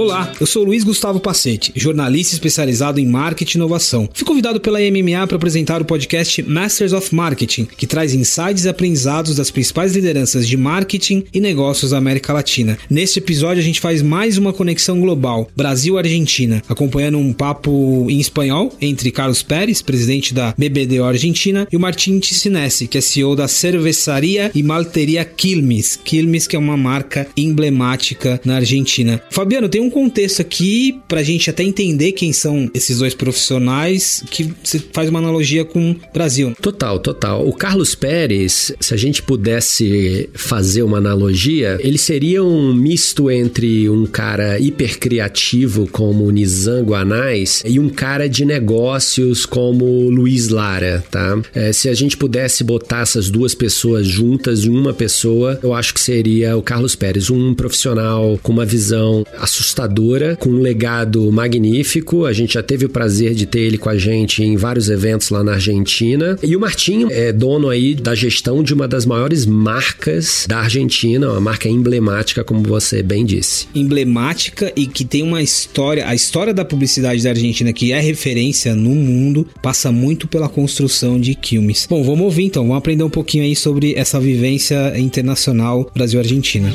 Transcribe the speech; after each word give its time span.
Olá, 0.00 0.32
eu 0.40 0.46
sou 0.46 0.64
Luiz 0.64 0.82
Gustavo 0.82 1.20
Pacete, 1.20 1.72
jornalista 1.76 2.32
especializado 2.32 2.98
em 2.98 3.06
marketing 3.06 3.58
e 3.58 3.60
inovação. 3.60 4.08
Fui 4.14 4.26
convidado 4.26 4.58
pela 4.58 4.78
MMA 4.80 5.26
para 5.26 5.36
apresentar 5.36 5.82
o 5.82 5.84
podcast 5.84 6.42
Masters 6.42 6.94
of 6.94 7.14
Marketing, 7.14 7.66
que 7.66 7.86
traz 7.86 8.14
insights 8.14 8.64
e 8.64 8.70
aprendizados 8.70 9.36
das 9.36 9.50
principais 9.50 9.94
lideranças 9.94 10.48
de 10.48 10.56
marketing 10.56 11.24
e 11.34 11.38
negócios 11.38 11.90
da 11.90 11.98
América 11.98 12.32
Latina. 12.32 12.78
Neste 12.88 13.18
episódio 13.18 13.60
a 13.60 13.62
gente 13.62 13.78
faz 13.78 14.00
mais 14.00 14.38
uma 14.38 14.54
conexão 14.54 14.98
global, 14.98 15.50
Brasil-Argentina, 15.54 16.62
acompanhando 16.66 17.18
um 17.18 17.34
papo 17.34 18.06
em 18.08 18.18
espanhol 18.18 18.72
entre 18.80 19.10
Carlos 19.10 19.42
Pérez, 19.42 19.82
presidente 19.82 20.32
da 20.32 20.54
BBDO 20.56 21.04
Argentina, 21.04 21.68
e 21.70 21.76
o 21.76 21.80
Martin 21.80 22.18
Ticinesi, 22.20 22.86
que 22.86 22.96
é 22.96 23.02
CEO 23.02 23.36
da 23.36 23.46
cerveçaria 23.46 24.50
e 24.54 24.62
malteria 24.62 25.26
Quilmes. 25.26 26.00
Quilmes 26.02 26.46
que 26.46 26.56
é 26.56 26.58
uma 26.58 26.78
marca 26.78 27.28
emblemática 27.36 28.40
na 28.46 28.56
Argentina. 28.56 29.22
Fabiano, 29.28 29.68
tem 29.68 29.82
um 29.82 29.89
um 29.90 29.92
contexto 29.92 30.40
aqui 30.40 31.00
pra 31.08 31.22
gente 31.22 31.50
até 31.50 31.64
entender 31.64 32.12
quem 32.12 32.32
são 32.32 32.70
esses 32.72 32.98
dois 32.98 33.12
profissionais 33.12 34.22
que 34.30 34.52
se 34.62 34.78
faz 34.92 35.10
uma 35.10 35.18
analogia 35.18 35.64
com 35.64 35.90
o 35.90 35.96
Brasil. 36.14 36.54
Total, 36.62 36.98
total. 37.00 37.46
O 37.46 37.52
Carlos 37.52 37.94
Pérez, 37.94 38.72
se 38.80 38.94
a 38.94 38.96
gente 38.96 39.20
pudesse 39.22 40.30
fazer 40.32 40.82
uma 40.82 40.98
analogia, 40.98 41.78
ele 41.80 41.98
seria 41.98 42.42
um 42.44 42.72
misto 42.72 43.30
entre 43.30 43.90
um 43.90 44.06
cara 44.06 44.60
hipercriativo 44.60 45.88
como 45.90 46.24
o 46.24 46.30
Nizam 46.30 46.84
Guanais 46.84 47.62
e 47.66 47.80
um 47.80 47.88
cara 47.88 48.28
de 48.28 48.44
negócios 48.44 49.44
como 49.44 49.84
o 49.84 50.08
Luiz 50.08 50.48
Lara, 50.48 51.04
tá? 51.10 51.40
É, 51.52 51.72
se 51.72 51.88
a 51.88 51.94
gente 51.94 52.16
pudesse 52.16 52.62
botar 52.62 53.00
essas 53.00 53.28
duas 53.28 53.54
pessoas 53.54 54.06
juntas 54.06 54.64
em 54.64 54.70
uma 54.70 54.94
pessoa, 54.94 55.58
eu 55.62 55.74
acho 55.74 55.92
que 55.92 56.00
seria 56.00 56.56
o 56.56 56.62
Carlos 56.62 56.94
Pérez, 56.94 57.28
um 57.28 57.54
profissional 57.54 58.38
com 58.42 58.52
uma 58.52 58.64
visão 58.64 59.24
assustadora 59.38 59.79
assustadora, 59.80 60.36
com 60.36 60.50
um 60.50 60.60
legado 60.60 61.30
magnífico. 61.32 62.24
A 62.24 62.32
gente 62.32 62.54
já 62.54 62.62
teve 62.62 62.84
o 62.84 62.88
prazer 62.88 63.34
de 63.34 63.46
ter 63.46 63.60
ele 63.60 63.78
com 63.78 63.88
a 63.88 63.96
gente 63.96 64.42
em 64.42 64.56
vários 64.56 64.88
eventos 64.88 65.30
lá 65.30 65.42
na 65.42 65.52
Argentina. 65.52 66.38
E 66.42 66.56
o 66.56 66.60
Martinho 66.60 67.08
é 67.10 67.32
dono 67.32 67.68
aí 67.68 67.94
da 67.94 68.14
gestão 68.14 68.62
de 68.62 68.74
uma 68.74 68.86
das 68.86 69.06
maiores 69.06 69.46
marcas 69.46 70.44
da 70.48 70.58
Argentina, 70.58 71.30
uma 71.30 71.40
marca 71.40 71.68
emblemática, 71.68 72.44
como 72.44 72.62
você 72.62 73.02
bem 73.02 73.24
disse. 73.24 73.66
Emblemática 73.74 74.72
e 74.76 74.86
que 74.86 75.04
tem 75.04 75.22
uma 75.22 75.42
história, 75.42 76.06
a 76.06 76.14
história 76.14 76.52
da 76.52 76.64
publicidade 76.64 77.22
da 77.22 77.30
Argentina, 77.30 77.72
que 77.72 77.92
é 77.92 78.00
referência 78.00 78.74
no 78.74 78.94
mundo, 78.94 79.46
passa 79.62 79.90
muito 79.90 80.28
pela 80.28 80.48
construção 80.48 81.18
de 81.18 81.34
Quilmes. 81.34 81.86
Bom, 81.88 82.02
vamos 82.02 82.22
ouvir 82.22 82.44
então, 82.44 82.64
vamos 82.64 82.78
aprender 82.78 83.02
um 83.02 83.10
pouquinho 83.10 83.44
aí 83.44 83.56
sobre 83.56 83.94
essa 83.94 84.20
vivência 84.20 84.98
internacional 84.98 85.90
Brasil-Argentina. 85.94 86.72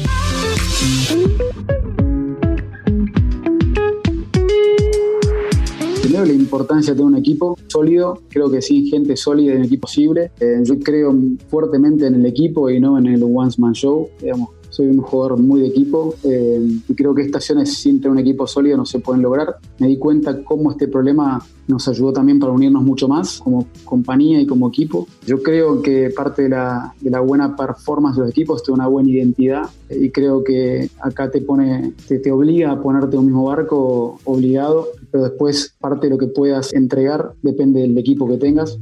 La 6.26 6.34
importancia 6.34 6.94
de 6.94 7.04
un 7.04 7.16
equipo 7.16 7.58
sólido. 7.68 8.20
Creo 8.30 8.50
que 8.50 8.62
sin 8.62 8.86
gente 8.88 9.16
sólida 9.16 9.54
es 9.54 9.60
un 9.60 9.66
equipo 9.66 9.82
posible. 9.82 10.32
Eh, 10.40 10.62
yo 10.64 10.80
creo 10.80 11.16
fuertemente 11.50 12.08
en 12.08 12.16
el 12.16 12.26
equipo 12.26 12.70
y 12.70 12.80
no 12.80 12.98
en 12.98 13.08
el 13.08 13.24
one 13.24 13.52
man 13.58 13.74
show. 13.74 14.10
Digamos, 14.22 14.50
soy 14.76 14.88
un 14.88 14.98
jugador 14.98 15.40
muy 15.40 15.62
de 15.62 15.68
equipo 15.68 16.16
eh, 16.24 16.60
y 16.90 16.94
creo 16.96 17.16
que 17.16 17.22
estaciones 17.22 17.82
tener 17.82 18.10
un 18.10 18.20
equipo 18.20 18.46
sólido 18.46 18.76
no 18.76 18.86
se 18.86 19.00
pueden 19.00 19.22
lograr. 19.22 19.56
Me 19.80 19.88
di 19.88 19.98
cuenta 19.98 20.44
cómo 20.44 20.72
este 20.72 20.90
problema 20.90 21.42
nos 21.68 21.88
ayudó 21.88 22.12
también 22.12 22.40
para 22.40 22.52
unirnos 22.52 22.84
mucho 22.84 23.08
más 23.08 23.40
como 23.40 23.68
compañía 23.86 24.42
y 24.42 24.46
como 24.46 24.68
equipo. 24.68 25.08
Yo 25.26 25.42
creo 25.42 25.82
que 25.82 26.10
parte 26.10 26.44
de 26.44 26.50
la, 26.50 26.94
de 27.00 27.10
la 27.10 27.22
buena 27.22 27.56
performance 27.56 28.18
de 28.18 28.24
los 28.24 28.32
equipos 28.32 28.62
es 28.64 28.70
una 28.70 28.88
buena 28.88 29.10
identidad 29.10 29.70
y 29.90 30.10
creo 30.10 30.44
que 30.44 30.90
acá 31.00 31.32
te 31.32 31.40
pone, 31.40 31.94
te, 32.08 32.20
te 32.20 32.32
obliga 32.32 32.72
a 32.72 32.82
ponerte 32.82 33.16
en 33.16 33.20
un 33.20 33.26
mismo 33.28 33.46
barco 33.46 34.20
obligado, 34.26 34.88
pero 35.10 35.24
después 35.24 35.74
parte 35.80 36.08
de 36.08 36.12
lo 36.12 36.18
que 36.18 36.28
puedas 36.28 36.74
entregar 36.74 37.32
depende 37.42 37.80
del 37.80 37.98
equipo 37.98 38.28
que 38.28 38.38
tengas. 38.38 38.78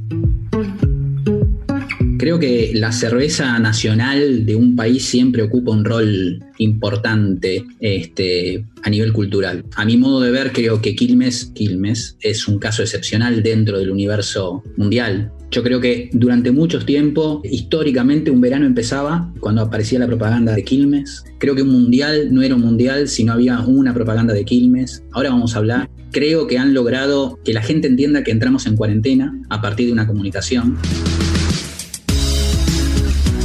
Creo 2.24 2.38
que 2.38 2.70
la 2.72 2.90
cerveza 2.90 3.58
nacional 3.58 4.46
de 4.46 4.56
un 4.56 4.74
país 4.76 5.04
siempre 5.04 5.42
ocupa 5.42 5.72
un 5.72 5.84
rol 5.84 6.42
importante 6.56 7.66
este, 7.80 8.64
a 8.82 8.88
nivel 8.88 9.12
cultural. 9.12 9.66
A 9.76 9.84
mi 9.84 9.98
modo 9.98 10.22
de 10.22 10.30
ver, 10.30 10.52
creo 10.52 10.80
que 10.80 10.96
Quilmes, 10.96 11.52
Quilmes 11.54 12.16
es 12.22 12.48
un 12.48 12.58
caso 12.58 12.80
excepcional 12.80 13.42
dentro 13.42 13.78
del 13.78 13.90
universo 13.90 14.62
mundial. 14.78 15.32
Yo 15.50 15.62
creo 15.62 15.82
que 15.82 16.08
durante 16.14 16.50
mucho 16.50 16.78
tiempo, 16.78 17.42
históricamente, 17.44 18.30
un 18.30 18.40
verano 18.40 18.64
empezaba 18.64 19.30
cuando 19.40 19.60
aparecía 19.60 19.98
la 19.98 20.06
propaganda 20.06 20.54
de 20.54 20.64
Quilmes. 20.64 21.24
Creo 21.38 21.54
que 21.54 21.60
un 21.60 21.72
mundial 21.72 22.32
no 22.32 22.40
era 22.40 22.54
un 22.54 22.62
mundial 22.62 23.06
si 23.06 23.24
no 23.24 23.34
había 23.34 23.60
una 23.60 23.92
propaganda 23.92 24.32
de 24.32 24.46
Quilmes. 24.46 25.04
Ahora 25.12 25.28
vamos 25.28 25.54
a 25.54 25.58
hablar. 25.58 25.90
Creo 26.10 26.46
que 26.46 26.56
han 26.56 26.72
logrado 26.72 27.38
que 27.44 27.52
la 27.52 27.60
gente 27.60 27.86
entienda 27.86 28.24
que 28.24 28.30
entramos 28.30 28.64
en 28.64 28.76
cuarentena 28.76 29.38
a 29.50 29.60
partir 29.60 29.88
de 29.88 29.92
una 29.92 30.06
comunicación. 30.06 30.78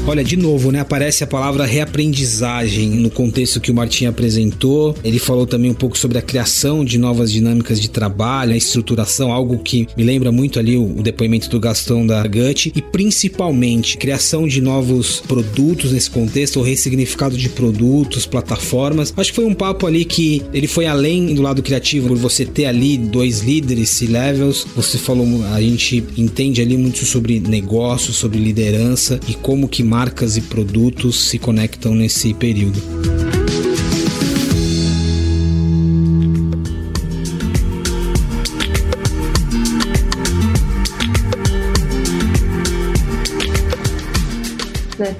Olha, 0.08 0.24
de 0.24 0.36
novo, 0.36 0.72
né? 0.72 0.80
Aparece 0.80 1.24
a 1.24 1.28
palavra 1.28 1.66
reaprendizagem 1.66 2.90
no 2.90 3.12
contexto 3.12 3.62
que 3.62 3.70
o 3.70 3.76
Martim 3.76 4.06
apresentou. 4.06 4.96
Ele 5.04 5.20
falou 5.20 5.46
também 5.46 5.70
um 5.70 5.76
pouco 5.76 5.98
sobre 5.98 6.18
a 6.18 6.22
criação 6.22 6.84
de 6.84 6.98
novas 6.98 7.32
dinâmicas 7.32 7.80
de 7.80 7.90
trabalho, 7.90 8.54
a 8.54 8.58
estruturação, 8.58 9.32
algo 9.32 9.60
que 9.60 9.88
me 9.96 10.04
lembra 10.04 10.32
muito 10.32 10.58
ali 10.58 10.78
o, 10.78 11.04
depoimento 11.04 11.48
do 11.50 11.60
Gastão 11.60 12.08
da 12.08 12.26
Gut 12.26 12.72
e 12.76 12.82
principalmente 12.82 13.98
criação 13.98 14.48
de 14.48 14.62
novos 14.62 15.22
produtos 15.28 15.92
nesse 15.92 16.10
contexto, 16.10 16.60
o 16.60 16.64
ressignificado 16.64 17.38
de 17.38 17.50
produtos, 17.50 18.26
plataformas. 18.26 19.14
Acho 19.16 19.30
que 19.30 19.36
foi 19.36 19.46
um 19.46 19.54
papo 19.54 19.86
ali 19.86 20.06
que 20.06 20.42
ele 20.54 20.68
foi 20.68 20.88
além 20.88 21.36
do 21.36 21.42
lado 21.42 21.62
criativo, 21.62 22.08
por 22.08 22.18
você 22.18 22.46
ter 22.46 22.66
ali 22.66 22.98
dois 22.98 23.42
líderes, 23.42 23.90
C-levels. 23.92 24.66
Você 24.76 24.98
falou, 24.98 25.28
a 25.54 25.62
gente 25.62 26.04
entende 26.18 26.62
ali 26.62 26.78
muito 26.78 27.06
sobre 27.06 27.40
negócio, 27.40 28.12
sobre 28.12 28.40
liderança 28.40 29.20
e 29.28 29.34
como 29.34 29.68
que 29.68 29.84
marcas 29.90 30.38
e 30.38 30.42
produtos 30.42 31.20
se 31.20 31.40
conectam 31.40 31.96
nesse 31.96 32.32
período. 32.36 33.19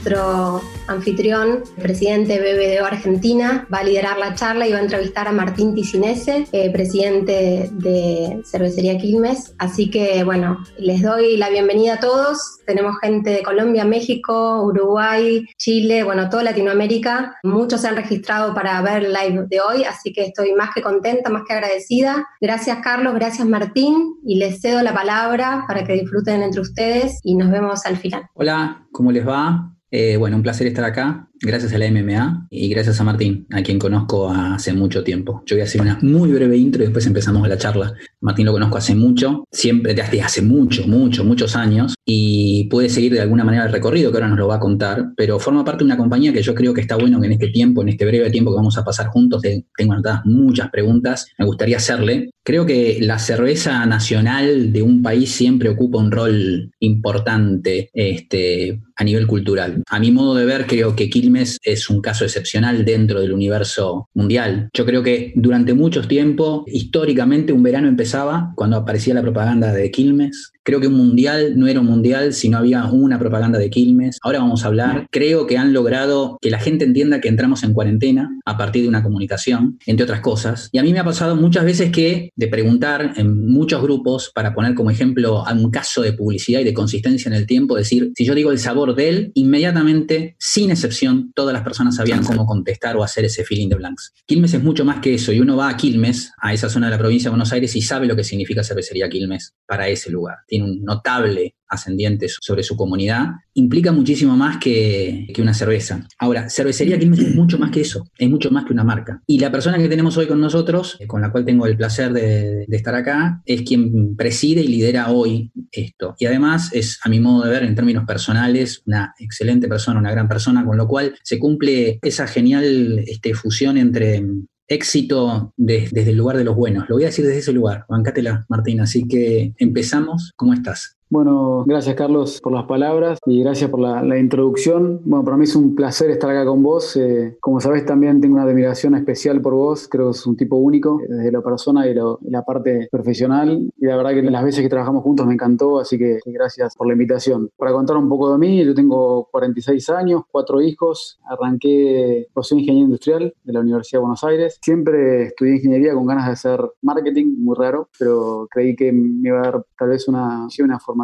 Nuestro 0.10 0.64
anfitrión, 0.88 1.64
presidente 1.80 2.40
BBDO 2.40 2.84
Argentina, 2.84 3.68
va 3.72 3.80
a 3.80 3.84
liderar 3.84 4.18
la 4.18 4.34
charla 4.34 4.68
y 4.68 4.72
va 4.72 4.80
a 4.80 4.82
entrevistar 4.82 5.28
a 5.28 5.32
Martín 5.32 5.76
Ticinese, 5.76 6.48
eh, 6.52 6.72
presidente 6.72 7.70
de 7.72 8.42
Cervecería 8.44 8.98
Quilmes. 8.98 9.54
Así 9.60 9.92
que, 9.92 10.24
bueno, 10.24 10.66
les 10.80 11.04
doy 11.04 11.38
la 11.38 11.52
bienvenida 11.52 11.96
a 11.96 12.00
todos. 12.00 12.40
Tenemos 12.66 12.96
gente 13.02 13.30
de 13.30 13.44
Colombia, 13.44 13.86
México, 13.86 14.64
Uruguay, 14.64 15.46
Chile, 15.60 16.04
bueno, 16.04 16.28
toda 16.28 16.42
Latinoamérica. 16.42 17.36
Muchos 17.44 17.82
se 17.82 17.90
han 17.90 17.96
registrado 17.96 18.56
para 18.56 18.82
ver 18.82 19.04
el 19.04 19.14
live 19.14 19.46
de 19.48 19.62
hoy, 19.62 19.84
así 19.84 20.12
que 20.12 20.24
estoy 20.24 20.54
más 20.54 20.72
que 20.74 20.82
contenta, 20.82 21.30
más 21.30 21.44
que 21.48 21.54
agradecida. 21.54 22.28
Gracias, 22.42 22.80
Carlos, 22.82 23.14
gracias, 23.14 23.48
Martín, 23.48 24.16
y 24.26 24.40
les 24.40 24.60
cedo 24.60 24.82
la 24.82 24.96
palabra 24.96 25.66
para 25.68 25.84
que 25.84 25.94
disfruten 25.94 26.42
entre 26.42 26.62
ustedes 26.62 27.20
y 27.24 27.36
nos 27.36 27.52
vemos 27.52 27.86
al 27.86 27.98
final. 27.98 28.24
Hola, 28.34 28.88
¿cómo 28.92 29.12
les 29.12 29.28
va? 29.28 29.76
Eh, 29.92 30.18
bueno, 30.18 30.36
un 30.38 30.44
placer 30.44 30.68
estar 30.68 30.86
acá 30.86 31.29
gracias 31.42 31.74
a 31.74 31.78
la 31.78 31.90
MMA 31.90 32.48
y 32.50 32.70
gracias 32.70 33.00
a 33.00 33.04
Martín, 33.04 33.48
a 33.52 33.62
quien 33.62 33.80
conozco 33.80 34.30
hace 34.30 34.74
mucho 34.74 35.04
tiempo. 35.04 35.44
Yo 35.46 35.56
voy 35.56 35.62
a 35.62 35.66
hacer 35.66 35.82
una 35.82 35.98
muy 36.02 36.32
breve 36.32 36.58
intro 36.58 36.82
y 36.82 36.86
después 36.86 37.06
empezamos 37.06 37.48
la 37.48 37.58
charla. 37.58 37.94
Martín 38.22 38.46
lo 38.46 38.52
conozco 38.52 38.78
hace 38.78 38.96
mucho, 38.96 39.46
siempre 39.52 39.94
desde 39.94 40.22
hace 40.22 40.42
mucho, 40.42 40.88
mucho, 40.88 41.24
muchos 41.24 41.56
años 41.56 41.96
y 42.06 42.66
puede 42.66 42.90
seguir 42.90 43.14
de 43.14 43.22
alguna 43.22 43.44
manera 43.44 43.66
el 43.66 43.72
recorrido 43.72 44.12
que 44.12 44.18
ahora 44.18 44.30
nos 44.30 44.40
lo 44.40 44.48
va 44.48 44.56
a 44.56 44.60
contar, 44.60 45.14
pero 45.16 45.40
forma 45.40 45.64
parte 45.64 45.80
de 45.80 45.86
una 45.86 45.98
compañía 45.98 46.34
que 46.34 46.42
yo 46.42 46.54
creo 46.54 46.74
que 46.74 46.82
está 46.82 46.96
bueno 46.96 47.20
que 47.20 47.28
en 47.28 47.34
este 47.34 47.50
tiempo, 47.50 47.82
en 47.82 47.90
este 47.90 48.06
breve 48.06 48.30
tiempo 48.30 48.52
que 48.52 48.58
vamos 48.58 48.78
a 48.78 48.84
pasar 48.84 49.08
juntos, 49.08 49.42
tengo 49.42 49.94
anotadas 49.94 50.22
muchas 50.26 50.70
preguntas, 50.70 51.28
me 51.38 51.46
gustaría 51.46 51.78
hacerle. 51.78 52.32
Creo 52.44 52.66
que 52.66 52.98
la 53.02 53.20
cerveza 53.20 53.86
nacional 53.86 54.74
de 54.74 54.82
un 54.82 55.04
país 55.04 55.32
siempre 55.32 55.70
ocupa 55.70 56.00
un 56.00 56.12
rol 56.12 56.72
importante 56.80 57.90
este, 57.94 58.82
a 58.96 59.04
nivel 59.04 59.28
cultural. 59.28 59.84
A 59.90 60.00
mi 60.00 60.12
modo 60.12 60.36
de 60.36 60.46
ver, 60.46 60.66
creo 60.66 60.96
que 60.96 61.10
Quilmes 61.10 61.29
Quilmes 61.30 61.60
es 61.64 61.92
un 61.92 62.02
caso 62.02 62.26
excepcional 62.26 62.84
dentro 62.84 63.22
del 63.22 63.34
universo 63.34 64.10
mundial. 64.16 64.70
Yo 64.74 64.84
creo 64.84 65.04
que 65.04 65.32
durante 65.36 65.76
mucho 65.76 66.02
tiempo, 66.02 66.64
históricamente, 66.66 67.54
un 67.54 67.62
verano 67.62 67.88
empezaba 67.88 68.52
cuando 68.56 68.78
aparecía 68.78 69.14
la 69.14 69.22
propaganda 69.22 69.72
de 69.72 69.92
Quilmes, 69.92 70.52
Creo 70.70 70.80
que 70.80 70.86
un 70.88 70.94
mundial 70.94 71.54
no 71.58 71.66
era 71.66 71.80
un 71.80 71.88
mundial 71.88 72.32
si 72.32 72.48
no 72.48 72.60
había 72.60 72.86
una 72.86 73.18
propaganda 73.18 73.58
de 73.58 73.72
Quilmes. 73.72 74.20
Ahora 74.22 74.38
vamos 74.38 74.64
a 74.64 74.68
hablar. 74.68 75.08
Creo 75.10 75.48
que 75.48 75.58
han 75.58 75.74
logrado 75.74 76.38
que 76.40 76.52
la 76.52 76.60
gente 76.60 76.86
entienda 76.86 77.20
que 77.20 77.28
entramos 77.28 77.64
en 77.64 77.74
cuarentena 77.74 78.30
a 78.46 78.56
partir 78.56 78.84
de 78.84 78.88
una 78.88 79.02
comunicación, 79.02 79.80
entre 79.88 80.04
otras 80.04 80.20
cosas. 80.20 80.70
Y 80.72 80.78
a 80.78 80.84
mí 80.84 80.94
me 80.94 81.00
ha 81.00 81.04
pasado 81.04 81.36
muchas 81.36 81.66
veces 81.66 81.92
que 81.92 82.30
de 82.36 82.48
preguntar 82.50 83.14
en 83.16 83.48
muchos 83.48 83.82
grupos, 83.82 84.32
para 84.32 84.54
poner 84.54 84.76
como 84.76 84.92
ejemplo 84.92 85.44
a 85.44 85.54
un 85.54 85.72
caso 85.72 86.04
de 86.04 86.14
publicidad 86.14 86.60
y 86.60 86.66
de 86.66 86.74
consistencia 86.76 87.30
en 87.30 87.36
el 87.36 87.48
tiempo, 87.48 87.76
decir, 87.76 88.12
si 88.16 88.24
yo 88.24 88.36
digo 88.36 88.52
el 88.52 88.60
sabor 88.60 88.94
de 88.94 89.10
él, 89.10 89.32
inmediatamente, 89.34 90.36
sin 90.38 90.70
excepción, 90.70 91.32
todas 91.34 91.52
las 91.52 91.64
personas 91.64 91.96
sabían 91.96 92.24
cómo 92.24 92.46
contestar 92.46 92.96
o 92.96 93.04
hacer 93.04 93.26
ese 93.26 93.44
feeling 93.44 93.70
de 93.70 93.76
blanks. 93.76 94.14
Quilmes 94.28 94.54
es 94.54 94.62
mucho 94.62 94.86
más 94.86 95.00
que 95.00 95.16
eso 95.16 95.32
y 95.32 95.40
uno 95.40 95.58
va 95.58 95.70
a 95.70 95.78
Quilmes, 95.78 96.32
a 96.40 96.54
esa 96.54 96.70
zona 96.70 96.86
de 96.86 96.92
la 96.92 97.00
provincia 97.00 97.30
de 97.30 97.32
Buenos 97.32 97.52
Aires 97.54 97.76
y 97.76 97.82
sabe 97.82 98.06
lo 98.06 98.16
que 98.16 98.24
significa 98.24 98.64
cervecería 98.64 99.10
Quilmes 99.10 99.56
para 99.66 99.88
ese 99.88 100.12
lugar 100.12 100.38
un 100.62 100.84
notable 100.84 101.56
ascendiente 101.70 102.28
sobre 102.28 102.64
su 102.64 102.76
comunidad, 102.76 103.28
implica 103.54 103.92
muchísimo 103.92 104.36
más 104.36 104.58
que, 104.58 105.28
una 105.40 105.54
cerveza. 105.54 106.06
Ahora, 106.18 106.50
cervecería 106.50 107.00
Quilmes 107.00 107.20
es 107.20 107.36
mucho 107.36 107.58
más 107.58 107.72
que 107.72 107.82
eso, 107.82 108.06
es 108.18 108.30
mucho 108.30 108.52
más 108.52 108.66
que 108.66 108.74
una 108.74 108.84
marca. 108.84 109.22
Y 109.26 109.40
la 109.40 109.52
persona 109.52 109.78
que 109.78 109.88
tenemos 109.88 110.18
hoy 110.18 110.28
con 110.28 110.42
nosotros, 110.42 110.98
eh, 111.00 111.08
con 111.08 111.22
la 111.22 111.32
cual 111.32 111.46
tengo 111.46 111.66
el 111.66 111.78
placer 111.78 112.12
de, 112.12 112.66
de, 112.68 112.78
estar 112.78 112.96
acá, 112.96 113.42
es 113.46 113.62
quien 113.62 114.18
preside 114.18 114.62
y 114.62 114.68
lidera 114.68 115.12
hoy 115.12 115.52
esto. 115.72 116.16
Y 116.20 116.26
además 116.26 116.72
es, 116.74 117.00
a 117.04 117.10
mi 117.10 117.20
modo 117.20 117.46
de 117.46 117.52
ver, 117.52 117.64
en 117.64 117.76
términos 117.76 118.06
personales, 118.06 118.82
una 118.86 119.14
excelente 119.20 119.68
persona, 119.68 120.00
una 120.00 120.12
gran 120.12 120.28
persona, 120.28 120.66
con 120.66 120.76
lo 120.76 120.88
cual 120.88 121.16
se 121.24 121.40
cumple 121.40 122.00
esa 122.02 122.28
genial 122.28 123.04
este, 123.08 123.34
fusión 123.34 123.78
entre 123.78 124.26
éxito 124.70 125.54
desde 125.58 126.12
el 126.12 126.18
lugar 126.18 126.38
de 126.38 126.44
los 126.44 126.56
buenos. 126.56 126.88
Lo 126.88 126.96
voy 126.96 127.04
a 127.04 127.08
decir 127.08 127.26
desde 127.26 127.40
ese 127.40 127.52
lugar. 127.52 127.86
Bancátela, 127.90 128.46
Martín. 128.48 128.80
Así 128.80 129.08
que 129.08 129.54
empezamos. 129.58 130.32
¿Cómo 130.36 130.54
estás? 130.54 130.99
Bueno, 131.12 131.64
gracias 131.66 131.96
Carlos 131.96 132.40
por 132.40 132.54
las 132.54 132.66
palabras 132.66 133.18
y 133.26 133.42
gracias 133.42 133.72
por 133.72 133.80
la, 133.80 134.20
introducción. 134.20 135.02
Bueno, 135.06 135.26
para 135.26 135.38
mí 135.38 135.46
es 135.46 135.56
un 135.56 135.74
placer 135.74 136.12
estar 136.12 136.30
acá 136.30 136.46
con 136.46 136.62
vos. 136.62 136.96
Eh, 136.98 137.36
como 137.42 137.60
sabés, 137.60 137.84
también 137.84 138.22
tengo 138.22 138.36
una 138.36 138.44
admiración 138.44 138.94
especial 138.94 139.42
por 139.42 139.56
vos. 139.56 139.88
Creo 139.90 140.12
que 140.12 140.12
es 140.12 140.28
un 140.28 140.38
tipo 140.38 140.58
único, 140.58 141.02
desde 141.10 141.32
la 141.32 141.42
persona 141.42 141.88
y, 141.88 141.96
la 141.96 142.44
parte 142.44 142.90
profesional. 142.92 143.72
Y 143.76 143.86
la 143.88 143.98
verdad 143.98 144.12
que 144.12 144.22
las 144.22 144.44
veces 144.44 144.62
que 144.62 144.70
trabajamos 144.70 145.02
juntos 145.02 145.26
me 145.26 145.34
encantó, 145.34 145.80
así 145.80 145.98
que 145.98 146.20
gracias 146.28 146.76
por 146.76 146.86
la 146.86 146.94
invitación. 146.94 147.50
Para 147.58 147.72
contar 147.72 147.98
un 147.98 148.08
poco 148.08 148.32
de 148.32 148.38
mí, 148.38 148.64
yo 148.64 148.76
tengo 148.76 149.30
46 149.32 149.90
años, 149.90 150.22
cuatro 150.30 150.62
hijos. 150.62 151.20
Arranqué, 151.28 152.28
pues 152.32 152.46
soy 152.46 152.60
ingeniero 152.60 152.86
industrial 152.86 153.34
de 153.44 153.54
la 153.54 153.62
Universidad 153.62 153.98
de 153.98 154.02
Buenos 154.02 154.24
Aires. 154.24 154.60
Siempre 154.62 155.24
estudié 155.24 155.56
ingeniería 155.56 155.96
con 155.96 156.06
ganas 156.06 156.28
de 156.28 156.34
hacer 156.34 156.72
marketing, 156.84 157.34
muy 157.40 157.56
raro, 157.58 157.90
pero 157.98 158.48
creí 158.52 158.76
que 158.76 158.92
me 158.92 159.30
iba 159.30 159.40
a 159.40 159.44
dar 159.44 159.66
tal 159.76 159.90
vez 159.90 160.08
una, 160.08 160.48
una 160.60 160.80
formación 160.80 160.99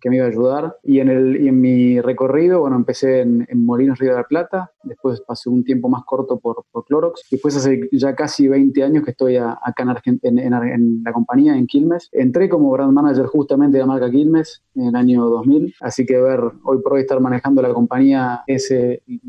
que 0.00 0.10
me 0.10 0.16
iba 0.16 0.26
a 0.26 0.28
ayudar. 0.28 0.76
Y 0.82 1.00
en, 1.00 1.08
el, 1.08 1.42
y 1.42 1.48
en 1.48 1.60
mi 1.60 2.00
recorrido, 2.00 2.60
bueno, 2.60 2.76
empecé 2.76 3.20
en, 3.20 3.46
Molinos 3.54 3.98
Río 3.98 4.12
de 4.12 4.16
la 4.16 4.24
Plata, 4.24 4.72
después 4.82 5.20
pasé 5.20 5.50
un 5.50 5.64
tiempo 5.64 5.88
más 5.88 6.04
corto 6.04 6.38
por, 6.38 6.64
por 6.70 6.84
Clorox, 6.84 7.22
después 7.30 7.56
hace 7.56 7.88
ya 7.92 8.14
casi 8.14 8.48
20 8.48 8.82
años 8.82 9.04
que 9.04 9.10
estoy 9.10 9.36
acá 9.36 9.84
en, 10.22 10.38
en, 10.38 11.02
la 11.02 11.12
compañía, 11.12 11.56
en 11.56 11.66
Quilmes. 11.66 12.08
Entré 12.12 12.48
como 12.48 12.70
brand 12.70 12.92
manager 12.92 13.26
justamente 13.26 13.76
de 13.76 13.82
la 13.82 13.86
marca 13.86 14.10
Quilmes 14.10 14.62
en 14.74 14.86
el 14.86 14.96
año 14.96 15.24
2000, 15.26 15.74
así 15.80 16.06
que 16.06 16.18
ver 16.20 16.40
hoy 16.64 16.80
por 16.80 16.94
hoy 16.94 17.00
estar 17.00 17.20
manejando 17.20 17.60
la 17.60 17.72
compañía, 17.74 18.42
es 18.46 18.72